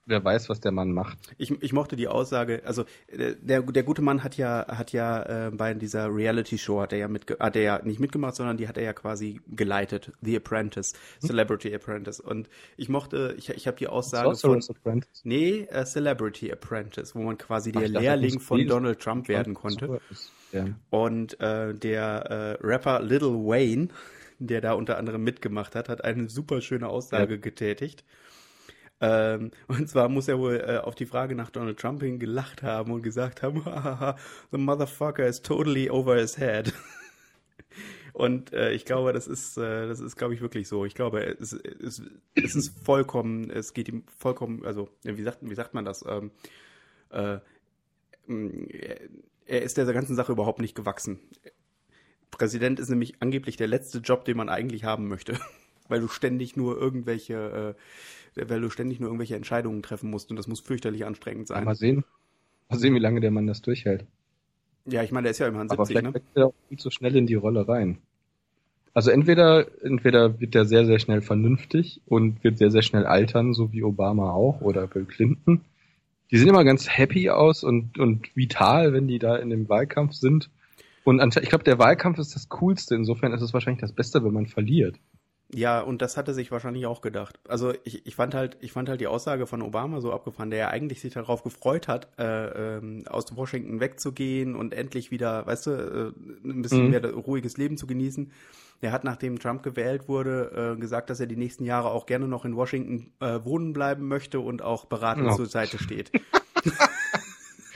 Wer 0.07 0.23
weiß, 0.23 0.51
was 0.51 0.61
der 0.61 0.73
Mann 0.73 0.93
macht. 0.93 1.17
Ich, 1.39 1.51
ich 1.63 1.73
mochte 1.73 1.97
die 1.97 2.09
Aussage, 2.09 2.63
also 2.67 2.85
äh, 3.07 3.37
der, 3.41 3.63
der 3.63 3.83
gute 3.83 4.03
Mann 4.03 4.23
hat 4.23 4.37
ja 4.37 4.67
hat 4.69 4.93
ja 4.93 5.47
äh, 5.47 5.51
bei 5.51 5.73
dieser 5.73 6.15
Reality 6.15 6.59
Show 6.59 6.83
hat 6.83 6.93
er 6.93 6.99
ja 6.99 7.09
mit 7.09 7.35
hat 7.41 7.57
er 7.57 7.63
ja 7.63 7.81
nicht 7.83 8.01
mitgemacht, 8.01 8.35
sondern 8.35 8.59
die 8.59 8.69
hat 8.69 8.77
er 8.77 8.85
ja 8.85 8.93
quasi 8.93 9.41
geleitet, 9.49 10.13
The 10.21 10.37
Apprentice, 10.37 10.93
hm? 11.21 11.29
Celebrity 11.29 11.75
Apprentice 11.75 12.21
und 12.21 12.51
ich 12.77 12.91
mochte 12.91 13.35
ich, 13.39 13.49
ich 13.49 13.67
habe 13.67 13.79
die 13.79 13.89
Aussage 13.89 14.37
von 14.37 14.63
Apprentice? 14.69 15.23
Nee, 15.25 15.67
uh, 15.75 15.85
Celebrity 15.85 16.53
Apprentice, 16.53 17.15
wo 17.15 17.23
man 17.23 17.39
quasi 17.39 17.73
der 17.73 17.85
Ach, 17.85 18.01
Lehrling 18.01 18.41
von 18.41 18.67
Donald 18.67 19.01
Trump 19.01 19.29
werden 19.29 19.55
konnte. 19.55 20.01
Ja. 20.53 20.67
Und 20.91 21.41
äh, 21.41 21.75
der 21.75 22.59
äh, 22.63 22.67
Rapper 22.67 23.01
Little 23.01 23.35
Wayne, 23.45 23.89
der 24.39 24.61
da 24.61 24.73
unter 24.73 24.99
anderem 24.99 25.23
mitgemacht 25.23 25.75
hat, 25.75 25.89
hat 25.89 26.05
eine 26.05 26.29
super 26.29 26.61
schöne 26.61 26.89
Aussage 26.89 27.35
ja. 27.35 27.41
getätigt. 27.41 28.05
Ähm, 29.01 29.51
und 29.67 29.89
zwar 29.89 30.09
muss 30.09 30.29
er 30.29 30.39
wohl 30.39 30.57
äh, 30.67 30.79
auf 30.79 30.95
die 30.95 31.07
Frage 31.07 31.35
nach 31.35 31.51
Donald 31.51 31.79
Trump 31.79 32.03
hin 32.03 32.19
gelacht 32.19 32.63
haben 32.63 32.93
und 32.93 33.03
gesagt 33.03 33.43
haben, 33.43 33.63
the 34.51 34.59
motherfucker 34.59 35.27
is 35.27 35.43
totally 35.43 35.91
over 35.91 36.17
his 36.17 36.39
head. 36.39 36.73
Und 38.15 38.53
äh, 38.53 38.71
ich 38.71 38.85
glaube, 38.85 39.13
das 39.13 39.27
ist, 39.27 39.59
äh, 39.59 39.89
das 39.89 39.99
ist, 39.99 40.15
glaube 40.15 40.35
ich, 40.35 40.41
wirklich 40.41 40.69
so. 40.69 40.85
Ich 40.85 40.95
glaube, 40.95 41.37
es, 41.41 41.53
es, 41.53 42.01
es 42.37 42.55
ist 42.55 42.79
vollkommen, 42.85 43.51
es 43.51 43.75
geht 43.75 43.89
ihm 43.89 44.05
vollkommen, 44.19 44.65
also 44.65 44.89
wie 45.03 45.23
sagt, 45.25 45.39
wie 45.41 45.55
sagt 45.57 45.75
man 45.75 45.85
das? 45.85 46.05
Ähm, 46.07 46.31
äh, 47.11 47.39
mm, 48.29 48.69
er 49.47 49.63
ist 49.63 49.77
der 49.77 49.93
ganzen 49.93 50.15
Sache 50.15 50.31
überhaupt 50.31 50.61
nicht 50.61 50.77
gewachsen. 50.77 51.19
Präsident 52.37 52.81
ist 52.81 52.91
nämlich 52.91 53.15
angeblich 53.21 53.57
der 53.57 53.69
letzte 53.69 53.99
Job, 53.99 54.25
den 54.25 54.37
man 54.37 54.49
eigentlich 54.49 54.85
haben 54.85 55.09
möchte, 55.09 55.39
weil 55.89 56.01
du 56.01 56.09
ständig 56.09 56.57
nur 56.57 56.79
irgendwelche 56.79 57.75
äh, 57.77 57.81
weil 58.37 58.61
du 58.61 58.71
ständig 58.71 59.01
nur 59.01 59.09
irgendwelche 59.09 59.37
Entscheidungen 59.37 59.83
treffen 59.83 60.11
musst 60.11 60.31
und 60.31 60.37
das 60.37 60.47
muss 60.47 60.61
fürchterlich 60.61 61.05
anstrengend 61.05 61.49
sein. 61.49 61.65
Mal 61.65 61.75
sehen. 61.75 62.05
Mal 62.69 62.79
sehen, 62.79 62.95
wie 62.95 63.01
lange 63.01 63.21
der 63.21 63.31
Mann 63.31 63.47
das 63.47 63.63
durchhält. 63.63 64.05
Ja, 64.87 65.03
ich 65.03 65.13
meine, 65.13 65.25
der 65.25 65.31
ist 65.31 65.39
ja 65.39 65.47
immerhin 65.47 65.69
70, 65.69 65.79
Aber 65.79 65.87
vielleicht 65.87 66.07
ne? 66.07 66.15
wechselt 66.15 66.37
er 66.37 66.47
auch 66.47 66.55
viel 66.69 66.79
zu 66.79 66.91
schnell 66.91 67.17
in 67.17 67.27
die 67.27 67.35
Rolle 67.35 67.69
rein. 67.69 67.99
Also 68.93 69.11
entweder, 69.11 69.67
entweder 69.83 70.41
wird 70.41 70.55
er 70.55 70.67
sehr, 70.67 70.87
sehr 70.87 70.99
schnell 70.99 71.21
vernünftig 71.21 72.01
und 72.07 72.45
wird 72.45 72.59
sehr, 72.59 72.71
sehr 72.71 72.83
schnell 72.83 73.07
altern, 73.07 73.55
so 73.55 73.73
wie 73.73 73.83
Obama 73.83 74.31
auch 74.31 74.61
oder 74.61 74.87
Bill 74.87 75.05
Clinton. 75.05 75.63
Die 76.31 76.39
sehen 76.39 76.49
immer 76.49 76.65
ganz 76.65 76.89
happy 76.89 77.31
aus 77.31 77.65
und, 77.65 77.99
und 77.99 78.35
vital, 78.37 78.93
wenn 78.93 79.09
die 79.09 79.19
da 79.19 79.37
in 79.37 79.51
dem 79.51 79.69
Wahlkampf 79.69 80.15
sind. 80.15 80.49
Und 81.05 81.37
ich 81.37 81.49
glaube, 81.49 81.65
der 81.65 81.79
Wahlkampf 81.79 82.19
ist 82.19 82.35
das 82.35 82.49
Coolste. 82.49 82.95
Insofern 82.95 83.33
ist 83.33 83.43
es 83.43 83.53
wahrscheinlich 83.53 83.83
das 83.83 83.93
Beste, 83.93 84.25
wenn 84.25 84.33
man 84.33 84.47
verliert. 84.47 84.99
Ja, 85.53 85.81
und 85.81 86.03
das 86.03 86.17
hatte 86.17 86.35
sich 86.35 86.51
wahrscheinlich 86.51 86.87
auch 86.87 87.01
gedacht. 87.01 87.39
Also 87.47 87.75
ich, 87.85 88.07
ich 88.07 88.15
fand 88.17 88.35
halt, 88.35 88.57
ich 88.61 88.73
fand 88.73 88.89
halt 88.89 89.01
die 89.01 89.07
Aussage 89.07 89.47
von 89.47 89.63
Obama 89.63 90.01
so 90.01 90.13
abgefahren, 90.13 90.51
der 90.51 90.59
ja 90.59 90.69
eigentlich 90.69 91.01
sich 91.01 91.13
darauf 91.13 91.45
gefreut 91.45 91.87
hat, 91.87 92.09
äh, 92.19 92.79
ähm, 92.79 93.05
aus 93.07 93.37
Washington 93.37 93.79
wegzugehen 93.79 94.57
und 94.57 94.75
endlich 94.75 95.11
wieder, 95.11 95.47
weißt 95.47 95.67
du, 95.67 95.71
äh, 95.71 96.49
ein 96.49 96.63
bisschen 96.63 96.87
mhm. 96.87 96.91
mehr 96.91 97.13
ruhiges 97.13 97.57
Leben 97.57 97.77
zu 97.77 97.87
genießen. 97.87 98.33
Er 98.81 98.91
hat, 98.91 99.05
nachdem 99.05 99.39
Trump 99.39 99.63
gewählt 99.63 100.09
wurde, 100.09 100.75
äh, 100.75 100.81
gesagt, 100.81 101.09
dass 101.11 101.21
er 101.21 101.27
die 101.27 101.37
nächsten 101.37 101.65
Jahre 101.65 101.91
auch 101.91 102.07
gerne 102.07 102.27
noch 102.27 102.45
in 102.45 102.57
Washington 102.57 103.13
äh, 103.21 103.45
wohnen 103.45 103.73
bleiben 103.73 104.09
möchte 104.09 104.41
und 104.41 104.63
auch 104.63 104.87
beratend 104.87 105.29
oh. 105.31 105.37
zur 105.37 105.47
Seite 105.47 105.79
steht. 105.79 106.11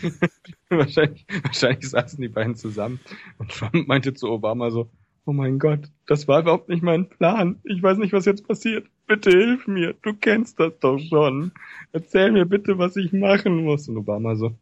wahrscheinlich, 0.68 1.26
wahrscheinlich 1.42 1.88
saßen 1.88 2.20
die 2.20 2.28
beiden 2.28 2.54
zusammen 2.54 3.00
und 3.38 3.50
Trump 3.50 3.86
meinte 3.86 4.14
zu 4.14 4.28
Obama 4.30 4.70
so, 4.70 4.90
oh 5.28 5.32
mein 5.32 5.58
Gott, 5.58 5.90
das 6.06 6.26
war 6.26 6.40
überhaupt 6.40 6.68
nicht 6.70 6.82
mein 6.82 7.08
Plan. 7.08 7.60
Ich 7.64 7.82
weiß 7.82 7.98
nicht, 7.98 8.12
was 8.12 8.24
jetzt 8.24 8.48
passiert. 8.48 8.86
Bitte 9.06 9.30
hilf 9.30 9.66
mir. 9.66 9.94
Du 10.02 10.14
kennst 10.14 10.58
das 10.58 10.72
doch 10.80 10.98
schon. 10.98 11.52
Erzähl 11.92 12.32
mir 12.32 12.46
bitte, 12.46 12.78
was 12.78 12.96
ich 12.96 13.12
machen 13.12 13.64
muss. 13.64 13.88
Und 13.88 13.98
Obama 13.98 14.36
so, 14.36 14.54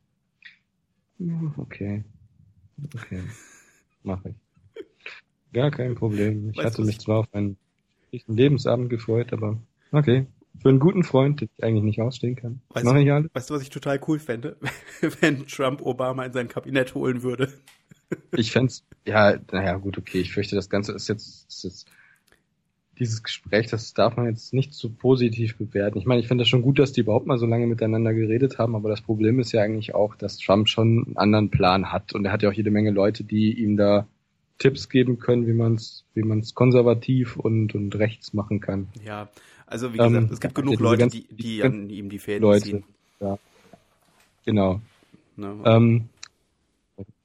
okay, 1.56 2.04
okay, 2.94 3.22
mach 4.02 4.24
ich. 4.24 4.34
Gar 5.52 5.70
kein 5.70 5.94
Problem. 5.94 6.50
Ich 6.50 6.58
weißt 6.58 6.66
hatte 6.66 6.82
mich 6.84 6.98
zwar 6.98 7.20
auf 7.20 7.32
einen 7.32 7.56
Lebensabend 8.26 8.90
gefreut, 8.90 9.32
aber 9.32 9.58
okay. 9.92 10.26
Für 10.62 10.68
einen 10.68 10.80
guten 10.80 11.04
Freund, 11.04 11.40
den 11.40 11.48
ich 11.56 11.64
eigentlich 11.64 11.84
nicht 11.84 12.00
ausstehen 12.00 12.36
kann. 12.36 12.60
Weißt, 12.70 12.86
du, 12.86 12.90
weißt 12.90 13.50
du, 13.50 13.54
was 13.54 13.62
ich 13.62 13.70
total 13.70 14.00
cool 14.08 14.18
fände? 14.18 14.56
Wenn 15.20 15.46
Trump 15.46 15.82
Obama 15.82 16.24
in 16.24 16.32
sein 16.32 16.48
Kabinett 16.48 16.94
holen 16.94 17.22
würde 17.22 17.52
ich 18.36 18.52
fände 18.52 18.72
ja, 19.06 19.36
naja, 19.52 19.76
gut, 19.76 19.98
okay. 19.98 20.20
Ich 20.20 20.32
fürchte, 20.32 20.56
das 20.56 20.70
Ganze 20.70 20.92
ist 20.92 21.08
jetzt, 21.08 21.46
ist 21.48 21.64
jetzt 21.64 21.88
dieses 22.98 23.22
Gespräch, 23.22 23.66
das 23.66 23.92
darf 23.92 24.16
man 24.16 24.26
jetzt 24.26 24.54
nicht 24.54 24.72
zu 24.72 24.88
so 24.88 24.94
positiv 24.94 25.58
bewerten. 25.58 25.98
Ich 25.98 26.06
meine, 26.06 26.20
ich 26.20 26.28
finde 26.28 26.42
das 26.42 26.48
schon 26.48 26.62
gut, 26.62 26.78
dass 26.78 26.92
die 26.92 27.02
überhaupt 27.02 27.26
mal 27.26 27.38
so 27.38 27.46
lange 27.46 27.66
miteinander 27.66 28.14
geredet 28.14 28.58
haben, 28.58 28.74
aber 28.74 28.88
das 28.88 29.02
Problem 29.02 29.38
ist 29.38 29.52
ja 29.52 29.62
eigentlich 29.62 29.94
auch, 29.94 30.16
dass 30.16 30.38
Trump 30.38 30.68
schon 30.68 31.04
einen 31.04 31.16
anderen 31.16 31.50
Plan 31.50 31.92
hat 31.92 32.14
und 32.14 32.24
er 32.24 32.32
hat 32.32 32.42
ja 32.42 32.48
auch 32.48 32.54
jede 32.54 32.70
Menge 32.70 32.90
Leute, 32.90 33.22
die 33.22 33.52
ihm 33.60 33.76
da 33.76 34.06
Tipps 34.58 34.88
geben 34.88 35.18
können, 35.18 35.46
wie 35.46 35.52
man 35.52 35.74
es 35.74 36.04
wie 36.14 36.22
man's 36.22 36.54
konservativ 36.54 37.36
und, 37.36 37.74
und 37.74 37.94
rechts 37.96 38.32
machen 38.32 38.60
kann. 38.60 38.88
Ja, 39.04 39.28
also 39.66 39.92
wie 39.92 39.98
gesagt, 39.98 40.14
ähm, 40.14 40.28
es 40.32 40.40
gibt 40.40 40.54
genug 40.54 40.80
Leute, 40.80 41.08
die, 41.08 41.26
die 41.30 41.62
an 41.62 41.90
ihm 41.90 42.08
die 42.08 42.18
Fäden 42.18 42.42
Leute, 42.42 42.64
ziehen. 42.64 42.84
Ja, 43.20 43.38
genau. 44.44 44.80
Ne? 45.36 45.62
Ähm, 45.64 46.08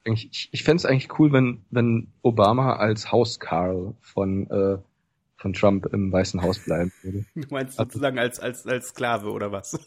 ich, 0.04 0.48
ich 0.50 0.64
fände 0.64 0.78
es 0.78 0.86
eigentlich 0.86 1.18
cool, 1.18 1.32
wenn, 1.32 1.62
wenn 1.70 2.08
Obama 2.22 2.76
als 2.76 3.12
Hauskarl 3.12 3.94
von, 4.00 4.50
äh, 4.50 4.78
von 5.36 5.52
Trump 5.52 5.86
im 5.86 6.12
Weißen 6.12 6.42
Haus 6.42 6.58
bleiben 6.58 6.92
würde. 7.02 7.24
Du 7.34 7.46
meinst 7.50 7.78
also 7.78 7.90
sozusagen 7.90 8.18
als, 8.18 8.40
als, 8.40 8.66
als 8.66 8.88
Sklave 8.88 9.30
oder 9.30 9.52
was? 9.52 9.78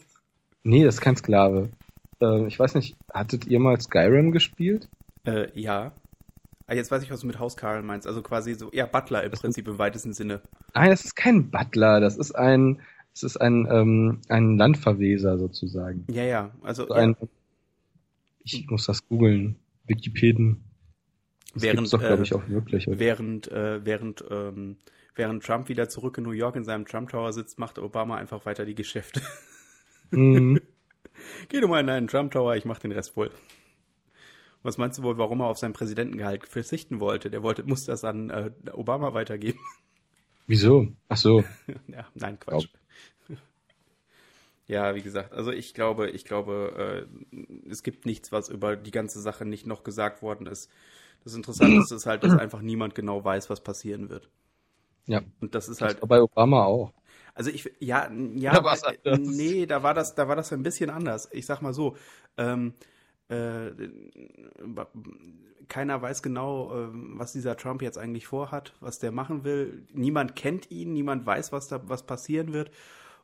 Nee, 0.62 0.84
das 0.84 0.96
ist 0.96 1.00
kein 1.00 1.16
Sklave. 1.16 1.68
Äh, 2.20 2.46
ich 2.46 2.58
weiß 2.58 2.74
nicht, 2.74 2.96
hattet 3.12 3.46
ihr 3.46 3.60
mal 3.60 3.80
Skyrim 3.80 4.32
gespielt? 4.32 4.88
Äh, 5.24 5.48
ja. 5.58 5.92
Ah, 6.66 6.74
jetzt 6.74 6.90
weiß 6.90 7.02
ich, 7.02 7.10
was 7.10 7.20
du 7.20 7.26
mit 7.26 7.38
Hauskarl 7.38 7.82
meinst. 7.82 8.06
Also 8.06 8.22
quasi 8.22 8.54
so 8.54 8.70
eher 8.70 8.86
Butler 8.86 9.22
im 9.22 9.30
das 9.30 9.40
Prinzip 9.40 9.68
im 9.68 9.78
weitesten 9.78 10.12
Sinne. 10.12 10.40
Nein, 10.74 10.90
das 10.90 11.04
ist 11.04 11.14
kein 11.14 11.50
Butler, 11.50 12.00
das 12.00 12.16
ist 12.16 12.32
ein, 12.32 12.80
das 13.12 13.22
ist 13.22 13.36
ein, 13.36 13.68
ähm, 13.70 14.20
ein 14.28 14.56
Landverweser 14.56 15.38
sozusagen. 15.38 16.04
Ja, 16.10 16.24
ja. 16.24 16.50
Also, 16.62 16.88
ein, 16.90 17.16
ja. 17.20 17.28
ich 18.42 18.66
muss 18.68 18.86
das 18.86 19.06
googeln. 19.08 19.56
Wikipeden. 19.86 20.64
Das 21.54 21.62
während, 21.62 21.92
doch, 21.92 22.00
glaube 22.00 22.22
ich, 22.22 22.34
auch 22.34 22.48
wirklich. 22.48 22.88
Oder? 22.88 22.98
Während, 22.98 23.50
äh, 23.50 23.84
während, 23.84 24.24
ähm, 24.30 24.76
während 25.14 25.44
Trump 25.44 25.68
wieder 25.68 25.88
zurück 25.88 26.18
in 26.18 26.24
New 26.24 26.32
York 26.32 26.56
in 26.56 26.64
seinem 26.64 26.84
Trump 26.84 27.10
Tower 27.10 27.32
sitzt, 27.32 27.58
macht 27.58 27.78
Obama 27.78 28.16
einfach 28.16 28.44
weiter 28.44 28.66
die 28.66 28.74
Geschäfte. 28.74 29.22
Mhm. 30.10 30.60
Geh 31.48 31.60
du 31.60 31.68
mal 31.68 31.80
in 31.80 31.86
deinen 31.86 32.08
Trump 32.08 32.32
Tower, 32.32 32.56
ich 32.56 32.64
mach 32.64 32.78
den 32.78 32.92
Rest 32.92 33.16
wohl. 33.16 33.30
Was 34.66 34.78
meinst 34.78 34.98
du 34.98 35.04
wohl, 35.04 35.16
warum 35.16 35.40
er 35.40 35.46
auf 35.46 35.58
sein 35.58 35.72
Präsidentengehalt 35.72 36.44
verzichten 36.44 36.98
wollte? 36.98 37.30
Der 37.30 37.44
wollte, 37.44 37.62
muss 37.62 37.84
das 37.84 38.02
an 38.02 38.30
äh, 38.30 38.50
Obama 38.72 39.14
weitergeben. 39.14 39.60
Wieso? 40.48 40.88
Ach 41.08 41.16
so. 41.16 41.44
ja, 41.86 42.04
nein, 42.14 42.40
Quatsch. 42.40 42.66
Ja, 44.66 44.96
wie 44.96 45.02
gesagt, 45.02 45.32
also 45.32 45.52
ich 45.52 45.72
glaube, 45.72 46.10
ich 46.10 46.24
glaube, 46.24 47.06
äh, 47.30 47.68
es 47.70 47.84
gibt 47.84 48.06
nichts, 48.06 48.32
was 48.32 48.48
über 48.48 48.74
die 48.74 48.90
ganze 48.90 49.20
Sache 49.20 49.44
nicht 49.44 49.68
noch 49.68 49.84
gesagt 49.84 50.20
worden 50.20 50.48
ist. 50.48 50.68
Das 51.22 51.34
Interessante 51.34 51.94
ist, 51.94 52.06
halt, 52.06 52.24
dass 52.24 52.36
einfach 52.36 52.60
niemand 52.60 52.96
genau 52.96 53.24
weiß, 53.24 53.48
was 53.48 53.60
passieren 53.60 54.08
wird. 54.08 54.28
Ja. 55.06 55.22
Und 55.40 55.54
das 55.54 55.68
ist 55.68 55.80
halt. 55.80 56.02
Das 56.02 56.08
bei 56.08 56.20
Obama 56.20 56.64
auch. 56.64 56.92
Also 57.34 57.50
ich, 57.50 57.70
ja, 57.78 58.10
ja, 58.34 58.60
da 58.60 58.74
äh, 59.04 59.16
nee, 59.18 59.66
da 59.66 59.84
war 59.84 59.94
das, 59.94 60.16
da 60.16 60.26
war 60.26 60.34
das 60.34 60.52
ein 60.52 60.64
bisschen 60.64 60.90
anders. 60.90 61.28
Ich 61.30 61.46
sag 61.46 61.62
mal 61.62 61.72
so, 61.72 61.96
ähm, 62.36 62.74
äh, 63.28 63.72
keiner 65.68 66.00
weiß 66.00 66.22
genau, 66.22 66.72
äh, 66.72 66.88
was 66.92 67.32
dieser 67.32 67.56
Trump 67.56 67.82
jetzt 67.82 67.98
eigentlich 67.98 68.26
vorhat, 68.26 68.74
was 68.80 68.98
der 68.98 69.12
machen 69.12 69.44
will. 69.44 69.86
Niemand 69.92 70.36
kennt 70.36 70.70
ihn, 70.70 70.92
niemand 70.92 71.26
weiß, 71.26 71.52
was 71.52 71.68
da, 71.68 71.80
was 71.88 72.04
passieren 72.04 72.52
wird. 72.52 72.70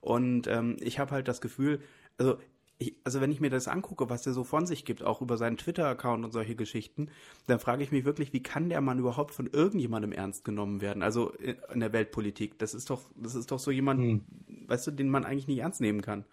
Und 0.00 0.48
ähm, 0.48 0.76
ich 0.80 0.98
habe 0.98 1.12
halt 1.12 1.28
das 1.28 1.40
Gefühl, 1.40 1.80
also 2.18 2.36
ich, 2.78 2.96
also 3.04 3.20
wenn 3.20 3.30
ich 3.30 3.40
mir 3.40 3.50
das 3.50 3.68
angucke, 3.68 4.10
was 4.10 4.22
der 4.22 4.32
so 4.32 4.42
von 4.42 4.66
sich 4.66 4.84
gibt, 4.84 5.04
auch 5.04 5.22
über 5.22 5.36
seinen 5.36 5.56
Twitter-Account 5.56 6.24
und 6.24 6.32
solche 6.32 6.56
Geschichten, 6.56 7.08
dann 7.46 7.60
frage 7.60 7.84
ich 7.84 7.92
mich 7.92 8.04
wirklich, 8.04 8.32
wie 8.32 8.42
kann 8.42 8.68
der 8.68 8.80
Mann 8.80 8.98
überhaupt 8.98 9.32
von 9.32 9.46
irgendjemandem 9.46 10.10
ernst 10.10 10.44
genommen 10.44 10.80
werden? 10.80 11.04
Also 11.04 11.30
in 11.30 11.78
der 11.78 11.92
Weltpolitik. 11.92 12.58
Das 12.58 12.74
ist 12.74 12.90
doch, 12.90 13.02
das 13.14 13.36
ist 13.36 13.52
doch 13.52 13.60
so 13.60 13.70
jemand, 13.70 14.00
hm. 14.00 14.24
weißt 14.66 14.88
du, 14.88 14.90
den 14.90 15.08
man 15.08 15.24
eigentlich 15.24 15.46
nicht 15.46 15.60
ernst 15.60 15.80
nehmen 15.80 16.02
kann. 16.02 16.24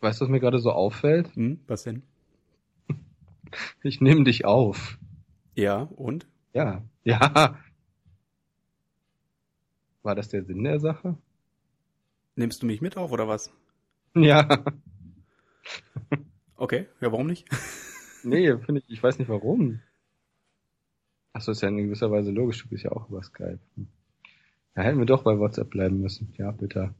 Weißt 0.00 0.20
du, 0.20 0.24
was 0.24 0.30
mir 0.30 0.40
gerade 0.40 0.60
so 0.60 0.70
auffällt? 0.70 1.34
Hm, 1.34 1.60
was 1.66 1.82
denn? 1.82 2.04
Ich 3.82 4.00
nehme 4.00 4.24
dich 4.24 4.44
auf. 4.44 4.98
Ja, 5.54 5.82
und? 5.82 6.26
Ja, 6.52 6.82
ja. 7.04 7.58
War 10.02 10.14
das 10.14 10.28
der 10.28 10.44
Sinn 10.44 10.64
der 10.64 10.80
Sache? 10.80 11.16
Nimmst 12.36 12.62
du 12.62 12.66
mich 12.66 12.80
mit 12.80 12.96
auf 12.96 13.10
oder 13.10 13.28
was? 13.28 13.52
Ja. 14.14 14.64
Okay, 16.56 16.86
ja, 17.00 17.12
warum 17.12 17.26
nicht? 17.28 17.48
nee, 18.24 18.56
finde 18.58 18.80
ich, 18.80 18.90
ich 18.90 19.02
weiß 19.02 19.18
nicht 19.18 19.28
warum. 19.28 19.80
Achso, 21.32 21.52
ist 21.52 21.62
ja 21.62 21.68
in 21.68 21.76
gewisser 21.76 22.10
Weise 22.10 22.32
logisch, 22.32 22.62
du 22.62 22.68
bist 22.68 22.84
ja 22.84 22.90
auch 22.92 23.08
über 23.08 23.22
Skype. 23.22 23.60
Da 24.74 24.82
hätten 24.82 24.98
wir 24.98 25.06
doch 25.06 25.22
bei 25.22 25.38
WhatsApp 25.38 25.70
bleiben 25.70 26.00
müssen. 26.00 26.34
Ja, 26.36 26.50
bitte. 26.50 26.94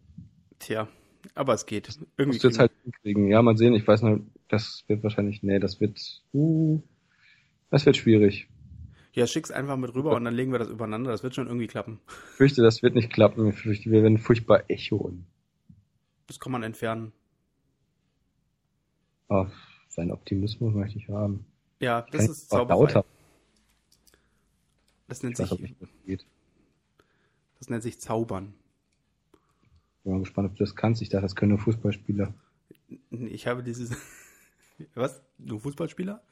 Tja, 0.59 0.89
aber 1.35 1.55
es 1.55 1.67
geht. 1.67 1.89
Irgendwie 2.17 2.27
musst 2.27 2.45
du 2.45 2.49
jetzt 2.49 2.59
halt 2.59 2.73
hinkriegen. 2.85 3.29
Ja, 3.29 3.43
mal 3.43 3.57
sehen, 3.57 3.75
ich 3.75 3.87
weiß 3.87 4.03
nur, 4.03 4.21
das 4.49 4.85
wird 4.89 5.03
wahrscheinlich, 5.03 5.43
nee, 5.43 5.59
das 5.59 5.81
wird, 5.81 6.23
uh, 6.33 6.81
das 7.71 7.87
wird 7.87 7.97
schwierig. 7.97 8.49
Ja, 9.13 9.27
schick's 9.27 9.51
einfach 9.51 9.77
mit 9.77 9.95
rüber 9.95 10.15
und 10.15 10.25
dann 10.25 10.35
legen 10.35 10.53
wir 10.53 10.59
das 10.59 10.69
übereinander. 10.69 11.11
Das 11.11 11.23
wird 11.23 11.35
schon 11.35 11.47
irgendwie 11.47 11.67
klappen. 11.67 12.01
Ich 12.07 12.37
fürchte, 12.37 12.63
das 12.63 12.83
wird 12.83 12.95
nicht 12.95 13.13
klappen. 13.13 13.49
Ich 13.49 13.57
fürchte, 13.57 13.91
wir 13.91 14.03
werden 14.03 14.19
furchtbar 14.19 14.65
echoen. 14.69 15.27
Das 16.27 16.39
kann 16.39 16.53
man 16.53 16.63
entfernen. 16.63 17.13
Oh, 19.29 19.47
seinen 19.89 20.13
Optimismus 20.13 20.75
möchte 20.75 20.99
ich 20.99 21.09
haben. 21.09 21.45
Ja, 21.81 22.03
das 22.03 22.23
kann 22.23 22.31
ist 22.31 22.51
Zauberei. 22.51 22.79
Lauter. 22.79 23.05
Das 25.09 25.23
nennt 25.23 25.37
sich. 25.37 25.51
Weiß, 25.51 25.59
das, 25.81 26.19
das 27.59 27.69
nennt 27.71 27.83
sich 27.83 28.01
Zaubern. 28.01 28.55
Ich 29.33 30.05
bin 30.05 30.13
mal 30.13 30.21
gespannt, 30.21 30.51
ob 30.51 30.57
du 30.57 30.65
das 30.65 30.77
kannst. 30.77 31.03
Ich 31.03 31.09
dachte, 31.09 31.23
das 31.23 31.35
können 31.35 31.51
nur 31.51 31.59
Fußballspieler. 31.59 32.35
Ich 33.11 33.47
habe 33.47 33.63
dieses. 33.63 33.91
Was? 34.95 35.23
Nur 35.39 35.61
Fußballspieler? 35.61 36.23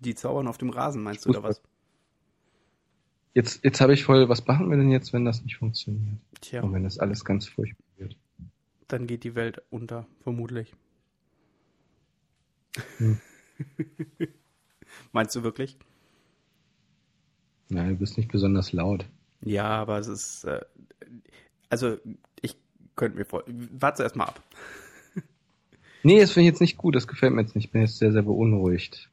Die 0.00 0.14
zaubern 0.14 0.48
auf 0.48 0.58
dem 0.58 0.70
Rasen, 0.70 1.02
meinst 1.02 1.24
Fußball. 1.24 1.34
du, 1.34 1.38
oder 1.40 1.48
was? 1.48 1.62
Jetzt, 3.34 3.64
jetzt 3.64 3.80
habe 3.80 3.94
ich 3.94 4.04
voll, 4.04 4.28
was 4.28 4.46
machen 4.46 4.70
wir 4.70 4.76
denn 4.76 4.90
jetzt, 4.90 5.12
wenn 5.12 5.24
das 5.24 5.42
nicht 5.42 5.56
funktioniert? 5.56 6.18
Tja. 6.40 6.62
Und 6.62 6.72
wenn 6.72 6.84
das 6.84 6.98
alles 6.98 7.24
ganz 7.24 7.48
furchtbar 7.48 7.84
wird. 7.96 8.16
Dann 8.86 9.06
geht 9.06 9.24
die 9.24 9.34
Welt 9.34 9.60
unter, 9.70 10.06
vermutlich. 10.22 10.72
Hm. 12.98 13.20
Meinst 15.12 15.34
du 15.34 15.42
wirklich? 15.42 15.76
Nein, 17.68 17.90
du 17.90 17.96
bist 17.96 18.16
nicht 18.16 18.30
besonders 18.30 18.72
laut. 18.72 19.06
Ja, 19.42 19.68
aber 19.68 19.98
es 19.98 20.06
ist. 20.06 20.44
Äh, 20.44 20.60
also, 21.70 21.98
ich 22.40 22.56
könnte 22.94 23.18
mir 23.18 23.24
vor. 23.24 23.44
Warte 23.46 24.02
erst 24.02 24.16
mal 24.16 24.26
ab. 24.26 24.42
Nee, 26.04 26.20
das 26.20 26.30
finde 26.30 26.48
ich 26.48 26.52
jetzt 26.52 26.60
nicht 26.60 26.76
gut. 26.76 26.94
Das 26.94 27.08
gefällt 27.08 27.32
mir 27.32 27.42
jetzt 27.42 27.56
nicht. 27.56 27.66
Ich 27.66 27.72
bin 27.72 27.80
jetzt 27.80 27.98
sehr, 27.98 28.12
sehr 28.12 28.22
beunruhigt. 28.22 29.10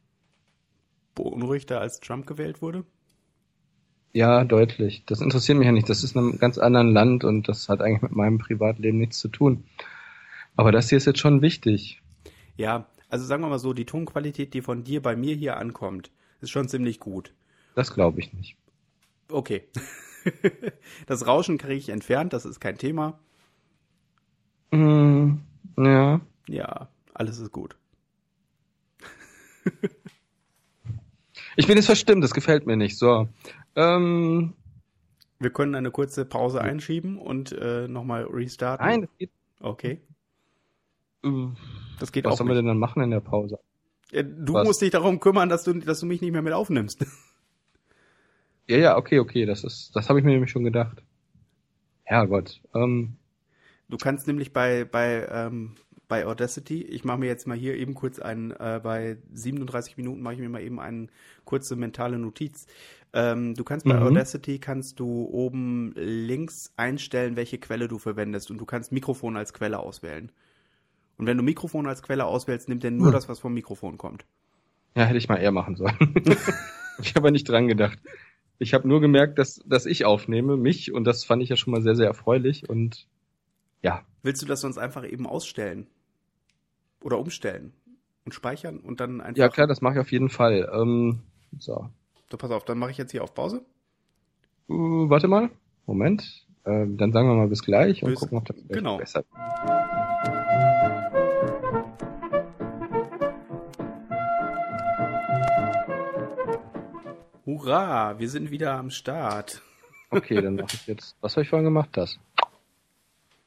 Beunruhigter 1.16 1.82
als 1.82 2.00
Trump 2.00 2.28
gewählt 2.28 2.62
wurde? 2.62 2.86
Ja, 4.14 4.44
deutlich. 4.44 5.04
Das 5.06 5.22
interessiert 5.22 5.58
mich 5.58 5.66
ja 5.66 5.72
nicht. 5.72 5.90
Das 5.90 6.04
ist 6.04 6.16
in 6.16 6.22
einem 6.22 6.38
ganz 6.38 6.58
anderen 6.58 6.94
Land 6.94 7.24
und 7.24 7.48
das 7.48 7.70
hat 7.70 7.82
eigentlich 7.82 8.02
mit 8.02 8.12
meinem 8.12 8.38
Privatleben 8.38 8.98
nichts 8.98 9.20
zu 9.20 9.30
tun. 9.30 9.64
Aber 10.56 10.72
das 10.72 10.90
hier 10.90 10.98
ist 10.98 11.06
jetzt 11.06 11.20
schon 11.20 11.42
wichtig. 11.42 12.02
Ja, 12.58 12.86
also 13.10 13.26
sagen 13.26 13.42
wir 13.42 13.50
mal 13.50 13.60
so, 13.60 13.74
die 13.74 13.86
Tonqualität, 13.86 14.54
die 14.54 14.62
von 14.62 14.84
dir 14.84 15.02
bei 15.02 15.16
mir 15.16 15.36
hier 15.36 15.58
ankommt, 15.58 16.12
ist 16.42 16.50
schon 16.50 16.68
ziemlich 16.68 17.00
gut. 17.00 17.34
Das 17.76 17.94
glaube 17.94 18.20
ich 18.20 18.34
nicht. 18.34 18.58
Okay. 19.30 19.64
das 21.08 21.26
Rauschen 21.26 21.58
kriege 21.58 21.76
ich 21.76 21.90
entfernt, 21.90 22.34
das 22.34 22.46
ist 22.46 22.60
kein 22.60 22.78
Thema. 22.78 23.20
Mm, 24.72 25.36
ja. 25.78 26.22
Ja, 26.48 26.90
alles 27.14 27.40
ist 27.40 27.52
gut. 27.52 27.76
ich 31.56 31.68
bin 31.68 31.78
jetzt 31.78 31.86
verstimmt, 31.86 32.24
das 32.24 32.34
gefällt 32.34 32.66
mir 32.66 32.78
nicht. 32.78 32.98
So. 32.98 33.28
Ähm, 33.76 34.54
wir 35.40 35.52
können 35.52 35.76
eine 35.76 35.92
kurze 35.92 36.26
Pause 36.26 36.62
einschieben 36.62 37.18
und 37.18 37.52
äh, 37.52 37.88
nochmal 37.88 38.26
restarten. 38.26 38.86
Nein, 38.86 39.02
das 39.02 39.10
geht. 39.18 39.32
Okay. 39.60 40.02
Äh, 41.24 41.30
das 42.00 42.12
geht 42.12 42.26
Was 42.26 42.30
auch. 42.30 42.34
Was 42.34 42.38
sollen 42.40 42.50
wir 42.50 42.56
denn 42.56 42.66
dann 42.66 42.80
machen 42.80 43.04
in 43.04 43.12
der 43.12 43.20
Pause? 43.20 43.60
Ja, 44.12 44.24
du 44.24 44.54
Was? 44.54 44.68
musst 44.68 44.82
dich 44.82 44.92
darum 44.92 45.20
kümmern, 45.20 45.50
dass 45.50 45.64
du, 45.64 45.74
dass 45.74 46.00
du 46.00 46.06
mich 46.06 46.22
nicht 46.22 46.32
mehr 46.32 46.42
mit 46.42 46.54
aufnimmst. 46.54 47.06
Ja, 48.68 48.78
ja, 48.78 48.96
okay, 48.98 49.20
okay, 49.20 49.46
das 49.46 49.66
ist, 49.66 49.94
das 49.96 50.08
habe 50.08 50.20
ich 50.20 50.24
mir 50.24 50.32
nämlich 50.32 50.52
schon 50.52 50.64
gedacht. 50.64 51.04
Herrgott. 52.04 52.62
Ähm, 52.74 53.18
du 53.90 53.98
kannst 53.98 54.28
nämlich 54.28 54.54
bei 54.54 54.86
bei 54.86 55.28
ähm, 55.30 55.76
bei 56.12 56.26
Audacity. 56.26 56.82
Ich 56.82 57.06
mache 57.06 57.20
mir 57.20 57.28
jetzt 57.28 57.48
mal 57.48 57.56
hier 57.56 57.78
eben 57.78 57.94
kurz 57.94 58.20
einen, 58.20 58.52
äh, 58.52 58.82
bei 58.84 59.16
37 59.32 59.96
Minuten 59.96 60.22
mache 60.22 60.34
ich 60.34 60.42
mir 60.42 60.50
mal 60.50 60.62
eben 60.62 60.78
eine 60.78 61.08
kurze 61.46 61.78
mentale 61.78 62.20
Notiz. 62.20 62.68
Ähm, 63.14 63.54
du 63.56 63.64
kannst 63.64 63.86
bei 63.86 63.94
mhm. 63.94 64.08
Audacity 64.08 64.60
kannst 64.60 65.00
du 65.00 65.30
oben 65.32 65.94
links 65.96 66.74
einstellen, 66.76 67.38
welche 67.38 67.60
Quelle 67.60 67.88
du 67.88 67.98
verwendest 67.98 68.52
und 68.52 68.58
du 68.58 68.66
kannst 68.66 68.92
Mikrofon 68.92 69.38
als 69.38 69.54
Quelle 69.54 69.80
auswählen. 69.80 70.34
Und 71.18 71.28
wenn 71.28 71.38
du 71.38 71.44
Mikrofon 71.44 71.88
als 71.88 72.04
Quelle 72.04 72.26
auswählst, 72.26 72.68
nimmt 72.68 72.84
er 72.84 72.92
nur 72.92 73.08
hm. 73.08 73.14
das, 73.14 73.30
was 73.30 73.40
vom 73.40 73.54
Mikrofon 73.54 73.98
kommt. 73.98 74.26
Ja, 74.98 75.06
hätte 75.06 75.18
ich 75.18 75.30
mal 75.30 75.38
eher 75.38 75.54
machen 75.54 75.78
sollen. 75.78 75.96
ich 77.02 77.16
habe 77.16 77.32
nicht 77.32 77.48
dran 77.48 77.70
gedacht. 77.70 78.00
Ich 78.60 78.74
habe 78.74 78.86
nur 78.86 79.00
gemerkt, 79.00 79.40
dass, 79.40 79.62
dass 79.66 79.86
ich 79.86 80.04
aufnehme, 80.04 80.58
mich, 80.58 80.92
und 80.92 81.06
das 81.06 81.24
fand 81.24 81.42
ich 81.42 81.48
ja 81.48 81.56
schon 81.56 81.72
mal 81.72 81.82
sehr, 81.82 81.96
sehr 81.96 82.08
erfreulich 82.08 82.68
und 82.68 83.08
ja. 83.82 84.04
Willst 84.24 84.42
du 84.42 84.46
das 84.46 84.60
sonst 84.60 84.78
einfach 84.78 85.10
eben 85.10 85.26
ausstellen? 85.26 85.88
Oder 87.02 87.20
umstellen? 87.20 87.74
Und 88.26 88.34
speichern 88.34 88.80
und 88.80 89.00
dann 89.00 89.20
einfach. 89.22 89.38
Ja, 89.38 89.50
klar, 89.50 89.68
das 89.68 89.82
mache 89.82 89.96
ich 89.96 90.00
auf 90.00 90.12
jeden 90.12 90.30
Fall. 90.30 90.70
Ähm, 90.74 91.22
so. 91.58 91.90
So, 92.30 92.38
pass 92.38 92.52
auf, 92.52 92.64
dann 92.64 92.78
mache 92.78 92.92
ich 92.92 92.98
jetzt 92.98 93.12
hier 93.12 93.24
auf 93.24 93.34
Pause. 93.34 93.66
Uh, 94.70 95.10
warte 95.10 95.28
mal. 95.28 95.50
Moment. 95.86 96.46
Ähm, 96.66 96.98
dann 96.98 97.12
sagen 97.12 97.28
wir 97.28 97.36
mal 97.36 97.48
bis 97.48 97.64
gleich 97.64 98.04
und 98.04 98.12
bis, 98.12 98.20
gucken, 98.20 98.38
ob 98.38 98.46
das 98.46 98.56
genau. 98.70 98.98
besser 98.98 99.24
Hurra, 107.46 108.20
wir 108.20 108.30
sind 108.30 108.52
wieder 108.52 108.74
am 108.74 108.92
Start. 108.92 109.62
Okay, 110.12 110.42
dann 110.42 110.56
mache 110.56 110.76
ich 110.76 110.88
jetzt. 110.88 111.16
Was 111.22 111.34
habe 111.34 111.44
ich 111.44 111.50
vorhin 111.50 111.66
gemacht? 111.66 111.90
Das. 111.94 112.20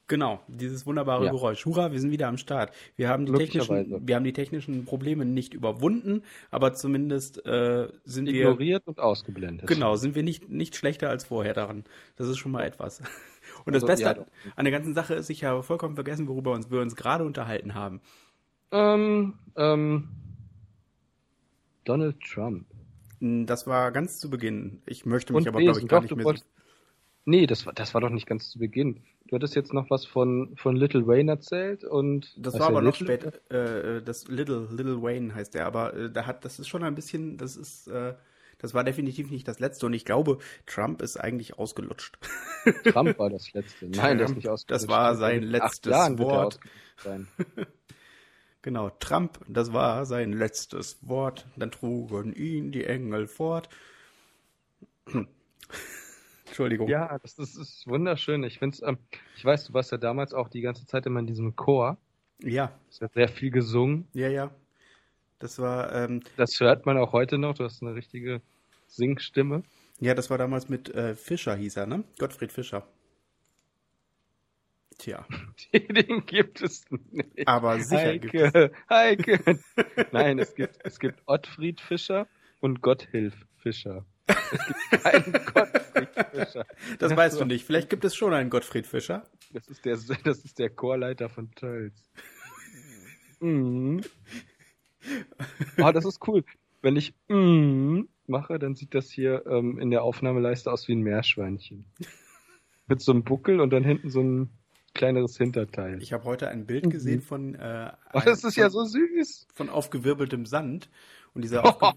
Genau, 0.07 0.41
dieses 0.49 0.85
wunderbare 0.85 1.25
ja. 1.25 1.31
Geräusch. 1.31 1.65
Hurra, 1.65 1.93
wir 1.93 1.99
sind 1.99 2.11
wieder 2.11 2.29
am 2.29 2.37
Start. 2.37 2.75
Wir 2.97 3.09
haben 3.09 3.25
die 3.25 3.33
technischen, 3.33 4.07
wir 4.07 4.17
haben 4.17 4.25
die 4.25 4.35
technischen 4.35 4.85
Probleme 4.85 5.25
nicht 5.25 5.55
überwunden, 5.55 6.23
aber 6.51 6.75
zumindest 6.75 7.45
äh, 7.47 7.89
sind 8.05 8.29
Ignoriert 8.29 8.35
wir 8.35 8.41
ignoriert 8.41 8.87
und 8.87 9.01
ausgeblendet. 9.01 9.67
Genau, 9.67 9.97
sind 9.97 10.15
wir 10.15 10.23
nicht 10.23 10.51
nicht 10.51 10.77
schlechter 10.77 11.09
als 11.09 11.25
vorher 11.25 11.55
daran. 11.55 11.85
Das 12.17 12.29
ist 12.29 12.37
schon 12.37 12.53
mal 12.53 12.65
etwas. 12.65 13.01
Und 13.65 13.75
also, 13.75 13.87
das 13.87 13.99
Beste 14.01 14.21
ja, 14.21 14.27
an 14.57 14.65
der 14.65 14.73
ganzen 14.73 14.95
Sache 14.95 15.15
ist, 15.15 15.31
ich 15.31 15.45
habe 15.45 15.63
vollkommen 15.63 15.95
vergessen, 15.95 16.29
worüber 16.29 16.53
uns, 16.53 16.71
wir 16.71 16.81
uns 16.81 16.97
gerade 16.97 17.25
unterhalten 17.25 17.75
haben. 17.75 18.01
Ähm, 18.73 19.35
ähm, 19.57 20.09
Donald 21.85 22.21
Trump. 22.21 22.67
Das 23.21 23.67
war 23.67 23.91
ganz 23.93 24.19
zu 24.19 24.29
Beginn. 24.29 24.83
Ich 24.87 25.07
möchte 25.07 25.33
mich 25.33 25.47
und 25.47 25.49
aber, 25.49 25.61
glaube 25.61 25.81
ich, 25.81 25.89
gar 25.89 26.03
nicht 26.03 26.15
mehr 26.15 26.25
wolltest. 26.25 26.47
Nee, 27.27 27.47
das 27.47 27.65
war, 27.65 27.73
das 27.73 27.95
war 27.95 28.01
doch 28.01 28.11
nicht 28.11 28.27
ganz 28.27 28.51
zu 28.51 28.59
Beginn. 28.59 29.03
Du 29.27 29.37
hattest 29.37 29.55
jetzt 29.55 29.73
noch 29.73 29.89
was 29.89 30.05
von, 30.05 30.55
von 30.57 30.77
Little 30.77 31.07
Wayne 31.07 31.33
erzählt 31.33 31.83
und. 31.83 32.35
Das 32.37 32.59
war 32.59 32.69
aber 32.69 32.83
noch 32.83 32.95
später. 32.95 33.33
Äh, 33.51 34.03
das 34.03 34.29
Little, 34.29 34.69
Little 34.71 35.03
Wayne 35.03 35.35
heißt 35.35 35.55
der, 35.55 35.67
aber 35.67 35.95
äh, 35.95 36.11
da 36.11 36.27
hat, 36.27 36.45
das 36.45 36.59
ist 36.59 36.69
schon 36.69 36.83
ein 36.83 36.95
bisschen, 36.95 37.39
das 37.39 37.57
ist, 37.57 37.89
äh, 37.89 38.15
das 38.59 38.75
war 38.75 38.85
definitiv 38.85 39.31
nicht 39.31 39.49
das 39.49 39.59
letzte 39.59 39.87
und 39.87 39.95
ich 39.95 40.05
glaube, 40.05 40.39
Trump 40.67 41.01
ist 41.01 41.17
eigentlich 41.17 41.59
ausgelutscht. 41.59 42.19
Trump 42.85 43.19
war 43.19 43.31
das 43.31 43.53
letzte. 43.55 43.87
Nein, 43.87 44.19
das 44.19 44.31
ist 44.31 44.37
nicht 44.37 44.49
ausgelutscht. 44.49 44.71
Das 44.71 44.89
war 44.89 45.15
sein 45.17 45.43
letztes 45.43 45.91
Jahren 45.91 46.19
Wort. 46.19 46.61
genau, 48.63 48.91
Trump, 49.01 49.39
das 49.49 49.73
war 49.73 50.05
sein 50.05 50.33
letztes 50.33 50.99
Wort. 51.01 51.47
Dann 51.57 51.71
trugen 51.71 52.35
ihn 52.35 52.71
die 52.71 52.85
Engel 52.85 53.27
fort. 53.27 53.71
Entschuldigung. 56.55 56.87
Ja, 56.87 57.19
das 57.19 57.37
ist, 57.41 57.57
ist 57.57 57.85
wunderschön. 57.89 58.45
Ich 58.45 58.61
finde 58.61 58.79
ähm, 58.87 58.99
ich 59.37 59.45
weiß, 59.45 59.65
du 59.67 59.75
warst 59.75 59.91
ja 59.91 59.99
damals 59.99 60.33
auch 60.33 60.49
die 60.49 60.61
ganze 60.61 60.87
Zeit 60.87 61.05
immer 61.05 61.19
in 61.19 61.27
diesem 61.27 61.57
Chor. 61.57 61.99
Ja. 62.45 62.71
Es 62.89 63.01
wird 63.01 63.13
sehr 63.15 63.27
viel 63.27 63.51
gesungen. 63.51 64.07
Ja, 64.13 64.29
ja. 64.29 64.55
Das 65.41 65.59
war. 65.59 65.93
Ähm, 65.93 66.23
das 66.37 66.61
hört 66.61 66.87
man 66.87 66.97
auch 66.97 67.13
heute 67.13 67.39
noch. 67.39 67.57
Du 67.57 67.65
hast 67.65 67.83
eine 67.83 67.97
richtige 67.97 68.41
Singstimme. 68.87 69.65
Ja, 69.99 70.15
das 70.15 70.31
war 70.31 70.39
damals 70.39 70.69
mit 70.69 70.95
äh, 70.95 71.17
Fischer, 71.17 71.57
hieß 71.57 71.77
er, 71.77 71.87
ne? 71.87 72.05
Gottfried 72.21 72.53
Fischer. 72.53 72.87
Tja. 74.99 75.27
Den 75.73 76.25
gibt 76.25 76.63
es 76.63 76.85
nicht. 76.89 77.49
Aber 77.49 77.81
sicher 77.81 78.17
gibt 78.19 78.33
es. 78.33 78.55
Heike, 78.89 79.37
Heike. 79.37 79.59
Nein, 80.13 80.39
es 80.39 80.55
gibt, 80.55 80.79
es 80.85 81.01
gibt 81.01 81.21
Ottfried 81.27 81.81
Fischer 81.81 82.29
und 82.61 82.81
Gotthilf 82.81 83.35
Fischer. 83.57 84.07
Es 84.27 84.67
gibt 84.67 85.03
keinen 85.03 85.33
Gottfried 85.55 86.09
Fischer. 86.33 86.67
Das 86.99 87.17
weißt 87.17 87.41
du 87.41 87.45
nicht. 87.45 87.65
Vielleicht 87.65 87.91
gibt 87.91 88.05
es 88.05 88.15
schon 88.15 88.33
einen 88.33 88.51
Gottfried 88.51 88.87
Fischer. 88.87 89.29
Das 89.53 89.69
ist 89.69 89.85
der, 89.85 89.99
das 90.25 90.45
ist 90.45 90.59
der 90.59 90.71
Chorleiter 90.71 91.29
von 91.29 91.51
Tölz. 91.53 92.11
Mhm. 93.41 94.03
Oh, 95.79 95.93
das 95.93 96.05
ist 96.05 96.27
cool. 96.27 96.45
Wenn 96.81 96.97
ich 96.97 97.15
mm 97.29 98.03
mache, 98.27 98.59
dann 98.59 98.75
sieht 98.75 98.95
das 98.95 99.11
hier 99.11 99.45
ähm, 99.47 99.79
in 99.79 99.91
der 99.91 100.03
Aufnahmeleiste 100.03 100.71
aus 100.71 100.89
wie 100.89 100.95
ein 100.95 101.03
Meerschweinchen. 101.03 101.85
Mit 102.87 103.01
so 103.01 103.13
einem 103.13 103.25
Buckel 103.25 103.61
und 103.61 103.71
dann 103.71 103.85
hinten 103.85 104.11
so 104.11 104.21
ein 104.21 104.51
kleineres 104.95 105.37
Hinterteil. 105.37 106.03
Ich 106.03 106.13
habe 106.13 106.25
heute 106.25 106.49
ein 106.49 106.67
Bild 106.67 106.91
gesehen 106.91 107.23
von. 107.23 107.55
Äh, 107.55 107.93
oh, 108.13 108.21
das 108.25 108.45
ist 108.45 108.57
ja 108.57 108.71
so 108.71 108.85
süß. 108.85 109.49
Von 109.55 109.69
aufgewirbeltem 109.69 110.47
Sand. 110.47 110.91
Und 111.35 111.43
dieser 111.43 111.65
aufge 111.83 111.97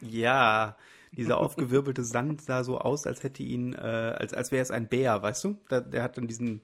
ja, 0.00 0.76
dieser 1.12 1.38
aufgewirbelte 1.38 2.04
Sand 2.04 2.40
sah 2.40 2.64
so 2.64 2.78
aus, 2.78 3.06
als 3.06 3.22
hätte 3.22 3.42
ihn, 3.42 3.74
äh, 3.74 3.78
als, 3.78 4.34
als 4.34 4.50
wäre 4.50 4.62
es 4.62 4.70
ein 4.70 4.88
Bär, 4.88 5.22
weißt 5.22 5.44
du? 5.44 5.58
Der, 5.70 5.80
der 5.80 6.02
hat 6.02 6.16
dann 6.16 6.26
diesen. 6.26 6.62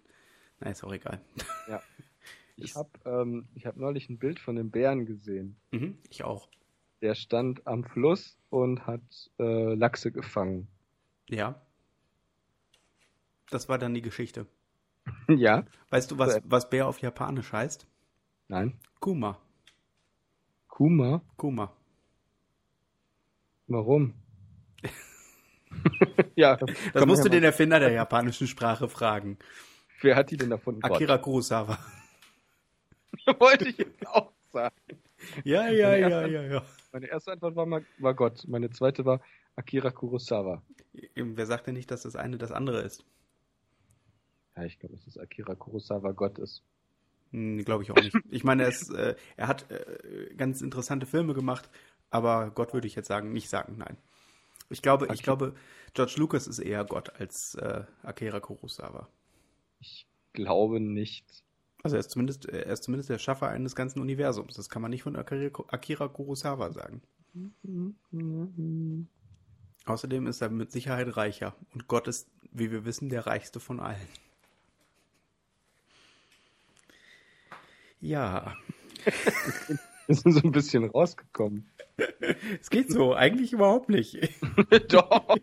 Na, 0.60 0.70
ist 0.70 0.84
auch 0.84 0.92
egal. 0.92 1.20
Ja. 1.68 1.80
Ich 2.60 2.74
habe 2.74 2.90
ähm, 3.04 3.46
ich 3.54 3.66
hab 3.66 3.76
neulich 3.76 4.10
ein 4.10 4.18
Bild 4.18 4.40
von 4.40 4.56
dem 4.56 4.72
Bären 4.72 5.06
gesehen. 5.06 5.54
Mhm, 5.70 5.96
ich 6.10 6.24
auch. 6.24 6.48
Der 7.02 7.14
stand 7.14 7.64
am 7.68 7.84
Fluss 7.84 8.36
und 8.50 8.84
hat 8.84 9.30
äh, 9.38 9.74
Lachse 9.74 10.10
gefangen. 10.10 10.66
Ja. 11.28 11.62
Das 13.48 13.68
war 13.68 13.78
dann 13.78 13.94
die 13.94 14.02
Geschichte. 14.02 14.46
Ja. 15.28 15.64
Weißt 15.90 16.10
du, 16.10 16.18
was, 16.18 16.40
was 16.44 16.68
Bär 16.68 16.88
auf 16.88 17.00
Japanisch 17.00 17.52
heißt? 17.52 17.86
Nein. 18.48 18.78
Kuma. 18.98 19.38
Kuma? 20.66 21.22
Kuma. 21.36 21.72
Warum? 23.68 24.14
Ja. 26.34 26.56
Das 26.92 27.06
musst 27.06 27.24
du 27.24 27.28
den 27.28 27.44
Erfinder 27.44 27.78
der 27.80 27.92
japanischen 27.92 28.46
Sprache 28.46 28.88
fragen. 28.88 29.38
Wer 30.00 30.16
hat 30.16 30.30
die 30.30 30.36
denn 30.36 30.50
davon? 30.50 30.82
Akira 30.82 31.16
Gott. 31.16 31.24
Kurosawa. 31.24 31.78
Wollte 33.38 33.68
ich 33.68 33.78
jetzt 33.78 34.06
auch 34.06 34.32
sagen. 34.52 34.74
Ja, 35.44 35.68
ja, 35.68 35.96
ja, 35.96 36.26
ja, 36.26 36.42
ja. 36.42 36.62
Meine 36.92 37.06
erste 37.06 37.32
Antwort 37.32 37.56
war, 37.56 37.82
war 37.98 38.14
Gott. 38.14 38.46
Meine 38.46 38.70
zweite 38.70 39.04
war 39.04 39.20
Akira 39.56 39.90
Kurosawa. 39.90 40.62
Wer 41.14 41.46
sagt 41.46 41.66
denn 41.66 41.74
nicht, 41.74 41.90
dass 41.90 42.02
das 42.02 42.16
eine 42.16 42.38
das 42.38 42.52
andere 42.52 42.80
ist? 42.82 43.04
Ja, 44.56 44.64
ich 44.64 44.78
glaube, 44.78 44.94
dass 44.94 45.04
das 45.04 45.18
Akira 45.18 45.54
Kurosawa 45.54 46.12
Gott 46.12 46.38
ist. 46.38 46.62
Hm, 47.32 47.64
glaube 47.64 47.82
ich 47.82 47.90
auch 47.90 47.96
nicht. 47.96 48.16
Ich 48.30 48.44
meine, 48.44 48.62
er, 48.62 48.68
ist, 48.68 48.90
äh, 48.90 49.16
er 49.36 49.48
hat 49.48 49.70
äh, 49.70 50.34
ganz 50.36 50.62
interessante 50.62 51.06
Filme 51.06 51.34
gemacht, 51.34 51.68
aber 52.10 52.50
Gott 52.50 52.72
würde 52.72 52.86
ich 52.86 52.94
jetzt 52.94 53.08
sagen, 53.08 53.32
nicht 53.32 53.48
sagen, 53.48 53.76
nein. 53.76 53.98
Ich 54.70 54.82
glaube, 54.82 55.06
okay. 55.06 55.14
ich 55.14 55.22
glaube, 55.22 55.54
George 55.94 56.14
Lucas 56.16 56.46
ist 56.46 56.58
eher 56.58 56.84
Gott 56.84 57.18
als 57.18 57.54
äh, 57.54 57.84
Akira 58.02 58.40
Kurosawa. 58.40 59.08
Ich 59.80 60.06
glaube 60.32 60.80
nicht. 60.80 61.42
Also 61.82 61.96
er 61.96 62.00
ist 62.00 62.10
zumindest, 62.10 62.46
er 62.46 62.66
ist 62.66 62.82
zumindest 62.82 63.08
der 63.08 63.18
Schaffer 63.18 63.48
eines 63.48 63.76
ganzen 63.76 64.00
Universums. 64.00 64.54
Das 64.54 64.68
kann 64.68 64.82
man 64.82 64.90
nicht 64.90 65.04
von 65.04 65.16
Akira 65.16 66.08
Kurosawa 66.08 66.72
sagen. 66.72 67.02
Außerdem 69.86 70.26
ist 70.26 70.42
er 70.42 70.50
mit 70.50 70.70
Sicherheit 70.70 71.16
reicher. 71.16 71.54
Und 71.72 71.88
Gott 71.88 72.08
ist, 72.08 72.28
wie 72.52 72.70
wir 72.70 72.84
wissen, 72.84 73.08
der 73.08 73.26
reichste 73.26 73.60
von 73.60 73.80
allen. 73.80 74.08
Ja. 78.00 78.56
Wir 80.08 80.14
sind 80.16 80.32
so 80.32 80.40
ein 80.40 80.52
bisschen 80.52 80.84
rausgekommen. 80.84 81.70
Es 82.60 82.70
geht 82.70 82.92
so, 82.92 83.14
eigentlich 83.14 83.52
überhaupt 83.52 83.88
nicht. 83.88 84.16
Doch, 84.88 85.34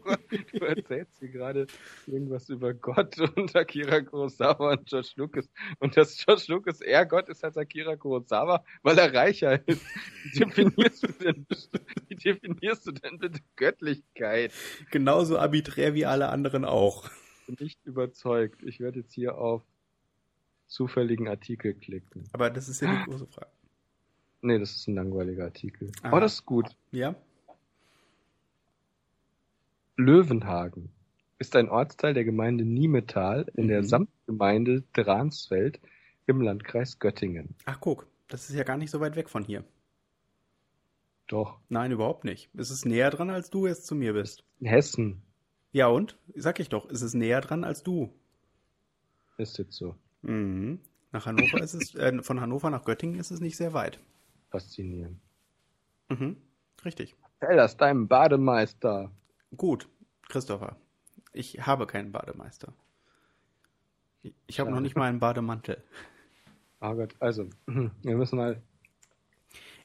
du 0.53 0.65
erzählst 0.65 1.19
hier 1.19 1.27
gerade 1.27 1.67
irgendwas 2.07 2.47
über 2.47 2.73
Gott 2.73 3.19
und 3.35 3.53
Akira 3.55 3.99
Kurosawa 4.01 4.71
und 4.71 4.85
George 4.85 5.11
Lucas. 5.17 5.49
Und 5.79 5.97
dass 5.97 6.15
George 6.15 6.45
Lucas 6.47 6.79
eher 6.79 7.05
Gott 7.05 7.27
ist 7.27 7.43
als 7.43 7.57
Akira 7.57 7.97
Kurosawa, 7.97 8.63
weil 8.83 8.97
er 8.97 9.13
reicher 9.13 9.67
ist. 9.67 9.85
Wie 10.23 10.39
definierst 10.39 11.03
du 11.03 11.07
denn, 11.07 11.45
wie 12.07 12.15
definierst 12.15 12.87
du 12.87 12.91
denn 12.93 13.19
bitte 13.19 13.41
Göttlichkeit? 13.57 14.53
Genauso 14.91 15.37
arbiträr 15.37 15.93
wie 15.93 16.05
alle 16.05 16.29
anderen 16.29 16.63
auch. 16.63 17.09
Ich 17.41 17.45
bin 17.47 17.65
nicht 17.65 17.85
überzeugt. 17.85 18.63
Ich 18.63 18.79
werde 18.79 19.01
jetzt 19.01 19.13
hier 19.13 19.37
auf 19.37 19.61
zufälligen 20.67 21.27
Artikel 21.27 21.73
klicken. 21.73 22.23
Aber 22.31 22.49
das 22.49 22.69
ist 22.69 22.81
ja 22.81 22.95
die 22.95 23.11
große 23.11 23.27
Frage. 23.27 23.51
Nee, 24.45 24.59
das 24.59 24.75
ist 24.75 24.87
ein 24.87 24.93
langweiliger 24.93 25.45
Artikel. 25.45 25.91
Aha. 26.03 26.15
Oh, 26.15 26.19
das 26.19 26.35
ist 26.35 26.45
gut. 26.45 26.67
Ja. 26.91 27.15
Löwenhagen 29.97 30.91
ist 31.39 31.55
ein 31.55 31.67
Ortsteil 31.67 32.13
der 32.13 32.25
Gemeinde 32.25 32.63
Niemetal 32.63 33.51
in 33.55 33.63
mhm. 33.63 33.69
der 33.69 33.83
Samtgemeinde 33.83 34.83
Dransfeld 34.93 35.79
im 36.27 36.41
Landkreis 36.41 36.99
Göttingen. 36.99 37.55
Ach 37.65 37.79
guck, 37.79 38.05
das 38.27 38.47
ist 38.47 38.55
ja 38.55 38.63
gar 38.63 38.77
nicht 38.77 38.91
so 38.91 38.99
weit 38.99 39.15
weg 39.15 39.31
von 39.31 39.43
hier. 39.43 39.63
Doch. 41.25 41.57
Nein, 41.69 41.91
überhaupt 41.91 42.23
nicht. 42.23 42.51
Es 42.55 42.69
ist 42.69 42.85
näher 42.85 43.09
dran, 43.09 43.31
als 43.31 43.49
du 43.49 43.65
jetzt 43.65 43.87
zu 43.87 43.95
mir 43.95 44.13
bist. 44.13 44.43
In 44.59 44.67
Hessen. 44.67 45.23
Ja 45.71 45.87
und? 45.87 46.19
Sag 46.35 46.59
ich 46.59 46.69
doch, 46.69 46.87
es 46.91 47.01
ist 47.01 47.15
näher 47.15 47.41
dran 47.41 47.63
als 47.63 47.81
du. 47.81 48.13
Ist 49.39 49.57
jetzt 49.57 49.73
so. 49.73 49.95
Mhm. 50.21 50.81
Nach 51.11 51.25
Hannover 51.25 51.63
ist 51.63 51.73
es, 51.73 51.95
äh, 51.95 52.21
von 52.21 52.41
Hannover 52.41 52.69
nach 52.69 52.85
Göttingen 52.85 53.19
ist 53.19 53.31
es 53.31 53.39
nicht 53.39 53.57
sehr 53.57 53.73
weit 53.73 53.99
faszinieren. 54.55 55.19
Mhm, 56.09 56.37
richtig. 56.83 57.15
Erzähl 57.39 57.57
das 57.57 57.75
deinem 57.75 58.07
Bademeister. 58.07 59.11
Gut, 59.57 59.89
Christopher. 60.29 60.77
Ich 61.33 61.65
habe 61.65 61.85
keinen 61.87 62.11
Bademeister. 62.13 62.73
Ich 64.47 64.59
habe 64.59 64.71
noch 64.71 64.79
nicht 64.79 64.95
mal 64.95 65.09
einen 65.09 65.19
Bademantel. 65.19 65.83
Oh 66.79 66.93
Gott, 66.93 67.15
also, 67.19 67.49
wir 67.67 68.15
müssen 68.15 68.37
mal. 68.37 68.61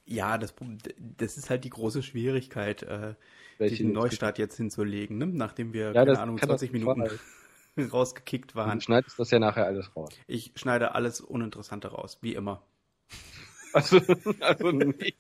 Ja, 0.07 0.39
das, 0.39 0.55
das 0.99 1.37
ist 1.37 1.51
halt 1.51 1.65
die 1.65 1.71
große 1.71 2.03
Schwierigkeit, 2.03 2.83
äh, 2.83 3.15
diesen 3.61 3.93
Neustart 3.93 4.39
jetzt 4.39 4.57
hinzulegen, 4.57 5.19
ne? 5.19 5.27
nachdem 5.27 5.73
wir, 5.73 5.93
ja, 5.93 6.05
keine 6.05 6.19
Ahnung, 6.19 6.39
20 6.39 6.73
Minuten 6.73 7.09
rausgekickt 7.93 8.55
waren. 8.55 8.79
Du 8.79 8.85
schneidest 8.85 9.19
das 9.19 9.31
ja 9.31 9.39
nachher 9.39 9.67
alles 9.67 9.95
raus. 9.95 10.11
Ich 10.27 10.53
schneide 10.57 10.95
alles 10.95 11.21
Uninteressante 11.21 11.89
raus, 11.89 12.19
wie 12.23 12.35
immer. 12.35 12.63
Also, 13.73 14.01
also 14.41 14.71
nee. 14.73 15.15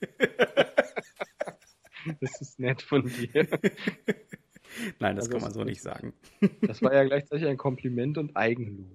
Das 2.20 2.40
ist 2.40 2.58
nett 2.58 2.82
von 2.82 3.06
dir. 3.06 3.46
Nein, 4.98 5.16
das 5.16 5.26
also 5.26 5.30
kann 5.32 5.42
man 5.42 5.52
so 5.52 5.64
nicht 5.64 5.82
sagen. 5.82 6.14
Das 6.62 6.80
war 6.82 6.94
ja 6.94 7.04
gleichzeitig 7.04 7.46
ein 7.46 7.56
Kompliment 7.56 8.18
und 8.18 8.36
Eigenlob. 8.36 8.86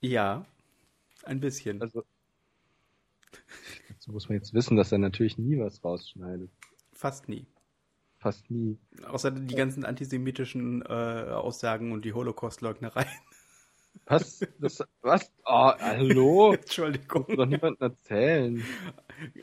Ja, 0.00 0.46
ein 1.24 1.40
bisschen. 1.40 1.82
Also, 1.82 2.04
dazu 3.88 4.12
muss 4.12 4.28
man 4.28 4.38
jetzt 4.38 4.54
wissen, 4.54 4.76
dass 4.76 4.92
er 4.92 4.98
natürlich 4.98 5.38
nie 5.38 5.58
was 5.58 5.84
rausschneidet. 5.84 6.50
Fast 6.92 7.28
nie. 7.28 7.46
Fast 8.18 8.50
nie. 8.50 8.78
Außer 9.06 9.30
die 9.30 9.54
ganzen 9.54 9.84
antisemitischen 9.84 10.82
äh, 10.82 10.86
Aussagen 10.86 11.92
und 11.92 12.04
die 12.04 12.12
Holocaust-Leugnereien. 12.12 13.06
Was? 14.08 14.40
Das, 14.58 14.82
was? 15.02 15.30
Oh, 15.44 15.72
hallo? 15.78 16.52
Entschuldigung. 16.54 17.26
Das 17.28 17.36
doch 17.36 17.46
niemandem 17.46 17.76
erzählen. 17.78 18.64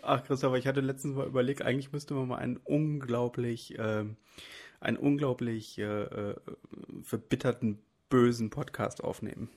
Ach, 0.02 0.24
Christopher, 0.24 0.56
ich 0.56 0.66
hatte 0.66 0.82
letztens 0.82 1.16
mal 1.16 1.28
überlegt, 1.28 1.62
eigentlich 1.62 1.92
müsste 1.92 2.16
man 2.16 2.28
mal 2.28 2.38
einen 2.38 2.58
unglaublich, 2.58 3.78
äh, 3.78 4.06
einen 4.80 4.98
unglaublich 4.98 5.78
äh, 5.78 5.84
äh, 5.84 6.36
verbitterten, 7.04 7.78
bösen 8.10 8.50
Podcast 8.50 9.04
aufnehmen. 9.04 9.50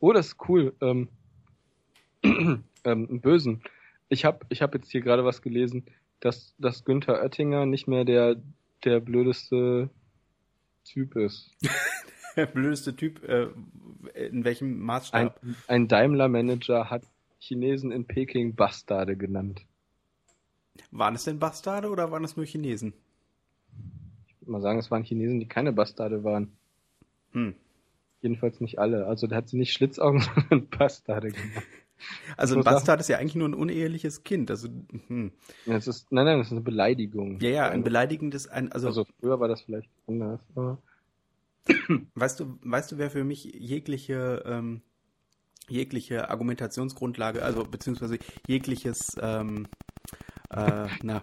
Oh, 0.00 0.12
das 0.12 0.28
ist 0.28 0.48
cool. 0.48 0.74
Ähm, 0.82 1.08
ähm, 2.84 3.20
bösen. 3.20 3.62
Ich 4.10 4.26
habe 4.26 4.44
ich 4.50 4.60
hab 4.60 4.74
jetzt 4.74 4.90
hier 4.90 5.00
gerade 5.00 5.24
was 5.24 5.40
gelesen, 5.40 5.86
dass, 6.20 6.54
dass 6.58 6.84
Günther 6.84 7.22
Oettinger 7.22 7.64
nicht 7.64 7.88
mehr 7.88 8.04
der, 8.04 8.36
der 8.84 9.00
blödeste 9.00 9.88
Typ 10.84 11.16
ist. 11.16 11.56
der 12.36 12.46
blödeste 12.46 12.94
Typ, 12.94 13.22
äh, 13.28 13.48
in 14.14 14.44
welchem 14.44 14.80
Maßstab? 14.80 15.40
Ein, 15.42 15.56
ein 15.66 15.88
Daimler-Manager 15.88 16.90
hat 16.90 17.02
Chinesen 17.38 17.92
in 17.92 18.06
Peking 18.06 18.54
Bastarde 18.54 19.16
genannt. 19.16 19.62
Waren 20.90 21.14
es 21.14 21.24
denn 21.24 21.38
Bastarde 21.38 21.88
oder 21.90 22.10
waren 22.10 22.24
es 22.24 22.36
nur 22.36 22.46
Chinesen? 22.46 22.92
Ich 24.26 24.40
würde 24.40 24.52
mal 24.52 24.60
sagen, 24.60 24.78
es 24.78 24.90
waren 24.90 25.04
Chinesen, 25.04 25.40
die 25.40 25.48
keine 25.48 25.72
Bastarde 25.72 26.24
waren. 26.24 26.52
Hm. 27.32 27.54
Jedenfalls 28.20 28.60
nicht 28.60 28.78
alle. 28.78 29.06
Also 29.06 29.26
der 29.26 29.38
hat 29.38 29.48
sie 29.48 29.56
nicht 29.56 29.72
Schlitzaugen, 29.72 30.20
sondern 30.34 30.68
Bastarde 30.68 31.28
gemacht. 31.28 31.66
Also 32.36 32.56
ein 32.56 32.64
Bastard 32.64 33.00
ist 33.00 33.08
ja 33.08 33.18
eigentlich 33.18 33.36
nur 33.36 33.48
ein 33.48 33.54
uneheliches 33.54 34.22
Kind. 34.22 34.50
Also, 34.50 34.68
hm. 35.08 35.32
ja, 35.64 35.74
das 35.74 35.86
ist, 35.86 36.12
nein, 36.12 36.26
nein, 36.26 36.38
das 36.38 36.48
ist 36.48 36.52
eine 36.52 36.60
Beleidigung. 36.60 37.40
Ja, 37.40 37.50
ja, 37.50 37.68
ein 37.68 37.82
beleidigendes, 37.84 38.48
ein, 38.48 38.70
also, 38.72 38.88
also 38.88 39.06
früher 39.18 39.40
war 39.40 39.48
das 39.48 39.62
vielleicht 39.62 39.90
anders, 40.06 40.40
aber 40.54 40.78
Weißt 42.14 42.40
du, 42.40 42.58
weißt 42.62 42.92
du, 42.92 42.98
wer 42.98 43.10
für 43.10 43.24
mich 43.24 43.44
jegliche, 43.44 44.42
ähm, 44.46 44.82
jegliche 45.68 46.30
Argumentationsgrundlage, 46.30 47.42
also 47.42 47.64
beziehungsweise 47.64 48.18
jegliches, 48.46 49.16
ähm, 49.20 49.66
äh, 50.50 50.86
na, 51.02 51.22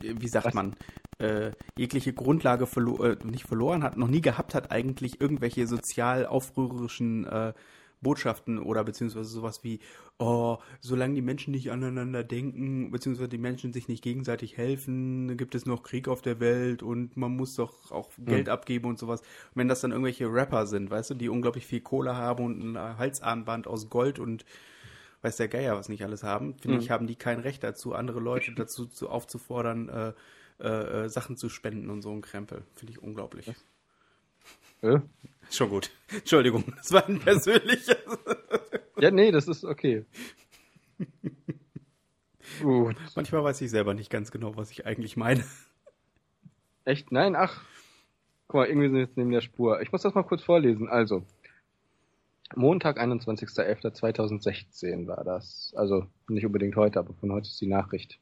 wie 0.00 0.28
sagt 0.28 0.46
Was? 0.46 0.54
man, 0.54 0.74
äh, 1.18 1.52
jegliche 1.76 2.12
Grundlage 2.12 2.66
verlo 2.66 3.02
äh, 3.04 3.16
nicht 3.24 3.46
verloren 3.46 3.82
hat, 3.82 3.96
noch 3.96 4.08
nie 4.08 4.20
gehabt 4.20 4.54
hat, 4.54 4.70
eigentlich 4.70 5.20
irgendwelche 5.20 5.66
sozial 5.66 6.26
aufrührerischen 6.26 7.26
äh, 7.26 7.52
Botschaften 8.00 8.58
oder 8.58 8.84
beziehungsweise 8.84 9.28
sowas 9.28 9.64
wie, 9.64 9.80
oh, 10.18 10.58
solange 10.80 11.14
die 11.14 11.22
Menschen 11.22 11.52
nicht 11.52 11.70
aneinander 11.70 12.24
denken, 12.24 12.90
beziehungsweise 12.90 13.28
die 13.28 13.38
Menschen 13.38 13.72
sich 13.72 13.88
nicht 13.88 14.02
gegenseitig 14.02 14.56
helfen, 14.56 15.36
gibt 15.36 15.54
es 15.54 15.66
noch 15.66 15.82
Krieg 15.82 16.08
auf 16.08 16.22
der 16.22 16.40
Welt 16.40 16.82
und 16.82 17.16
man 17.16 17.36
muss 17.36 17.54
doch 17.56 17.90
auch 17.90 18.10
Geld 18.18 18.46
mhm. 18.46 18.52
abgeben 18.52 18.88
und 18.88 18.98
sowas. 18.98 19.20
Und 19.20 19.56
wenn 19.56 19.68
das 19.68 19.80
dann 19.80 19.92
irgendwelche 19.92 20.32
Rapper 20.32 20.66
sind, 20.66 20.90
weißt 20.90 21.10
du, 21.10 21.14
die 21.14 21.28
unglaublich 21.28 21.66
viel 21.66 21.80
Kohle 21.80 22.16
haben 22.16 22.44
und 22.44 22.76
ein 22.76 22.98
Halsarmband 22.98 23.66
aus 23.66 23.88
Gold 23.90 24.18
und 24.18 24.44
weiß 25.22 25.36
der 25.36 25.48
Geier, 25.48 25.76
was 25.76 25.88
nicht 25.88 26.04
alles 26.04 26.22
haben, 26.22 26.54
finde 26.58 26.76
mhm. 26.76 26.82
ich, 26.82 26.90
haben 26.90 27.06
die 27.06 27.16
kein 27.16 27.40
Recht 27.40 27.64
dazu, 27.64 27.94
andere 27.94 28.20
Leute 28.20 28.52
dazu 28.54 28.86
zu, 28.86 29.08
aufzufordern, 29.08 29.88
äh, 29.88 30.12
äh, 30.60 31.04
äh, 31.04 31.08
Sachen 31.08 31.36
zu 31.36 31.48
spenden 31.48 31.90
und 31.90 32.02
so 32.02 32.10
ein 32.10 32.20
Krempel. 32.20 32.64
Finde 32.74 32.92
ich 32.92 33.02
unglaublich. 33.02 33.52
Äh? 34.82 34.98
Schon 35.50 35.70
gut. 35.70 35.90
Entschuldigung, 36.10 36.64
das 36.76 36.92
war 36.92 37.08
ein 37.08 37.18
persönliches. 37.18 37.96
ja, 38.98 39.10
nee, 39.10 39.30
das 39.30 39.48
ist 39.48 39.64
okay. 39.64 40.04
gut. 42.62 42.96
Manchmal 43.16 43.44
weiß 43.44 43.60
ich 43.60 43.70
selber 43.70 43.94
nicht 43.94 44.10
ganz 44.10 44.30
genau, 44.30 44.56
was 44.56 44.70
ich 44.70 44.86
eigentlich 44.86 45.16
meine. 45.16 45.44
Echt? 46.84 47.12
Nein? 47.12 47.36
Ach. 47.36 47.62
Guck 48.46 48.60
mal, 48.60 48.66
irgendwie 48.66 48.86
sind 48.86 48.94
wir 48.94 49.02
jetzt 49.02 49.16
neben 49.16 49.30
der 49.30 49.42
Spur. 49.42 49.82
Ich 49.82 49.92
muss 49.92 50.02
das 50.02 50.14
mal 50.14 50.22
kurz 50.22 50.42
vorlesen. 50.42 50.88
Also, 50.88 51.22
Montag, 52.56 52.98
21.11.2016 52.98 55.06
war 55.06 55.22
das. 55.22 55.74
Also 55.76 56.06
nicht 56.28 56.46
unbedingt 56.46 56.76
heute, 56.76 56.98
aber 56.98 57.12
von 57.14 57.30
heute 57.30 57.46
ist 57.46 57.60
die 57.60 57.66
Nachricht. 57.66 58.18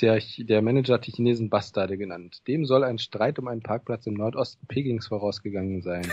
Der, 0.00 0.20
der 0.38 0.62
Manager 0.62 0.94
hat 0.94 1.06
die 1.06 1.12
Chinesen 1.12 1.50
Bastarde 1.50 1.98
genannt. 1.98 2.46
Dem 2.48 2.64
soll 2.64 2.84
ein 2.84 2.98
Streit 2.98 3.38
um 3.38 3.48
einen 3.48 3.62
Parkplatz 3.62 4.06
im 4.06 4.14
Nordosten 4.14 4.66
Pekings 4.66 5.08
vorausgegangen 5.08 5.82
sein. 5.82 6.10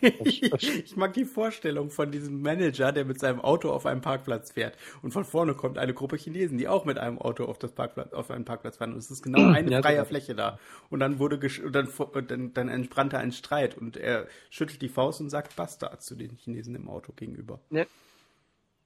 ich 0.24 0.96
mag 0.96 1.12
die 1.12 1.26
Vorstellung 1.26 1.90
von 1.90 2.10
diesem 2.10 2.40
Manager, 2.40 2.90
der 2.92 3.04
mit 3.04 3.20
seinem 3.20 3.40
Auto 3.40 3.70
auf 3.70 3.84
einem 3.84 4.00
Parkplatz 4.00 4.52
fährt. 4.52 4.76
Und 5.02 5.12
von 5.12 5.24
vorne 5.24 5.54
kommt 5.54 5.76
eine 5.76 5.92
Gruppe 5.92 6.16
Chinesen, 6.16 6.56
die 6.56 6.68
auch 6.68 6.86
mit 6.86 6.98
einem 6.98 7.18
Auto 7.18 7.44
auf, 7.44 7.58
das 7.58 7.72
Parkplatz, 7.72 8.12
auf 8.12 8.30
einen 8.30 8.46
Parkplatz 8.46 8.78
fahren. 8.78 8.92
Und 8.92 8.98
es 8.98 9.10
ist 9.10 9.22
genau 9.22 9.46
eine 9.52 9.70
ja, 9.70 9.82
freie 9.82 10.04
Fläche 10.06 10.34
da. 10.34 10.58
Und 10.88 11.00
dann 11.00 11.18
wurde 11.18 11.38
und 11.64 11.74
dann, 11.74 11.88
dann, 12.26 12.54
dann 12.54 12.68
entsprannte 12.68 13.18
ein 13.18 13.32
Streit 13.32 13.76
und 13.76 13.96
er 13.96 14.26
schüttelt 14.48 14.80
die 14.80 14.88
Faust 14.88 15.20
und 15.20 15.28
sagt 15.28 15.54
Bastard 15.54 16.02
zu 16.02 16.14
den 16.14 16.36
Chinesen 16.36 16.74
im 16.74 16.88
Auto 16.88 17.12
gegenüber. 17.12 17.60
Ja. 17.70 17.84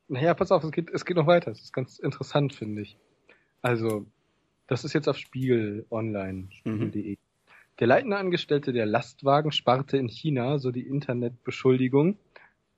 Naja, 0.09 0.35
pass 0.35 0.51
auf, 0.51 0.65
es 0.65 0.73
geht, 0.73 0.91
es 0.91 1.05
geht 1.05 1.17
noch 1.17 1.27
weiter. 1.27 1.51
Das 1.51 1.61
ist 1.61 1.73
ganz 1.73 1.99
interessant, 1.99 2.53
finde 2.53 2.83
ich. 2.83 2.99
Also, 3.63 4.07
das 4.73 4.85
ist 4.85 4.95
jetzt 4.95 5.07
auf 5.07 5.19
Spiegel 5.19 5.85
Online, 5.91 6.49
spiegel.de. 6.51 7.11
Mhm. 7.11 7.17
Der 7.79 7.87
leitende 7.87 8.17
Angestellte 8.17 8.73
der 8.73 8.87
Lastwagensparte 8.87 9.99
in 9.99 10.09
China, 10.09 10.59
so 10.59 10.71
die 10.71 10.87
Internetbeschuldigung, 10.87 12.17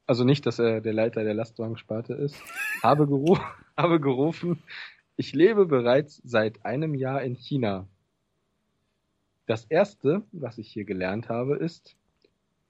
also 0.04 0.24
nicht, 0.24 0.44
dass 0.44 0.58
er 0.58 0.80
der 0.80 0.92
Leiter 0.92 1.22
der 1.22 1.34
Lastwagensparte 1.34 2.14
ist, 2.14 2.42
habe, 2.82 3.06
geru 3.06 3.38
habe 3.76 4.00
gerufen, 4.00 4.60
ich 5.16 5.34
lebe 5.34 5.66
bereits 5.66 6.20
seit 6.24 6.64
einem 6.64 6.96
Jahr 6.96 7.22
in 7.22 7.36
China. 7.36 7.86
Das 9.46 9.64
erste, 9.64 10.22
was 10.32 10.58
ich 10.58 10.72
hier 10.72 10.84
gelernt 10.84 11.28
habe, 11.28 11.58
ist, 11.58 11.94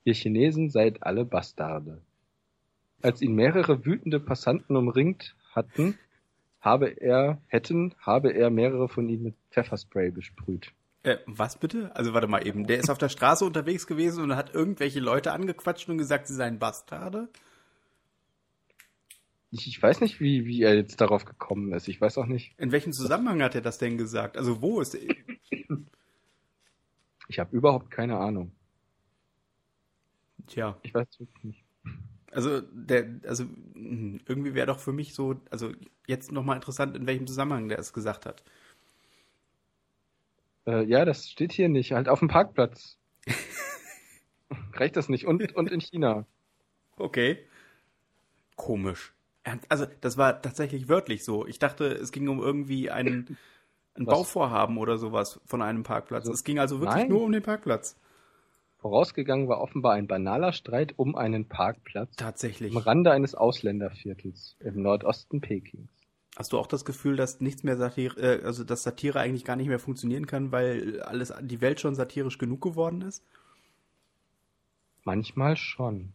ihr 0.04 0.12
Chinesen 0.12 0.68
seid 0.68 1.02
alle 1.02 1.24
Bastarde. 1.24 2.02
Als 3.00 3.22
ihn 3.22 3.34
mehrere 3.34 3.86
wütende 3.86 4.20
Passanten 4.20 4.76
umringt 4.76 5.34
hatten, 5.54 5.98
habe 6.64 6.88
er, 7.00 7.40
hätten, 7.46 7.94
habe 8.00 8.32
er 8.32 8.50
mehrere 8.50 8.88
von 8.88 9.08
ihnen 9.08 9.22
mit 9.22 9.34
Pfefferspray 9.50 10.10
besprüht. 10.10 10.72
Äh, 11.02 11.18
was 11.26 11.58
bitte? 11.58 11.94
Also 11.94 12.14
warte 12.14 12.26
mal 12.26 12.46
eben, 12.46 12.66
der 12.66 12.78
ist 12.78 12.88
auf 12.88 12.96
der 12.96 13.10
Straße 13.10 13.44
unterwegs 13.44 13.86
gewesen 13.86 14.24
und 14.24 14.34
hat 14.34 14.54
irgendwelche 14.54 15.00
Leute 15.00 15.32
angequatscht 15.32 15.88
und 15.90 15.98
gesagt, 15.98 16.26
sie 16.26 16.34
seien 16.34 16.58
Bastarde? 16.58 17.28
Ich, 19.50 19.68
ich 19.68 19.80
weiß 19.80 20.00
nicht, 20.00 20.18
wie, 20.20 20.46
wie 20.46 20.62
er 20.62 20.74
jetzt 20.74 21.00
darauf 21.00 21.26
gekommen 21.26 21.72
ist. 21.74 21.86
Ich 21.88 22.00
weiß 22.00 22.16
auch 22.18 22.26
nicht. 22.26 22.58
In 22.58 22.72
welchem 22.72 22.92
Zusammenhang 22.92 23.42
hat 23.42 23.54
er 23.54 23.60
das 23.60 23.78
denn 23.78 23.98
gesagt? 23.98 24.36
Also 24.36 24.62
wo 24.62 24.80
ist 24.80 24.94
er? 24.94 25.14
Ich 27.28 27.38
habe 27.38 27.56
überhaupt 27.56 27.90
keine 27.90 28.18
Ahnung. 28.18 28.52
Tja. 30.46 30.78
Ich 30.82 30.92
weiß 30.92 31.06
wirklich 31.20 31.44
nicht. 31.44 31.63
Also, 32.35 32.61
der, 32.61 33.20
also 33.26 33.45
hm, 33.45 34.20
irgendwie 34.26 34.55
wäre 34.55 34.66
doch 34.66 34.80
für 34.80 34.93
mich 34.93 35.14
so, 35.14 35.37
also 35.51 35.72
jetzt 36.07 36.32
nochmal 36.32 36.57
interessant, 36.57 36.97
in 36.97 37.07
welchem 37.07 37.26
Zusammenhang 37.26 37.68
der 37.68 37.78
es 37.78 37.93
gesagt 37.93 38.26
hat. 38.26 38.43
Äh, 40.66 40.85
ja, 40.85 41.05
das 41.05 41.28
steht 41.28 41.53
hier 41.53 41.68
nicht. 41.68 41.93
Halt 41.93 42.09
auf 42.09 42.18
dem 42.18 42.28
Parkplatz. 42.28 42.99
Reicht 44.72 44.97
das 44.97 45.09
nicht? 45.09 45.26
Und, 45.26 45.55
und 45.55 45.70
in 45.70 45.80
China. 45.80 46.26
Okay. 46.97 47.39
Komisch. 48.57 49.14
Also, 49.68 49.87
das 50.01 50.16
war 50.16 50.41
tatsächlich 50.41 50.89
wörtlich 50.89 51.22
so. 51.22 51.47
Ich 51.47 51.59
dachte, 51.59 51.87
es 51.87 52.12
ging 52.12 52.28
um 52.28 52.41
irgendwie 52.41 52.91
einen, 52.91 53.37
ein 53.95 54.07
Bauvorhaben 54.07 54.78
oder 54.78 54.97
sowas 54.97 55.41
von 55.45 55.61
einem 55.61 55.82
Parkplatz. 55.82 56.22
Also, 56.22 56.32
es 56.32 56.45
ging 56.45 56.59
also 56.59 56.80
wirklich 56.80 57.03
nein. 57.03 57.09
nur 57.09 57.22
um 57.22 57.32
den 57.32 57.43
Parkplatz. 57.43 57.97
Vorausgegangen 58.85 59.49
war 59.49 59.62
offenbar 59.62 59.95
ein 59.95 60.07
banaler 60.07 60.53
Streit 60.53 60.93
um 60.99 61.16
einen 61.16 61.49
Parkplatz 61.49 62.16
Tatsächlich. 62.16 62.70
am 62.70 62.76
Rande 62.76 63.12
eines 63.12 63.35
Ausländerviertels 63.35 64.59
im 64.61 64.82
Nordosten 64.82 65.41
Pekings. 65.41 65.89
Hast 66.37 66.53
du 66.53 66.59
auch 66.59 66.66
das 66.66 66.85
Gefühl, 66.85 67.16
dass 67.16 67.41
nichts 67.41 67.62
mehr 67.62 67.78
Satire, 67.78 68.20
äh, 68.20 68.45
also 68.45 68.62
dass 68.62 68.82
Satire 68.82 69.20
eigentlich 69.20 69.47
gar 69.47 69.57
nicht 69.57 69.68
mehr 69.68 69.78
funktionieren 69.78 70.26
kann, 70.26 70.53
weil 70.53 71.01
alles, 71.01 71.32
die 71.41 71.62
Welt 71.62 71.80
schon 71.80 71.95
satirisch 71.95 72.37
genug 72.37 72.61
geworden 72.61 73.01
ist? 73.01 73.24
Manchmal 75.03 75.57
schon. 75.57 76.12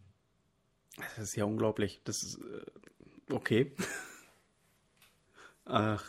Das 0.96 1.18
ist 1.18 1.36
ja 1.36 1.46
unglaublich. 1.46 2.02
Das 2.04 2.22
ist 2.22 2.36
äh, 2.36 3.34
okay. 3.34 3.72
Ach. 5.66 6.06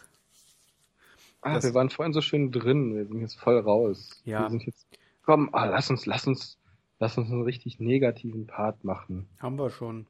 Ah, 1.40 1.62
wir 1.62 1.72
waren 1.72 1.88
vorhin 1.88 2.12
so 2.12 2.20
schön 2.20 2.52
drin. 2.52 2.94
Wir 2.94 3.06
sind 3.06 3.22
jetzt 3.22 3.40
voll 3.40 3.58
raus. 3.58 4.20
Ja. 4.26 4.42
Wir 4.42 4.50
sind 4.50 4.66
jetzt 4.66 4.86
komm, 5.30 5.50
ah, 5.52 5.66
lass 5.66 5.88
uns, 5.90 6.06
lass 6.06 6.26
uns, 6.26 6.58
lass 6.98 7.16
uns 7.16 7.30
einen 7.30 7.42
richtig 7.42 7.78
negativen 7.78 8.48
Part 8.48 8.82
machen. 8.82 9.28
Haben 9.38 9.60
wir 9.60 9.70
schon. 9.70 10.08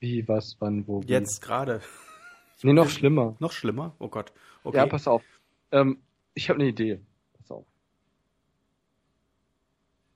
Wie, 0.00 0.28
was, 0.28 0.60
wann, 0.60 0.86
wo, 0.86 1.02
wie? 1.02 1.06
Jetzt 1.06 1.40
gerade. 1.40 1.80
Nee, 2.62 2.72
noch 2.72 2.88
schlimmer. 2.88 3.36
Noch 3.40 3.52
schlimmer? 3.52 3.94
Oh 3.98 4.08
Gott. 4.08 4.32
Okay. 4.62 4.76
Ja, 4.76 4.86
pass 4.86 5.08
auf. 5.08 5.22
Ähm, 5.72 5.98
ich 6.34 6.48
habe 6.48 6.60
eine 6.60 6.68
Idee. 6.68 7.00
Pass 7.36 7.50
auf. 7.50 7.66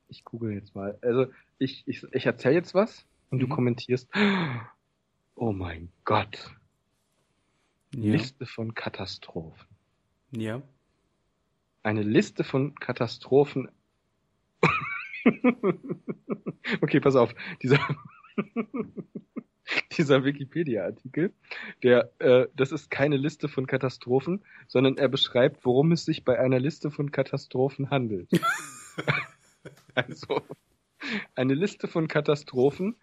Ich 0.08 0.24
google 0.24 0.52
jetzt 0.52 0.74
mal. 0.74 0.96
Also, 1.02 1.26
ich, 1.58 1.82
ich, 1.86 2.04
ich 2.12 2.26
erzähle 2.26 2.54
jetzt 2.54 2.74
was 2.74 3.04
und 3.30 3.38
mhm. 3.38 3.48
du 3.48 3.48
kommentierst. 3.48 4.08
Oh 5.40 5.52
mein 5.52 5.92
Gott. 6.04 6.50
Ja. 7.94 8.12
Liste 8.12 8.44
von 8.44 8.74
Katastrophen. 8.74 9.68
Ja. 10.32 10.62
Eine 11.84 12.02
Liste 12.02 12.42
von 12.42 12.74
Katastrophen 12.74 13.68
okay, 16.80 17.00
pass 17.00 17.16
auf. 17.16 17.34
Dieser, 17.62 17.78
dieser 19.96 20.24
Wikipedia-Artikel, 20.24 21.32
der, 21.82 22.12
äh, 22.18 22.46
das 22.54 22.72
ist 22.72 22.90
keine 22.90 23.16
Liste 23.16 23.48
von 23.48 23.66
Katastrophen, 23.66 24.44
sondern 24.66 24.96
er 24.96 25.08
beschreibt, 25.08 25.64
worum 25.64 25.92
es 25.92 26.04
sich 26.04 26.24
bei 26.24 26.38
einer 26.38 26.60
Liste 26.60 26.90
von 26.90 27.10
Katastrophen 27.10 27.90
handelt. 27.90 28.30
also, 29.94 30.42
eine 31.34 31.54
Liste 31.54 31.88
von 31.88 32.08
Katastrophen 32.08 32.96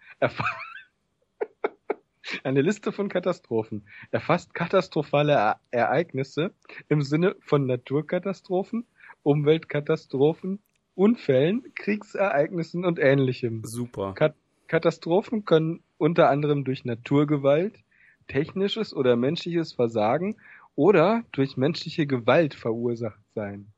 eine 2.42 2.60
Liste 2.60 2.92
von 2.92 3.08
Katastrophen 3.08 3.86
erfasst 4.10 4.54
katastrophale 4.54 5.56
Ereignisse 5.70 6.52
im 6.88 7.02
Sinne 7.02 7.36
von 7.40 7.66
Naturkatastrophen, 7.66 8.86
Umweltkatastrophen, 9.22 10.60
Unfällen, 10.96 11.62
Kriegsereignissen 11.74 12.84
und 12.84 12.98
ähnlichem. 12.98 13.62
Super. 13.64 14.14
Kat 14.14 14.34
Katastrophen 14.66 15.44
können 15.44 15.80
unter 15.96 16.28
anderem 16.28 16.64
durch 16.64 16.84
Naturgewalt, 16.84 17.78
technisches 18.26 18.92
oder 18.92 19.14
menschliches 19.14 19.74
Versagen 19.74 20.36
oder 20.74 21.22
durch 21.30 21.56
menschliche 21.56 22.08
Gewalt 22.08 22.54
verursacht 22.54 23.20
sein. 23.36 23.68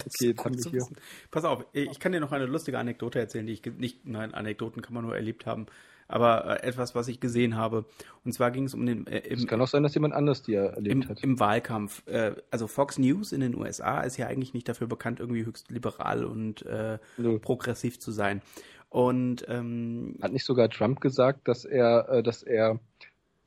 Okay, 0.00 0.30
jetzt 0.30 0.44
haben 0.44 0.56
wir 0.56 0.70
hier. 0.70 0.86
Pass 1.30 1.44
auf, 1.44 1.64
ich 1.72 2.00
kann 2.00 2.10
dir 2.10 2.20
noch 2.20 2.32
eine 2.32 2.46
lustige 2.46 2.78
Anekdote 2.78 3.20
erzählen, 3.20 3.46
die 3.46 3.52
ich 3.52 3.64
nicht, 3.64 4.06
nein, 4.06 4.34
Anekdoten 4.34 4.82
kann 4.82 4.94
man 4.94 5.04
nur 5.04 5.14
erlebt 5.14 5.46
haben 5.46 5.66
aber 6.08 6.62
äh, 6.62 6.66
etwas, 6.66 6.94
was 6.94 7.06
ich 7.08 7.20
gesehen 7.20 7.56
habe. 7.56 7.84
Und 8.24 8.32
zwar 8.32 8.50
ging 8.50 8.64
es 8.64 8.74
um 8.74 8.84
den. 8.84 9.06
Äh, 9.06 9.18
im, 9.18 9.38
es 9.38 9.46
kann 9.46 9.60
auch 9.60 9.68
sein, 9.68 9.82
dass 9.82 9.94
jemand 9.94 10.14
anders 10.14 10.42
die 10.42 10.54
erlebt 10.54 11.04
im, 11.04 11.08
hat. 11.08 11.22
Im 11.22 11.38
Wahlkampf. 11.38 12.06
Äh, 12.06 12.34
also 12.50 12.66
Fox 12.66 12.98
News 12.98 13.32
in 13.32 13.40
den 13.40 13.54
USA 13.54 14.00
ist 14.00 14.16
ja 14.16 14.26
eigentlich 14.26 14.54
nicht 14.54 14.68
dafür 14.68 14.86
bekannt, 14.86 15.20
irgendwie 15.20 15.44
höchst 15.44 15.70
liberal 15.70 16.24
und 16.24 16.64
äh, 16.66 16.98
progressiv 17.40 18.00
zu 18.00 18.10
sein. 18.10 18.42
Und 18.88 19.44
ähm, 19.48 20.16
hat 20.22 20.32
nicht 20.32 20.46
sogar 20.46 20.70
Trump 20.70 21.00
gesagt, 21.00 21.46
dass 21.46 21.66
er, 21.66 22.08
äh, 22.08 22.22
dass 22.22 22.42
er 22.42 22.80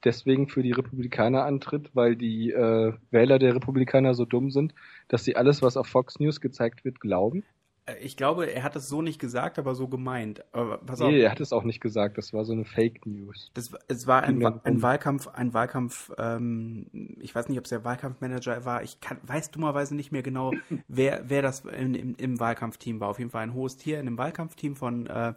deswegen 0.03 0.47
für 0.47 0.61
die 0.61 0.71
Republikaner 0.71 1.45
antritt, 1.45 1.89
weil 1.93 2.15
die 2.15 2.51
äh, 2.51 2.93
Wähler 3.09 3.39
der 3.39 3.55
Republikaner 3.55 4.13
so 4.13 4.25
dumm 4.25 4.51
sind, 4.51 4.75
dass 5.07 5.23
sie 5.23 5.35
alles, 5.35 5.63
was 5.63 5.77
auf 5.77 5.87
Fox 5.87 6.19
News 6.19 6.41
gezeigt 6.41 6.85
wird, 6.85 6.99
glauben? 6.99 7.43
Äh, 7.85 7.97
ich 8.01 8.17
glaube, 8.17 8.45
er 8.45 8.63
hat 8.63 8.75
es 8.75 8.87
so 8.87 9.01
nicht 9.01 9.19
gesagt, 9.19 9.59
aber 9.59 9.75
so 9.75 9.87
gemeint. 9.87 10.43
Aber 10.51 10.77
pass 10.77 10.99
nee, 10.99 11.05
auf. 11.05 11.13
er 11.13 11.31
hat 11.31 11.39
es 11.39 11.53
auch 11.53 11.63
nicht 11.63 11.81
gesagt. 11.81 12.17
Das 12.17 12.33
war 12.33 12.45
so 12.45 12.53
eine 12.53 12.65
Fake 12.65 13.05
News. 13.05 13.51
Das, 13.53 13.71
es 13.87 14.07
war 14.07 14.23
ein, 14.23 14.43
ein 14.63 14.81
Wahlkampf, 14.81 15.27
ein 15.27 15.53
Wahlkampf. 15.53 16.11
Ähm, 16.17 16.87
ich 17.19 17.33
weiß 17.33 17.49
nicht, 17.49 17.57
ob 17.57 17.65
es 17.65 17.69
der 17.69 17.83
Wahlkampfmanager 17.83 18.65
war. 18.65 18.83
Ich 18.83 18.99
kann, 19.01 19.17
weiß 19.23 19.51
dummerweise 19.51 19.95
nicht 19.95 20.11
mehr 20.11 20.23
genau, 20.23 20.53
wer, 20.87 21.23
wer 21.27 21.41
das 21.41 21.61
in, 21.65 21.95
im, 21.95 22.15
im 22.15 22.39
Wahlkampfteam 22.39 22.99
war. 22.99 23.09
Auf 23.09 23.19
jeden 23.19 23.31
Fall 23.31 23.43
ein 23.43 23.53
Host 23.53 23.81
hier 23.81 23.99
in 23.99 24.05
dem 24.05 24.17
Wahlkampfteam 24.17 24.75
von 24.75 25.07
äh, 25.07 25.33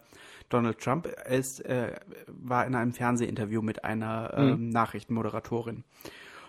Donald 0.49 0.79
Trump. 0.79 1.07
Ist, 1.29 1.65
äh, 1.65 1.95
war 2.27 2.65
in 2.65 2.75
einem 2.75 2.93
Fernsehinterview 2.93 3.61
mit 3.61 3.83
einer 3.83 4.33
äh, 4.33 4.55
mhm. 4.55 4.69
Nachrichtenmoderatorin. 4.69 5.83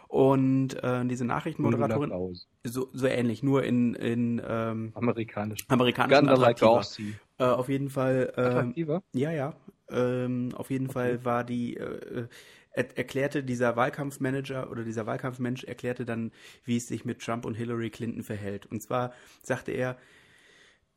Und 0.09 0.83
äh, 0.83 1.05
diese 1.07 1.25
Nachrichtenmoderatorin 1.25 2.37
so, 2.65 2.89
so 2.93 3.07
ähnlich, 3.07 3.43
nur 3.43 3.65
in, 3.65 3.95
in 3.95 4.41
ähm, 4.47 4.93
amerikanisch. 4.95 5.65
Amerikanisch 5.69 6.17
attraktiver. 6.17 6.83
Äh, 7.39 7.45
auf 7.45 7.69
jeden 7.69 7.91
Fall. 7.91 8.33
Äh, 8.37 8.41
attraktiver? 8.41 9.03
Ja, 9.13 9.33
ja. 9.33 9.55
Ähm, 9.91 10.51
auf 10.55 10.71
jeden 10.71 10.87
okay. 10.87 10.93
Fall 10.93 11.25
war 11.25 11.45
die 11.45 11.77
äh, 11.77 12.29
er, 12.77 12.97
erklärte 12.97 13.43
dieser 13.43 13.75
Wahlkampfmanager 13.75 14.71
oder 14.71 14.85
dieser 14.85 15.07
Wahlkampfmensch 15.07 15.65
erklärte 15.65 16.05
dann, 16.05 16.31
wie 16.65 16.77
es 16.77 16.87
sich 16.87 17.05
mit 17.05 17.21
Trump 17.21 17.45
und 17.45 17.55
Hillary 17.55 17.91
Clinton 17.91 18.23
verhält. 18.23 18.67
Und 18.67 18.83
zwar 18.83 19.13
sagte 19.43 19.73
er, 19.73 19.97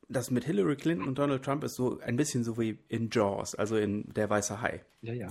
das 0.10 0.32
mit 0.32 0.44
Hillary 0.44 0.76
Clinton 0.76 1.08
und 1.08 1.18
Donald 1.18 1.44
Trump 1.44 1.64
ist 1.64 1.76
so 1.76 2.00
ein 2.00 2.18
bisschen 2.18 2.44
so 2.44 2.58
wie 2.60 2.80
in 2.90 3.10
Jaws, 3.12 3.56
also 3.56 3.78
in 3.78 4.12
Der 4.14 4.30
Weiße 4.30 4.62
Hai. 4.62 4.84
Ja, 5.02 5.14
ja. 5.14 5.28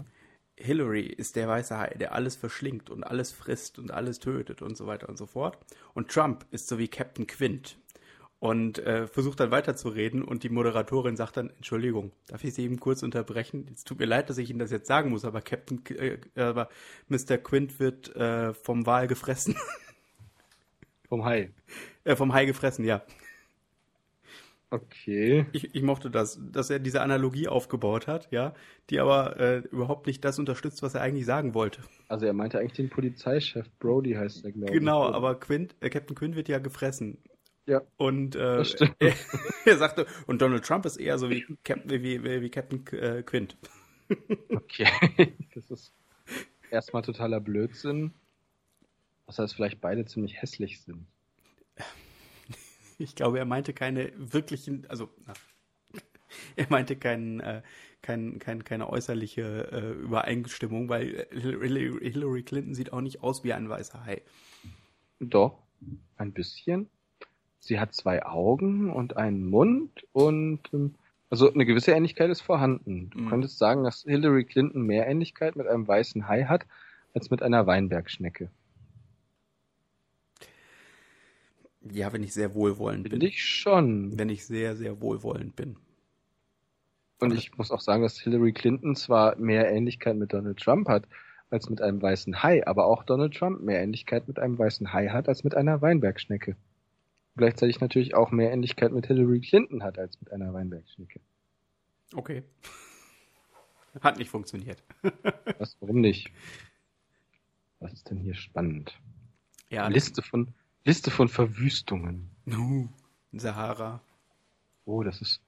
Hillary 0.58 1.06
ist 1.06 1.36
der 1.36 1.48
weiße 1.48 1.78
Hai, 1.78 1.94
der 1.98 2.14
alles 2.14 2.36
verschlingt 2.36 2.90
und 2.90 3.04
alles 3.04 3.32
frisst 3.32 3.78
und 3.78 3.90
alles 3.90 4.18
tötet 4.18 4.62
und 4.62 4.76
so 4.76 4.86
weiter 4.86 5.08
und 5.08 5.16
so 5.16 5.26
fort. 5.26 5.58
Und 5.94 6.10
Trump 6.10 6.46
ist 6.50 6.68
so 6.68 6.78
wie 6.78 6.88
Captain 6.88 7.26
Quint 7.26 7.78
und 8.40 8.78
äh, 8.78 9.06
versucht 9.06 9.40
dann 9.40 9.50
weiterzureden 9.50 10.22
und 10.22 10.42
die 10.42 10.48
Moderatorin 10.48 11.16
sagt 11.16 11.36
dann, 11.36 11.50
Entschuldigung, 11.50 12.12
darf 12.26 12.44
ich 12.44 12.54
Sie 12.54 12.64
eben 12.64 12.78
kurz 12.78 13.02
unterbrechen? 13.02 13.68
Es 13.74 13.84
tut 13.84 13.98
mir 13.98 14.06
leid, 14.06 14.30
dass 14.30 14.38
ich 14.38 14.50
Ihnen 14.50 14.58
das 14.58 14.70
jetzt 14.70 14.86
sagen 14.86 15.10
muss, 15.10 15.24
aber 15.24 15.40
Captain, 15.40 15.82
äh, 15.96 16.18
aber 16.36 16.68
Mr. 17.08 17.38
Quint 17.38 17.80
wird 17.80 18.14
äh, 18.14 18.54
vom 18.54 18.86
Wal 18.86 19.06
gefressen. 19.08 19.56
Vom 21.08 21.24
Hai. 21.24 21.50
Äh, 22.04 22.16
vom 22.16 22.34
Hai 22.34 22.44
gefressen, 22.44 22.84
ja. 22.84 23.02
Okay. 24.70 25.46
Ich, 25.52 25.74
ich 25.74 25.82
mochte 25.82 26.10
das, 26.10 26.38
dass 26.52 26.68
er 26.68 26.78
diese 26.78 27.00
Analogie 27.00 27.48
aufgebaut 27.48 28.06
hat, 28.06 28.30
ja, 28.30 28.54
die 28.90 29.00
aber 29.00 29.40
äh, 29.40 29.58
überhaupt 29.70 30.06
nicht 30.06 30.22
das 30.24 30.38
unterstützt, 30.38 30.82
was 30.82 30.94
er 30.94 31.00
eigentlich 31.00 31.24
sagen 31.24 31.54
wollte. 31.54 31.80
Also 32.08 32.26
er 32.26 32.34
meinte 32.34 32.58
eigentlich 32.58 32.74
den 32.74 32.90
Polizeichef, 32.90 33.66
Brody 33.78 34.12
heißt 34.12 34.44
er, 34.44 34.52
glaube. 34.52 34.72
Genau, 34.72 35.04
aber 35.04 35.40
Quint, 35.40 35.74
äh, 35.80 35.88
Captain 35.88 36.14
Quint 36.14 36.36
wird 36.36 36.48
ja 36.48 36.58
gefressen. 36.58 37.16
Ja. 37.64 37.82
Und 37.96 38.36
äh, 38.36 38.62
er, 38.98 39.14
er, 39.64 39.78
sagte, 39.78 40.06
und 40.26 40.42
Donald 40.42 40.64
Trump 40.64 40.84
ist 40.84 40.96
eher 40.96 41.18
so 41.18 41.30
wie, 41.30 41.44
Cap, 41.64 41.80
wie, 41.86 42.02
wie, 42.02 42.42
wie 42.42 42.50
Captain 42.50 42.84
äh, 42.98 43.22
Quint. 43.22 43.56
Okay. 44.48 44.88
Das 45.54 45.70
ist 45.70 45.92
erstmal 46.70 47.02
totaler 47.02 47.40
Blödsinn. 47.40 48.14
Außer 49.26 49.42
dass 49.42 49.52
vielleicht 49.52 49.82
beide 49.82 50.06
ziemlich 50.06 50.40
hässlich 50.40 50.80
sind. 50.80 51.06
Ich 52.98 53.14
glaube, 53.14 53.38
er 53.38 53.44
meinte 53.44 53.72
keine 53.72 54.12
wirklichen, 54.16 54.86
also 54.88 55.08
na, 55.24 55.32
er 56.56 56.66
meinte 56.68 56.96
kein, 56.96 57.40
äh, 57.40 57.62
kein, 58.02 58.38
kein, 58.38 58.64
keine 58.64 58.90
äußerliche 58.90 59.72
äh, 59.72 59.92
Übereinstimmung, 59.92 60.88
weil 60.88 61.26
Hillary 61.30 62.42
Clinton 62.42 62.74
sieht 62.74 62.92
auch 62.92 63.00
nicht 63.00 63.22
aus 63.22 63.44
wie 63.44 63.52
ein 63.52 63.68
weißer 63.68 64.04
Hai. 64.04 64.22
Doch, 65.20 65.58
ein 66.16 66.32
bisschen. 66.32 66.88
Sie 67.60 67.80
hat 67.80 67.94
zwei 67.94 68.24
Augen 68.24 68.90
und 68.92 69.16
einen 69.16 69.44
Mund 69.44 70.06
und 70.12 70.60
ähm, 70.72 70.94
also 71.30 71.52
eine 71.52 71.66
gewisse 71.66 71.92
Ähnlichkeit 71.92 72.30
ist 72.30 72.40
vorhanden. 72.40 73.10
Du 73.10 73.18
mhm. 73.18 73.28
könntest 73.28 73.58
sagen, 73.58 73.84
dass 73.84 74.02
Hillary 74.02 74.44
Clinton 74.44 74.82
mehr 74.82 75.06
Ähnlichkeit 75.06 75.56
mit 75.56 75.66
einem 75.66 75.86
weißen 75.86 76.26
Hai 76.26 76.44
hat 76.44 76.66
als 77.14 77.30
mit 77.30 77.42
einer 77.42 77.66
Weinbergschnecke. 77.66 78.50
Ja, 81.80 82.12
wenn 82.12 82.22
ich 82.22 82.32
sehr 82.32 82.54
wohlwollend 82.54 83.04
bin. 83.04 83.18
Bin 83.18 83.28
ich 83.28 83.44
schon. 83.44 84.18
Wenn 84.18 84.28
ich 84.28 84.46
sehr, 84.46 84.76
sehr 84.76 85.00
wohlwollend 85.00 85.56
bin. 85.56 85.76
Und 87.20 87.34
ich 87.34 87.56
muss 87.56 87.70
auch 87.70 87.80
sagen, 87.80 88.02
dass 88.02 88.20
Hillary 88.20 88.52
Clinton 88.52 88.94
zwar 88.94 89.36
mehr 89.36 89.70
Ähnlichkeit 89.70 90.16
mit 90.16 90.32
Donald 90.32 90.58
Trump 90.58 90.88
hat 90.88 91.08
als 91.50 91.68
mit 91.70 91.80
einem 91.80 92.00
weißen 92.00 92.42
Hai, 92.42 92.66
aber 92.66 92.86
auch 92.86 93.04
Donald 93.04 93.34
Trump 93.34 93.60
mehr 93.60 93.80
Ähnlichkeit 93.80 94.28
mit 94.28 94.38
einem 94.38 94.58
weißen 94.58 94.92
Hai 94.92 95.08
hat 95.08 95.28
als 95.28 95.44
mit 95.44 95.54
einer 95.54 95.80
Weinbergschnecke. 95.80 96.56
gleichzeitig 97.36 97.80
natürlich 97.80 98.14
auch 98.14 98.30
mehr 98.30 98.52
Ähnlichkeit 98.52 98.92
mit 98.92 99.06
Hillary 99.06 99.40
Clinton 99.40 99.82
hat 99.82 99.98
als 99.98 100.20
mit 100.20 100.32
einer 100.32 100.52
Weinbergschnecke. 100.52 101.20
Okay. 102.14 102.42
Hat 104.00 104.18
nicht 104.18 104.30
funktioniert. 104.30 104.82
Was, 105.58 105.76
warum 105.80 106.00
nicht? 106.00 106.30
Was 107.80 107.92
ist 107.92 108.10
denn 108.10 108.18
hier 108.18 108.34
spannend? 108.34 109.00
Ja, 109.70 109.88
Liste 109.88 110.22
von 110.22 110.54
Liste 110.88 111.10
von 111.10 111.28
Verwüstungen. 111.28 112.30
Uh, 112.46 112.88
Sahara. 113.32 114.00
Oh, 114.86 115.02
das 115.02 115.20
ist. 115.20 115.42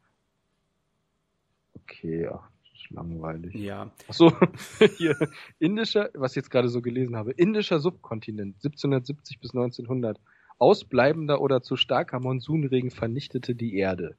Okay, 1.72 2.28
ach, 2.28 2.50
das 2.62 2.82
ist 2.82 2.90
langweilig. 2.90 3.54
Ja. 3.54 3.90
Ach 4.06 4.12
so, 4.12 4.34
hier, 4.98 5.16
indischer, 5.58 6.10
was 6.12 6.32
ich 6.32 6.36
jetzt 6.36 6.50
gerade 6.50 6.68
so 6.68 6.82
gelesen 6.82 7.16
habe, 7.16 7.32
indischer 7.32 7.80
Subkontinent, 7.80 8.56
1770 8.56 9.40
bis 9.40 9.54
1900. 9.54 10.20
Ausbleibender 10.58 11.40
oder 11.40 11.62
zu 11.62 11.76
starker 11.76 12.20
Monsunregen 12.20 12.90
vernichtete 12.90 13.54
die 13.54 13.78
Erde. 13.78 14.18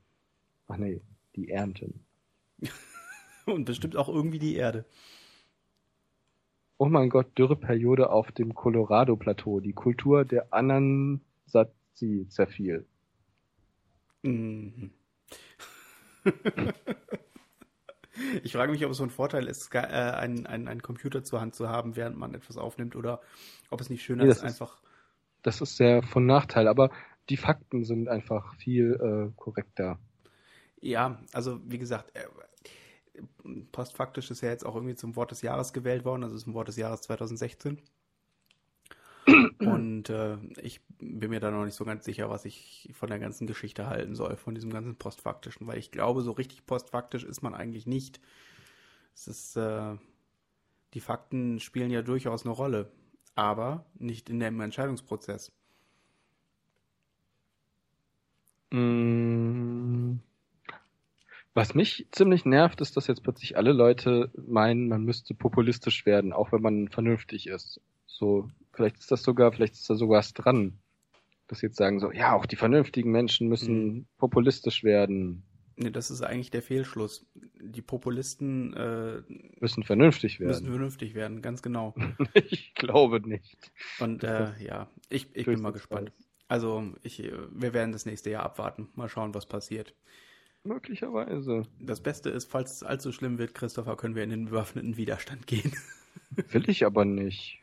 Ach 0.68 0.78
nee, 0.78 1.04
die 1.36 1.50
Ernten. 1.50 2.04
Und 3.46 3.66
bestimmt 3.66 3.96
auch 3.96 4.10
irgendwie 4.10 4.40
die 4.40 4.56
Erde 4.56 4.86
oh 6.82 6.90
mein 6.90 7.10
Gott, 7.10 7.38
Dürreperiode 7.38 8.10
auf 8.10 8.32
dem 8.32 8.56
Colorado-Plateau. 8.56 9.60
Die 9.60 9.74
Kultur 9.74 10.26
der 10.26 10.52
Anansatzi 10.52 12.26
zerfiel. 12.28 12.88
Mhm. 14.24 14.90
ich 18.44 18.54
frage 18.54 18.72
mich, 18.72 18.84
ob 18.84 18.90
es 18.90 18.98
so 18.98 19.04
ein 19.04 19.12
Vorteil 19.12 19.46
ist, 19.46 19.70
äh, 19.76 19.78
einen, 19.78 20.48
einen, 20.48 20.68
einen 20.68 20.82
Computer 20.82 21.24
zur 21.24 21.40
Hand 21.40 21.54
zu 21.54 21.70
haben, 21.70 21.96
während 21.96 22.18
man 22.18 22.34
etwas 22.34 22.58
aufnimmt, 22.58 22.96
oder 22.96 23.22
ob 23.70 23.80
es 23.80 23.92
nicht 23.92 24.02
schöner 24.02 24.24
nee, 24.24 24.32
ist, 24.32 24.44
einfach. 24.44 24.82
Das 25.44 25.62
ist 25.62 25.78
sehr 25.78 26.02
von 26.02 26.26
Nachteil, 26.26 26.68
aber 26.68 26.90
die 27.30 27.38
Fakten 27.38 27.84
sind 27.84 28.10
einfach 28.10 28.56
viel 28.56 28.94
äh, 29.00 29.32
korrekter. 29.40 30.00
Ja, 30.80 31.20
also 31.32 31.60
wie 31.64 31.78
gesagt, 31.78 32.10
äh, 32.16 32.26
postfaktisch 33.72 34.32
ist 34.32 34.42
ja 34.42 34.50
jetzt 34.50 34.66
auch 34.66 34.76
irgendwie 34.76 34.96
zum 34.96 35.16
Wort 35.16 35.32
des 35.32 35.42
Jahres 35.42 35.74
gewählt 35.74 36.06
worden, 36.06 36.24
also 36.24 36.36
ist 36.36 36.48
ein 36.48 36.54
Wort 36.54 36.68
des 36.68 36.78
Jahres 36.78 37.02
2016. 37.02 37.82
Und 39.60 40.10
äh, 40.10 40.38
ich 40.62 40.82
bin 41.00 41.30
mir 41.30 41.40
da 41.40 41.52
noch 41.52 41.66
nicht 41.66 41.76
so 41.76 41.86
ganz 41.86 42.06
sicher, 42.06 42.30
was 42.30 42.46
ich 42.46 42.90
von 42.94 43.10
der 43.10 43.20
ganzen 43.20 43.48
Geschichte 43.48 43.88
halten 43.88 44.16
soll, 44.16 44.36
von 44.36 44.56
diesem 44.56 44.72
ganzen 44.72 44.96
Postfaktischen, 44.96 45.68
weil 45.68 45.78
ich 45.78 45.92
glaube, 45.92 46.22
so 46.22 46.32
richtig 46.32 46.66
postfaktisch 46.66 47.24
ist 47.24 47.42
man 47.42 47.54
eigentlich 47.54 47.86
nicht. 47.86 48.20
Es 49.14 49.28
ist, 49.28 49.56
äh, 49.58 49.96
die 50.94 51.02
Fakten 51.02 51.60
spielen 51.60 51.92
ja 51.92 52.02
durchaus 52.02 52.46
eine 52.46 52.54
Rolle, 52.54 52.92
aber 53.36 53.86
nicht 53.96 54.30
in 54.30 54.40
dem 54.40 54.60
Entscheidungsprozess. 54.60 55.52
Mm. 58.72 60.22
Was 61.54 61.76
mich 61.76 62.08
ziemlich 62.12 62.46
nervt, 62.46 62.80
ist, 62.80 62.96
dass 62.96 63.08
jetzt 63.08 63.24
plötzlich 63.24 63.58
alle 63.58 63.74
Leute 63.74 64.32
meinen, 64.36 64.88
man 64.88 65.04
müsste 65.04 65.34
populistisch 65.34 66.06
werden, 66.06 66.32
auch 66.32 66.52
wenn 66.54 66.62
man 66.62 66.88
vernünftig 66.88 67.48
ist. 67.48 67.82
So, 68.06 68.50
vielleicht 68.74 69.00
ist 69.00 69.12
das 69.12 69.24
sogar, 69.24 69.52
vielleicht 69.52 69.74
ist 69.74 69.90
da 69.90 69.96
sogar 69.96 70.20
was 70.20 70.34
dran. 70.34 70.80
Dass 71.48 71.62
jetzt 71.62 71.76
sagen 71.76 72.00
so, 72.00 72.12
ja, 72.12 72.34
auch 72.34 72.46
die 72.46 72.56
vernünftigen 72.56 73.12
Menschen 73.12 73.50
müssen 73.50 73.84
mhm. 73.84 74.06
populistisch 74.18 74.86
werden. 74.86 75.44
Nee, 75.76 75.90
das 75.90 76.10
ist 76.10 76.22
eigentlich 76.22 76.52
der 76.52 76.62
Fehlschluss. 76.62 77.26
Die 77.34 77.82
Populisten 77.82 78.74
äh, 78.74 79.22
müssen 79.60 79.84
vernünftig 79.84 80.40
werden. 80.40 80.50
Müssen 80.52 80.68
vernünftig 80.68 81.16
werden, 81.16 81.42
ganz 81.42 81.62
genau. 81.62 81.94
ich 82.34 82.74
glaube 82.76 83.28
nicht. 83.28 83.72
Und 84.00 84.24
äh, 84.24 84.52
ja, 84.64 84.90
ich, 85.10 85.28
ich 85.34 85.46
bin 85.46 85.62
mal 85.62 85.72
gespannt. 85.72 86.14
Also 86.48 86.94
ich, 87.04 87.20
wir 87.52 87.74
werden 87.74 87.92
das 87.92 88.06
nächste 88.06 88.30
Jahr 88.30 88.44
abwarten. 88.44 88.90
Mal 88.96 89.10
schauen, 89.10 89.34
was 89.34 89.46
passiert. 89.46 89.94
Möglicherweise. 90.64 91.64
Das 91.80 92.02
Beste 92.02 92.30
ist, 92.30 92.52
falls 92.52 92.72
es 92.72 92.84
allzu 92.84 93.12
schlimm 93.12 93.38
wird, 93.38 93.56
Christopher, 93.56 93.96
können 93.96 94.16
wir 94.16 94.24
in 94.24 94.30
den 94.30 94.46
bewaffneten 94.46 94.96
Widerstand 94.96 95.48
gehen. 95.48 95.72
Will 96.52 96.70
ich 96.70 96.86
aber 96.86 97.06
nicht. 97.06 97.60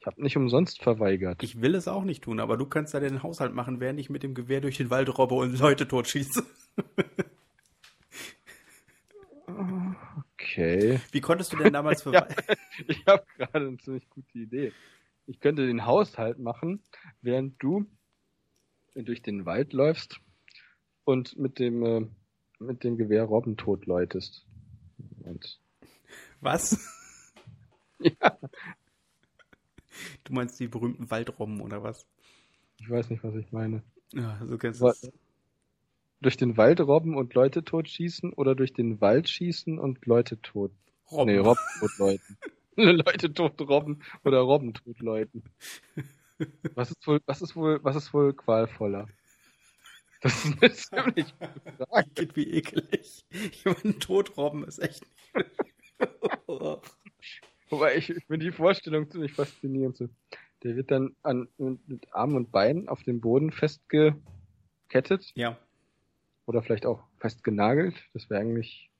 Ich 0.00 0.06
habe 0.06 0.22
nicht 0.22 0.36
umsonst 0.36 0.82
verweigert. 0.82 1.42
Ich 1.42 1.60
will 1.60 1.74
es 1.74 1.86
auch 1.86 2.04
nicht 2.04 2.24
tun, 2.24 2.40
aber 2.40 2.56
du 2.56 2.64
kannst 2.66 2.94
da 2.94 3.00
den 3.00 3.22
Haushalt 3.22 3.54
machen, 3.54 3.80
während 3.80 4.00
ich 4.00 4.08
mit 4.08 4.22
dem 4.22 4.34
Gewehr 4.34 4.62
durch 4.62 4.78
den 4.78 4.88
Wald 4.88 5.16
robbe 5.18 5.34
und 5.34 5.58
Leute 5.58 5.86
totschieße. 5.86 6.42
Okay. 10.50 11.00
Wie 11.12 11.20
konntest 11.20 11.52
du 11.52 11.56
denn 11.56 11.72
damals 11.72 12.02
für 12.04 12.12
Ja, 12.12 12.26
ich 12.86 13.04
habe 13.06 13.24
gerade 13.36 13.66
eine 13.66 13.76
ziemlich 13.78 14.08
gute 14.08 14.38
Idee. 14.38 14.72
Ich 15.26 15.38
könnte 15.38 15.66
den 15.66 15.86
Haushalt 15.86 16.38
machen, 16.38 16.82
während 17.20 17.62
du 17.62 17.84
durch 18.94 19.22
den 19.22 19.44
Wald 19.46 19.72
läufst 19.72 20.20
und 21.04 21.38
mit 21.38 21.58
dem 21.58 21.82
äh, 21.84 22.06
mit 22.58 22.84
dem 22.84 22.96
Gewehr 22.96 23.24
Robben 23.24 23.56
totläutest. 23.56 24.46
Und 25.24 25.58
was? 26.40 26.78
ja, 27.98 28.38
Du 30.24 30.32
meinst 30.32 30.58
die 30.60 30.68
berühmten 30.68 31.10
Waldrobben 31.10 31.60
oder 31.60 31.82
was? 31.82 32.06
ich 32.78 32.88
weiß 32.88 33.10
nicht, 33.10 33.22
was 33.22 33.34
ich 33.34 33.52
meine. 33.52 33.82
Ja, 34.12 34.40
so 34.44 34.56
kennst 34.58 34.80
du. 34.80 34.92
Durch 36.22 36.36
den 36.36 36.56
Wald 36.56 36.80
robben 36.80 37.16
und 37.16 37.34
Leute 37.34 37.64
totschießen 37.64 38.32
oder 38.34 38.54
durch 38.54 38.72
den 38.72 39.00
Wald 39.00 39.28
schießen 39.28 39.78
und 39.78 40.04
Leute 40.06 40.40
tot. 40.40 40.70
Robben. 41.10 41.32
Nee, 41.32 41.38
Robben 41.38 41.62
totläuten. 41.78 42.36
Leute 42.76 43.32
tot 43.32 43.60
robben 43.60 44.02
oder 44.24 44.38
Robben 44.40 44.74
totläuten. 44.74 45.44
Was 46.74 46.90
ist 46.90 47.06
wohl, 47.06 47.20
was 47.26 47.42
ist 47.42 47.56
wohl, 47.56 47.80
was 47.82 47.96
ist 47.96 48.14
wohl 48.14 48.34
qualvoller? 48.34 49.08
Das 50.20 50.44
ist 50.44 50.62
eine 50.62 50.72
ziemlich 50.72 51.34
gute 51.38 51.86
Frage. 51.86 52.10
Geht 52.14 52.36
wie 52.36 52.50
ekelig. 52.50 53.24
Jemanden 53.64 54.00
totrobben 54.00 54.64
ist 54.64 54.78
echt. 54.78 55.06
Wobei 57.70 57.96
ich, 57.96 58.10
ich 58.10 58.24
finde 58.26 58.46
die 58.46 58.52
Vorstellung 58.52 59.10
ziemlich 59.10 59.32
faszinierend. 59.32 59.96
So. 59.96 60.08
Der 60.62 60.76
wird 60.76 60.90
dann 60.90 61.16
an, 61.22 61.48
mit 61.58 62.12
Armen 62.12 62.36
und 62.36 62.52
Beinen 62.52 62.88
auf 62.88 63.02
dem 63.02 63.20
Boden 63.20 63.50
festgekettet 63.50 65.32
ja. 65.34 65.56
oder 66.46 66.62
vielleicht 66.62 66.84
auch 66.84 67.02
festgenagelt. 67.18 67.94
Das 68.12 68.28
wäre 68.28 68.40
eigentlich 68.40 68.90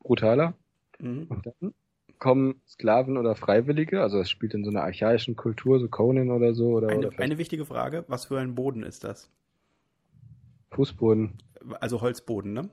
brutaler. 0.00 0.54
Mhm. 0.98 1.26
Und 1.28 1.46
dann 1.46 1.74
kommen 2.18 2.60
Sklaven 2.66 3.16
oder 3.16 3.34
Freiwillige, 3.34 4.02
also 4.02 4.20
es 4.20 4.30
spielt 4.30 4.54
in 4.54 4.64
so 4.64 4.70
einer 4.70 4.82
archaischen 4.82 5.36
Kultur, 5.36 5.78
so 5.78 5.88
Conan 5.88 6.30
oder 6.30 6.54
so, 6.54 6.70
oder, 6.70 6.86
oder 6.86 6.94
Eine, 6.94 7.02
vielleicht 7.02 7.20
eine 7.20 7.38
wichtige 7.38 7.64
Frage: 7.64 8.04
Was 8.08 8.26
für 8.26 8.38
ein 8.38 8.54
Boden 8.54 8.82
ist 8.82 9.04
das? 9.04 9.30
Fußboden. 10.70 11.42
Also 11.80 12.00
Holzboden, 12.00 12.52
ne? 12.52 12.70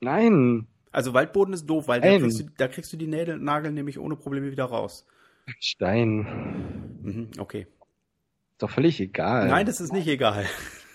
Nein! 0.00 0.66
Also 0.90 1.12
Waldboden 1.12 1.52
ist 1.54 1.66
doof, 1.66 1.86
weil 1.88 2.00
da 2.00 2.18
kriegst, 2.18 2.40
du, 2.40 2.44
da 2.56 2.68
kriegst 2.68 2.92
du 2.92 2.96
die 2.96 3.06
Nägel, 3.06 3.38
Nagel 3.38 3.72
nämlich 3.72 3.98
ohne 3.98 4.16
Probleme 4.16 4.50
wieder 4.50 4.64
raus. 4.64 5.06
Stein. 5.60 6.98
Mhm, 7.02 7.30
okay. 7.38 7.66
Ist 8.52 8.62
doch 8.62 8.70
völlig 8.70 9.00
egal. 9.00 9.48
Nein, 9.48 9.66
das 9.66 9.80
ist 9.80 9.92
nicht 9.92 10.08
egal. 10.08 10.46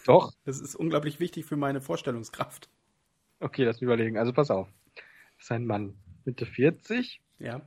Doch. 0.06 0.32
Das 0.46 0.60
ist 0.60 0.76
unglaublich 0.76 1.20
wichtig 1.20 1.46
für 1.46 1.56
meine 1.58 1.80
Vorstellungskraft. 1.80 2.70
Okay, 3.39 3.64
lass 3.66 3.78
mich 3.78 3.84
überlegen. 3.84 4.18
Also 4.18 4.34
pass 4.34 4.52
auf. 4.52 4.68
Das 5.38 5.46
ist 5.46 5.52
ein 5.52 5.66
Mann 5.66 5.96
Mitte 6.26 6.46
40, 6.46 7.22
Ja. 7.39 7.62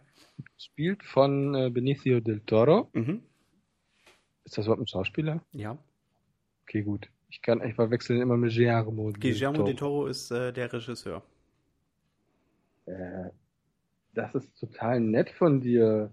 spielt 0.59 1.03
von 1.05 1.55
äh, 1.55 1.70
Benicio 1.70 2.20
del 2.20 2.41
Toro. 2.41 2.89
Mhm. 2.93 3.22
Ist 4.45 4.59
das 4.59 4.66
überhaupt 4.66 4.83
ein 4.83 4.87
Schauspieler? 4.89 5.43
Ja. 5.53 5.79
Okay, 6.64 6.83
gut. 6.83 7.09
Ich 7.37 7.43
kann, 7.43 7.62
ich 7.62 7.74
verwechsel 7.74 8.16
ihn 8.16 8.22
immer 8.22 8.39
mit 8.39 8.55
Guillermo 8.55 9.12
Guillermo 9.12 9.57
Toro. 9.57 9.66
del 9.66 9.76
Toro 9.76 10.07
ist 10.07 10.30
äh, 10.30 10.55
der 10.55 10.72
Regisseur. 10.72 11.22
Äh, 12.87 13.28
das 14.14 14.34
ist 14.34 14.59
total 14.59 15.01
nett 15.01 15.28
von 15.28 15.61
dir. 15.61 16.11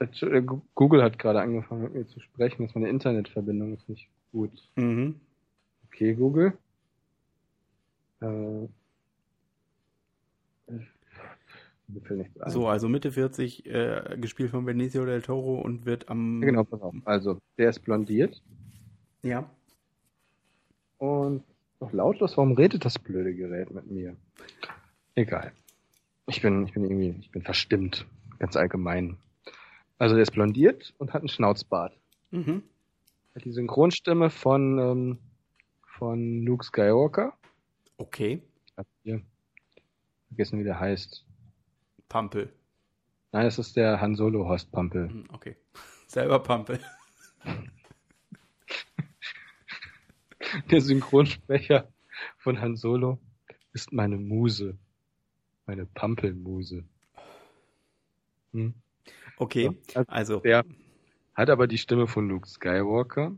Äh, 0.00 0.42
Google 0.74 1.04
hat 1.04 1.20
gerade 1.20 1.40
angefangen 1.40 1.84
mit 1.84 1.94
mir 1.94 2.06
zu 2.08 2.18
sprechen, 2.18 2.66
dass 2.66 2.74
meine 2.74 2.88
Internetverbindung 2.88 3.74
ist 3.74 3.88
nicht 3.88 4.08
gut. 4.32 4.50
Mhm. 4.74 5.20
Okay, 5.86 6.14
Google. 6.14 6.58
Äh, 8.20 8.66
ein. 11.86 12.28
So, 12.46 12.66
also 12.66 12.88
Mitte 12.88 13.12
40, 13.12 13.64
äh, 13.66 14.16
gespielt 14.20 14.50
von 14.50 14.64
Benicio 14.64 15.06
del 15.06 15.22
Toro 15.22 15.60
und 15.60 15.86
wird 15.86 16.08
am. 16.08 16.40
Genau, 16.40 16.64
pass 16.64 16.82
auf. 16.82 16.94
Also, 17.04 17.38
der 17.58 17.70
ist 17.70 17.80
blondiert 17.80 18.42
Ja. 19.22 19.48
Und 21.00 21.42
noch 21.80 21.92
lautlos. 21.92 22.36
Warum 22.36 22.52
redet 22.52 22.84
das 22.84 22.98
blöde 22.98 23.34
Gerät 23.34 23.70
mit 23.70 23.90
mir? 23.90 24.16
Egal. 25.14 25.52
Ich 26.26 26.42
bin, 26.42 26.66
ich 26.66 26.74
bin 26.74 26.84
irgendwie, 26.84 27.16
ich 27.20 27.30
bin 27.30 27.42
verstimmt. 27.42 28.06
Ganz 28.38 28.56
allgemein. 28.56 29.16
Also, 29.98 30.14
der 30.14 30.22
ist 30.22 30.30
blondiert 30.32 30.94
und 30.98 31.12
hat 31.12 31.22
einen 31.22 31.28
Schnauzbart. 31.28 31.96
Mhm. 32.30 32.62
Hat 33.34 33.44
die 33.44 33.52
Synchronstimme 33.52 34.30
von, 34.30 34.78
ähm, 34.78 35.18
von 35.84 36.42
Luke 36.42 36.64
Skywalker. 36.64 37.32
Okay. 37.96 38.42
Hab 38.76 38.86
hier 39.02 39.20
vergessen, 40.28 40.58
wie 40.58 40.64
der 40.64 40.78
heißt. 40.78 41.24
Pampel. 42.08 42.52
Nein, 43.32 43.46
es 43.46 43.58
ist 43.58 43.76
der 43.76 44.00
Han 44.00 44.16
Solo 44.16 44.46
Horst 44.48 44.70
Pampel. 44.72 45.08
Mhm, 45.08 45.24
Okay. 45.32 45.56
Selber 46.06 46.40
Pampel. 46.40 46.80
Der 50.70 50.80
Synchronsprecher 50.80 51.88
von 52.38 52.60
Han 52.60 52.76
Solo 52.76 53.18
ist 53.72 53.92
meine 53.92 54.16
Muse. 54.16 54.76
Meine 55.66 55.86
Pampelmuse. 55.86 56.84
Hm? 58.52 58.74
Okay. 59.36 59.70
Ja, 59.94 60.04
Also. 60.08 60.40
Der 60.40 60.64
hat 61.34 61.50
aber 61.50 61.66
die 61.66 61.78
Stimme 61.78 62.06
von 62.06 62.28
Luke 62.28 62.48
Skywalker 62.48 63.36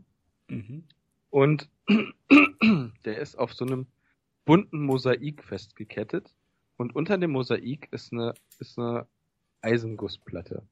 Mhm. 0.49 0.83
und 1.29 1.69
der 3.05 3.17
ist 3.17 3.35
auf 3.39 3.53
so 3.53 3.65
einem 3.65 3.87
bunten 4.45 4.83
Mosaik 4.85 5.43
festgekettet 5.43 6.33
und 6.77 6.95
unter 6.95 7.17
dem 7.17 7.31
Mosaik 7.31 7.87
ist 7.91 8.11
eine, 8.11 8.33
ist 8.59 8.77
eine 8.77 9.07
Eisengussplatte. 9.61 10.63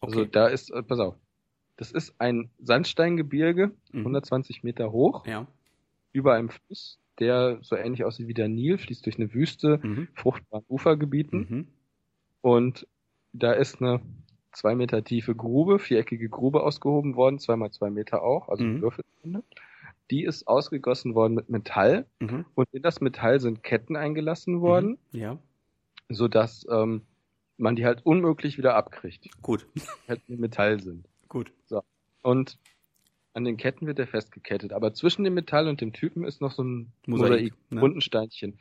Also 0.00 0.20
Okay. 0.20 0.28
da 0.30 0.48
ist, 0.48 0.70
äh, 0.70 0.82
pass 0.82 0.98
auf, 0.98 1.14
das 1.76 1.92
ist 1.92 2.14
ein 2.18 2.50
Sandsteingebirge, 2.58 3.72
Mhm. 3.92 4.00
120 4.00 4.62
Meter 4.62 4.92
hoch, 4.92 5.26
Ja. 5.26 5.46
Über 6.16 6.34
einem 6.34 6.48
Fluss, 6.48 6.98
der 7.20 7.58
so 7.62 7.76
ähnlich 7.76 8.04
aussieht 8.04 8.26
wie 8.28 8.34
der 8.34 8.48
Nil, 8.48 8.78
fließt 8.78 9.04
durch 9.06 9.16
eine 9.18 9.32
Wüste, 9.34 9.80
Mhm. 9.82 10.08
fruchtbaren 10.14 10.64
Ufergebieten 10.68 11.38
Mhm. 11.48 11.66
und 12.40 12.86
da 13.32 13.52
ist 13.52 13.80
eine 13.82 14.00
zwei 14.52 14.74
Meter 14.74 15.04
tiefe 15.04 15.34
Grube, 15.34 15.78
viereckige 15.78 16.28
Grube 16.30 16.62
ausgehoben 16.62 17.14
worden, 17.16 17.38
zweimal 17.38 17.70
zwei 17.70 17.90
Meter 17.90 18.22
auch, 18.22 18.48
also 18.48 18.64
Mhm. 18.64 18.80
Würfelrunde. 18.80 19.44
Die 20.10 20.24
ist 20.24 20.48
ausgegossen 20.48 21.14
worden 21.14 21.34
mit 21.34 21.50
Metall 21.50 22.06
Mhm. 22.20 22.46
und 22.54 22.66
in 22.72 22.82
das 22.82 23.00
Metall 23.00 23.40
sind 23.40 23.62
Ketten 23.62 23.96
eingelassen 23.96 24.60
worden, 24.62 24.98
Ja. 25.12 25.38
sodass 26.08 26.66
ähm, 26.70 27.02
man 27.58 27.76
die 27.76 27.84
halt 27.84 28.04
unmöglich 28.04 28.56
wieder 28.58 28.74
abkriegt, 28.76 29.28
Gut. 29.42 29.66
die 29.74 30.08
halt 30.08 30.28
Metall 30.28 30.80
sind. 30.80 31.06
Gut. 31.28 31.52
Und 32.22 32.58
an 33.36 33.44
den 33.44 33.58
Ketten 33.58 33.86
wird 33.86 33.98
er 33.98 34.06
festgekettet. 34.06 34.72
Aber 34.72 34.94
zwischen 34.94 35.22
dem 35.22 35.34
Metall 35.34 35.68
und 35.68 35.82
dem 35.82 35.92
Typen 35.92 36.24
ist 36.24 36.40
noch 36.40 36.52
so 36.52 36.64
ein 36.64 36.92
Mosaik, 37.06 37.30
Mosaik, 37.30 37.54
ne? 37.68 37.80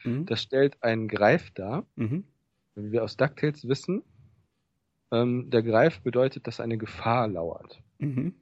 Mhm. 0.03 0.25
Das 0.25 0.41
stellt 0.41 0.83
einen 0.83 1.07
Greif 1.07 1.49
dar. 1.51 1.85
Mhm. 1.95 2.25
Wenn 2.75 2.91
wir 2.91 3.05
aus 3.05 3.15
DuckTales 3.15 3.69
wissen, 3.69 4.03
ähm, 5.11 5.49
der 5.49 5.63
Greif 5.63 6.01
bedeutet, 6.01 6.45
dass 6.45 6.59
eine 6.59 6.77
Gefahr 6.77 7.29
lauert. 7.29 7.81
Mhm. 7.99 8.35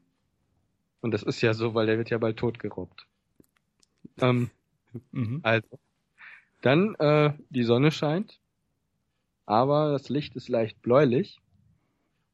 Und 1.02 1.12
das 1.12 1.22
ist 1.22 1.40
ja 1.42 1.54
so, 1.54 1.76
weil 1.76 1.86
der 1.86 2.00
wird 2.00 2.10
ja 2.10 2.18
bald 2.18 2.38
totgerobbt. 2.38 3.06
Ähm, 4.20 4.50
Mhm. 5.12 5.40
also, 5.42 5.80
dann 6.62 6.94
äh, 7.00 7.34
die 7.50 7.64
Sonne 7.64 7.90
scheint, 7.90 8.40
aber 9.48 9.92
das 9.92 10.10
Licht 10.10 10.36
ist 10.36 10.50
leicht 10.50 10.84
bläulich. 10.84 11.42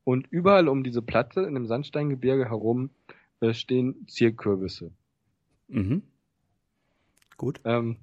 Und 0.04 0.28
überall 0.30 0.68
um 0.68 0.84
diese 0.84 1.02
Platte 1.02 1.42
in 1.44 1.54
dem 1.54 1.68
Sandsteingebirge 1.68 2.50
herum 2.50 2.90
stehen 3.54 4.08
Zierkürbisse. 4.08 4.92
Mhm. 5.68 6.04
Gut. 7.38 7.62
Ähm, 7.64 7.98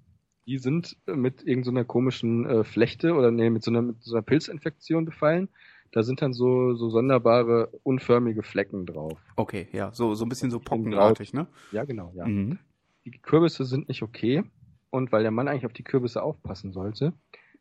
die 0.47 0.59
sind 0.59 0.97
mit 1.07 1.47
irgendeiner 1.47 1.85
komischen 1.85 2.47
äh, 2.47 2.65
Flechte 2.65 3.15
oder 3.15 3.31
nee, 3.31 3.51
mit 3.51 3.63
so 3.63 3.71
einer, 3.71 3.83
mit 3.83 4.03
so 4.03 4.15
einer 4.15 4.23
Pilzinfektion 4.23 5.05
befallen. 5.05 5.49
Da 5.93 6.03
sind 6.03 6.23
dann 6.23 6.33
so, 6.33 6.75
so 6.75 6.89
sonderbare, 6.91 7.69
unförmige 7.83 8.43
Flecken 8.43 8.87
drauf. 8.87 9.19
Okay, 9.37 9.69
ja. 9.73 9.93
So, 9.93 10.15
so 10.15 10.25
ein 10.25 10.29
bisschen 10.29 10.51
so 10.51 10.59
pockenartig, 10.59 11.33
ne? 11.33 11.47
Ja, 11.73 11.85
genau, 11.85 12.13
ja. 12.15 12.27
Mhm. 12.27 12.59
Die 13.05 13.11
Kürbisse 13.13 13.65
sind 13.65 13.89
nicht 13.89 14.03
okay. 14.03 14.45
Und 14.91 15.13
weil 15.13 15.23
der 15.23 15.31
Mann 15.31 15.49
eigentlich 15.49 15.67
auf 15.67 15.73
die 15.73 15.85
Kürbisse 15.85 16.23
aufpassen 16.23 16.73
sollte, 16.73 17.13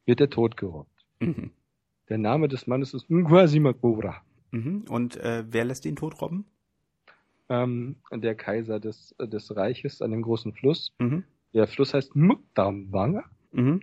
wird 0.05 0.21
er 0.21 0.29
totgerobbt. 0.29 1.05
Mhm. 1.19 1.51
Der 2.09 2.17
Name 2.17 2.47
des 2.47 2.67
Mannes 2.67 2.93
ist 2.93 3.09
Ngwasimakura. 3.09 4.21
Mhm. 4.51 4.85
Und 4.89 5.17
äh, 5.17 5.43
wer 5.49 5.65
lässt 5.65 5.85
ihn 5.85 5.95
totrobben? 5.95 6.45
Ähm, 7.47 7.97
der 8.11 8.35
Kaiser 8.35 8.79
des, 8.79 9.13
äh, 9.19 9.27
des 9.27 9.55
Reiches 9.55 10.01
an 10.01 10.11
dem 10.11 10.21
großen 10.23 10.53
Fluss. 10.53 10.91
Mhm. 10.99 11.23
Der 11.53 11.67
Fluss 11.67 11.93
heißt 11.93 12.15
Mukdamwanga 12.15 13.23
Mhm. 13.51 13.81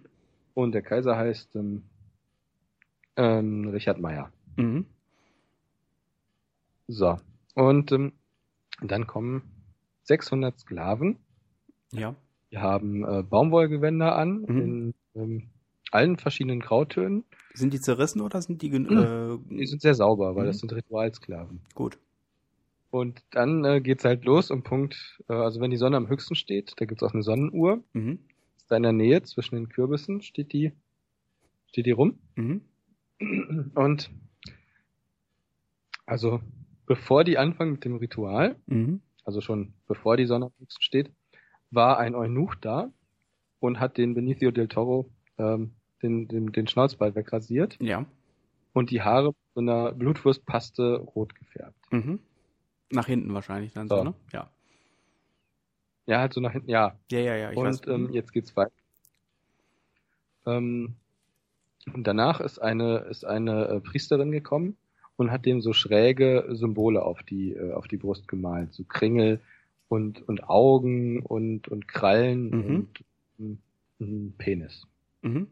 und 0.54 0.72
der 0.72 0.82
Kaiser 0.82 1.16
heißt 1.16 1.54
ähm, 1.56 1.84
ähm, 3.16 3.68
Richard 3.68 4.00
Meyer. 4.00 4.32
Mhm. 4.56 4.86
So. 6.88 7.18
Und 7.54 7.92
ähm, 7.92 8.12
dann 8.82 9.06
kommen 9.06 9.42
600 10.04 10.58
Sklaven. 10.58 11.18
Ja. 11.92 12.14
Die 12.50 12.58
haben 12.58 13.04
äh, 13.04 13.22
Baumwollgewänder 13.22 14.16
an 14.16 14.44
Mhm. 14.48 14.58
in 14.60 14.94
ähm, 15.14 15.42
allen 15.90 16.16
verschiedenen 16.18 16.60
Grautönen. 16.60 17.24
Sind 17.54 17.72
die 17.72 17.80
zerrissen 17.80 18.20
oder 18.22 18.40
sind 18.42 18.62
die... 18.62 18.68
Äh, 18.74 19.38
die 19.50 19.66
sind 19.66 19.82
sehr 19.82 19.94
sauber, 19.94 20.34
weil 20.34 20.44
Mhm. 20.44 20.46
das 20.48 20.58
sind 20.58 20.72
Ritualsklaven. 20.72 21.60
gut. 21.74 21.98
Und 22.92 23.24
dann 23.30 23.64
äh, 23.64 23.80
geht's 23.80 24.04
halt 24.04 24.26
los 24.26 24.50
um 24.50 24.62
Punkt, 24.62 25.18
äh, 25.30 25.32
also 25.32 25.62
wenn 25.62 25.70
die 25.70 25.78
Sonne 25.78 25.96
am 25.96 26.08
höchsten 26.10 26.34
steht, 26.34 26.74
da 26.76 26.84
gibt's 26.84 27.02
auch 27.02 27.14
eine 27.14 27.22
Sonnenuhr. 27.22 27.82
Mhm. 27.94 28.18
Da 28.68 28.76
in 28.76 28.82
der 28.82 28.92
Nähe 28.92 29.22
zwischen 29.22 29.54
den 29.54 29.70
Kürbissen 29.70 30.20
steht 30.20 30.52
die, 30.52 30.72
steht 31.68 31.86
die 31.86 31.90
rum. 31.92 32.18
Mhm. 32.36 32.60
Und 33.74 34.10
also 36.04 36.40
bevor 36.84 37.24
die 37.24 37.38
anfangen 37.38 37.72
mit 37.72 37.84
dem 37.86 37.96
Ritual, 37.96 38.56
Mhm. 38.66 39.00
also 39.24 39.40
schon 39.40 39.72
bevor 39.88 40.18
die 40.18 40.26
Sonne 40.26 40.46
am 40.46 40.52
höchsten 40.58 40.82
steht, 40.82 41.10
war 41.70 41.98
ein 41.98 42.14
Eunuch 42.14 42.56
da 42.56 42.92
und 43.58 43.80
hat 43.80 43.96
den 43.96 44.12
Benicio 44.12 44.50
del 44.50 44.68
Toro 44.68 45.08
ähm, 45.38 45.70
den, 46.02 46.28
den, 46.28 46.52
den 46.52 46.66
Schnauzball 46.66 47.14
wegrasiert 47.14 47.78
Ja. 47.80 48.04
und 48.74 48.90
die 48.90 49.00
Haare 49.00 49.28
mit 49.28 49.36
so 49.54 49.60
einer 49.60 49.92
Blutwurstpaste 49.92 50.96
rot 50.96 51.34
gefärbt. 51.34 51.78
Mhm. 51.90 52.18
Nach 52.92 53.06
hinten 53.06 53.32
wahrscheinlich 53.34 53.72
dann 53.72 53.88
so, 53.88 53.96
So. 53.96 54.04
ne? 54.04 54.14
Ja. 54.32 54.50
Ja, 56.06 56.18
halt 56.20 56.32
so 56.32 56.40
nach 56.40 56.52
hinten, 56.52 56.68
ja. 56.70 56.98
Ja, 57.10 57.18
ja, 57.20 57.36
ja. 57.36 57.50
Ich 57.52 57.56
und 57.56 57.86
ähm, 57.88 58.12
jetzt 58.12 58.32
geht's 58.32 58.56
weiter. 58.56 58.72
Ähm, 60.46 60.94
und 61.94 62.06
danach 62.06 62.40
ist 62.40 62.58
eine 62.60 62.98
ist 63.10 63.24
eine 63.24 63.66
äh, 63.68 63.80
Priesterin 63.80 64.30
gekommen 64.32 64.76
und 65.16 65.30
hat 65.30 65.46
dem 65.46 65.60
so 65.60 65.72
schräge 65.72 66.46
Symbole 66.50 67.02
auf 67.02 67.22
die 67.22 67.52
äh, 67.54 67.72
auf 67.72 67.86
die 67.88 67.96
Brust 67.96 68.28
gemalt, 68.28 68.72
so 68.72 68.84
Kringel 68.84 69.40
und 69.88 70.26
und 70.28 70.48
Augen 70.48 71.20
und 71.20 71.68
und 71.68 71.86
Krallen 71.88 72.50
Mhm. 72.50 72.88
und 73.38 73.58
ein 74.00 74.34
Penis. 74.38 74.86
Mhm. 75.22 75.46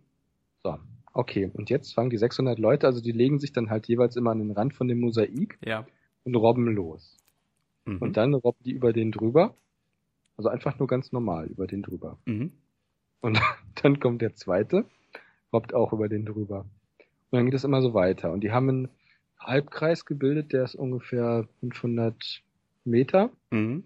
So, 0.65 0.79
okay. 1.13 1.51
Und 1.55 1.71
jetzt 1.71 1.95
fangen 1.95 2.11
die 2.11 2.19
600 2.19 2.59
Leute, 2.59 2.87
also 2.87 3.01
die 3.01 3.13
legen 3.13 3.39
sich 3.39 3.53
dann 3.53 3.71
halt 3.71 3.87
jeweils 3.87 4.17
immer 4.17 4.33
an 4.33 4.41
den 4.41 4.51
Rand 4.51 4.75
von 4.75 4.89
dem 4.89 4.99
Mosaik 5.01 5.59
Ja. 5.65 5.87
und 6.25 6.35
robben 6.35 6.67
los. 6.75 7.17
Mhm. 7.91 7.99
Und 7.99 8.17
dann 8.17 8.35
robben 8.35 8.63
die 8.65 8.73
über 8.73 8.93
den 8.93 9.13
drüber. 9.13 9.55
Also 10.37 10.49
einfach 10.49 10.79
nur 10.79 10.89
ganz 10.89 11.13
normal 11.13 11.47
über 11.47 11.67
den 11.67 11.83
drüber. 11.83 12.19
Mhm. 12.25 12.53
Und 13.21 13.39
dann 13.83 14.01
kommt 14.01 14.23
der 14.23 14.35
zweite, 14.35 14.85
robbt 15.53 15.75
auch 15.75 15.93
über 15.93 16.09
den 16.09 16.25
drüber. 16.25 16.61
Und 17.31 17.37
dann 17.37 17.45
geht 17.45 17.55
es 17.55 17.65
immer 17.65 17.83
so 17.83 17.95
weiter. 17.95 18.33
Und 18.33 18.41
die 18.41 18.53
haben 18.53 18.69
einen 18.69 18.89
Halbkreis 19.39 20.05
gebildet, 20.05 20.53
der 20.53 20.65
ist 20.65 20.75
ungefähr 20.75 21.47
500 21.61 22.43
Meter. 22.85 23.31
Mhm. 23.51 23.85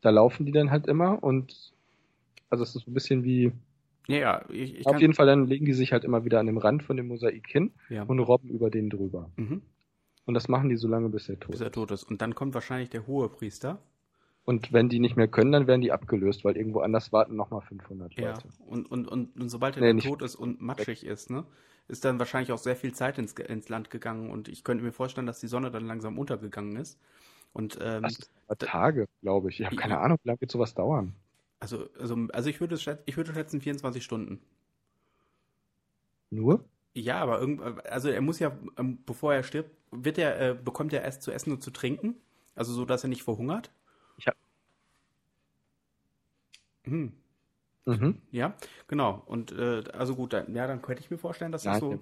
Da 0.00 0.10
laufen 0.10 0.46
die 0.46 0.52
dann 0.52 0.70
halt 0.70 0.86
immer 0.86 1.22
und 1.22 1.72
also 2.48 2.62
es 2.62 2.76
ist 2.76 2.84
so 2.84 2.90
ein 2.90 2.94
bisschen 2.94 3.24
wie, 3.24 3.52
Ja, 4.06 4.16
ja. 4.16 4.44
Ich, 4.50 4.78
ich 4.78 4.86
auf 4.86 5.00
jeden 5.00 5.14
Fall 5.14 5.26
dann 5.26 5.46
legen 5.46 5.64
die 5.64 5.72
sich 5.72 5.92
halt 5.92 6.04
immer 6.04 6.24
wieder 6.24 6.38
an 6.38 6.46
dem 6.46 6.58
Rand 6.58 6.82
von 6.82 6.96
dem 6.96 7.08
Mosaik 7.08 7.48
hin 7.48 7.72
ja. 7.88 8.04
und 8.04 8.20
robben 8.20 8.48
über 8.50 8.70
den 8.70 8.88
drüber. 8.88 9.30
Mhm. 9.36 9.62
Und 10.26 10.34
das 10.34 10.48
machen 10.48 10.68
die 10.68 10.76
so 10.76 10.88
lange, 10.88 11.08
bis 11.08 11.28
er 11.28 11.40
tot 11.40 11.50
Bis 11.50 11.60
ist. 11.60 11.62
er 11.62 11.72
tot 11.72 11.90
ist. 11.90 12.04
Und 12.04 12.22
dann 12.22 12.34
kommt 12.34 12.54
wahrscheinlich 12.54 12.90
der 12.90 13.06
hohe 13.06 13.28
Priester. 13.28 13.80
Und 14.44 14.72
wenn 14.72 14.88
die 14.88 15.00
nicht 15.00 15.16
mehr 15.16 15.28
können, 15.28 15.52
dann 15.52 15.66
werden 15.66 15.80
die 15.80 15.92
abgelöst, 15.92 16.44
weil 16.44 16.56
irgendwo 16.56 16.80
anders 16.80 17.12
warten 17.12 17.34
nochmal 17.36 17.62
500 17.62 18.14
Ja. 18.16 18.32
Leute. 18.32 18.48
Und, 18.58 18.90
und, 18.90 19.08
und, 19.08 19.36
und 19.40 19.48
sobald 19.48 19.76
er 19.76 19.82
Nee, 19.94 20.00
tot 20.00 20.22
ist 20.22 20.36
und 20.36 20.60
matschig 20.60 21.04
ist, 21.04 21.30
ne, 21.30 21.44
ist 21.88 22.04
dann 22.04 22.18
wahrscheinlich 22.18 22.52
auch 22.52 22.58
sehr 22.58 22.76
viel 22.76 22.92
Zeit 22.94 23.18
ins, 23.18 23.32
ins 23.32 23.68
Land 23.68 23.90
gegangen. 23.90 24.30
Und 24.30 24.48
ich 24.48 24.62
könnte 24.64 24.84
mir 24.84 24.92
vorstellen, 24.92 25.26
dass 25.26 25.40
die 25.40 25.48
Sonne 25.48 25.70
dann 25.70 25.86
langsam 25.86 26.18
untergegangen 26.18 26.76
ist. 26.76 26.98
Und 27.52 27.78
ähm, 27.80 28.16
Das 28.48 28.58
Tage, 28.58 29.06
glaube 29.22 29.50
ich. 29.50 29.60
Ich 29.60 29.66
habe 29.66 29.76
keine 29.76 29.98
Ahnung, 29.98 30.18
wie 30.22 30.28
lange 30.28 30.40
wird 30.40 30.50
sowas 30.52 30.74
dauern. 30.74 31.14
also, 31.60 31.88
also, 31.98 32.16
also 32.32 32.48
ich 32.50 32.60
würde 32.60 32.78
schätzen, 32.78 33.02
ich 33.06 33.16
würde 33.16 33.34
schätzen 33.34 33.60
24 33.60 34.02
Stunden. 34.04 34.40
Nur? 36.30 36.64
Ja, 36.96 37.18
aber 37.20 37.40
irgend, 37.40 37.60
also 37.86 38.08
er 38.08 38.22
muss 38.22 38.38
ja, 38.38 38.56
ähm, 38.78 38.98
bevor 39.04 39.34
er 39.34 39.42
stirbt, 39.42 39.70
wird 39.90 40.16
er, 40.16 40.40
äh, 40.40 40.54
bekommt 40.54 40.94
er 40.94 41.02
erst 41.02 41.22
zu 41.22 41.30
essen 41.30 41.52
und 41.52 41.62
zu 41.62 41.70
trinken? 41.70 42.16
Also 42.54 42.72
so, 42.72 42.86
dass 42.86 43.02
er 43.04 43.08
nicht 43.10 43.22
verhungert? 43.22 43.70
Ich 44.16 44.26
hab- 44.26 44.36
Hm. 46.84 47.12
Mhm. 47.84 48.22
Ja, 48.30 48.54
genau. 48.88 49.22
Und 49.26 49.52
äh, 49.52 49.84
also 49.92 50.16
gut, 50.16 50.32
dann, 50.32 50.54
ja, 50.54 50.66
dann 50.66 50.80
könnte 50.80 51.02
ich 51.02 51.10
mir 51.10 51.18
vorstellen, 51.18 51.52
dass 51.52 51.64
das 51.64 51.72
Nein, 51.72 51.80
so. 51.80 51.92
ja. 51.92 51.98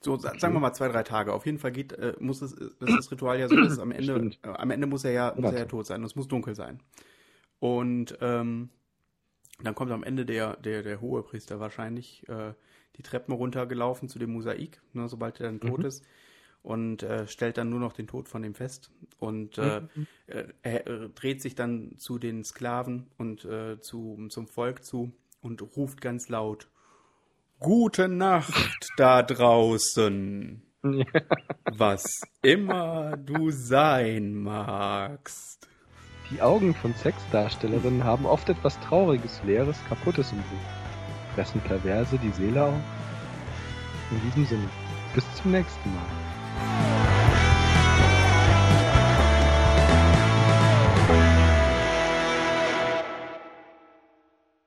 So, 0.00 0.12
Okay. 0.14 0.38
sagen 0.38 0.54
wir 0.54 0.60
mal 0.60 0.72
zwei, 0.72 0.86
drei 0.88 1.02
Tage. 1.02 1.32
Auf 1.32 1.44
jeden 1.44 1.58
Fall 1.58 1.72
geht, 1.72 1.92
äh, 1.94 2.14
muss 2.20 2.40
es, 2.40 2.52
ist 2.52 2.78
das 2.80 3.10
Ritual 3.10 3.40
ja 3.40 3.48
so, 3.48 3.56
dass 3.56 3.72
es 3.72 3.78
am 3.80 3.90
Ende, 3.90 4.30
äh, 4.42 4.48
am 4.48 4.70
Ende 4.70 4.86
muss 4.86 5.02
er 5.04 5.10
ja, 5.10 5.34
muss 5.36 5.50
er 5.50 5.58
ja 5.58 5.64
tot 5.64 5.86
sein. 5.86 6.00
und 6.02 6.06
Es 6.06 6.14
muss 6.14 6.28
dunkel 6.28 6.54
sein. 6.54 6.80
Und 7.58 8.16
ähm, 8.20 8.68
dann 9.62 9.74
kommt 9.74 9.90
am 9.90 10.04
Ende 10.04 10.24
der, 10.24 10.56
der, 10.58 10.82
der 10.82 11.00
hohe 11.00 11.22
Priester 11.22 11.58
wahrscheinlich 11.60 12.28
äh, 12.28 12.52
die 12.96 13.02
Treppen 13.02 13.32
runtergelaufen 13.34 14.08
zu 14.08 14.18
dem 14.18 14.32
Mosaik, 14.32 14.80
ne, 14.92 15.08
sobald 15.08 15.40
er 15.40 15.46
dann 15.46 15.60
tot 15.60 15.80
Mhm. 15.80 15.86
ist. 15.86 16.04
Und 16.62 17.02
äh, 17.04 17.28
stellt 17.28 17.58
dann 17.58 17.70
nur 17.70 17.78
noch 17.78 17.92
den 17.92 18.08
Tod 18.08 18.28
von 18.28 18.42
dem 18.42 18.54
fest. 18.54 18.90
Und 19.18 19.56
äh, 19.58 19.82
Mhm. 19.94 20.06
äh, 20.26 20.44
er 20.62 20.86
äh, 20.86 21.08
dreht 21.10 21.40
sich 21.40 21.54
dann 21.54 21.96
zu 21.98 22.18
den 22.18 22.42
Sklaven 22.44 23.06
und 23.18 23.44
äh, 23.44 23.80
zu, 23.80 24.26
zum 24.30 24.48
Volk 24.48 24.84
zu 24.84 25.12
und 25.40 25.62
ruft 25.76 26.00
ganz 26.00 26.28
laut: 26.28 26.66
Gute 27.60 28.08
Nacht 28.08 28.88
da 28.96 29.22
draußen, 29.22 30.60
Ja. 30.82 31.04
was 31.68 32.02
immer 32.42 33.16
du 33.16 33.50
sein 33.50 34.34
magst. 34.34 35.68
Die 36.32 36.42
Augen 36.42 36.74
von 36.74 36.92
Sexdarstellerinnen 36.96 38.02
haben 38.02 38.26
oft 38.26 38.48
etwas 38.48 38.80
Trauriges, 38.80 39.40
Leeres, 39.44 39.76
Kaputtes 39.88 40.32
im 40.32 40.38
Blick. 40.38 40.85
Fressen 41.36 41.60
Perverse 41.60 42.16
die 42.16 42.30
Seele 42.30 42.64
auf? 42.64 42.72
In 44.10 44.22
diesem 44.22 44.46
Sinne, 44.46 44.70
bis 45.14 45.24
zum 45.34 45.50
nächsten 45.50 45.94
Mal. 45.94 46.25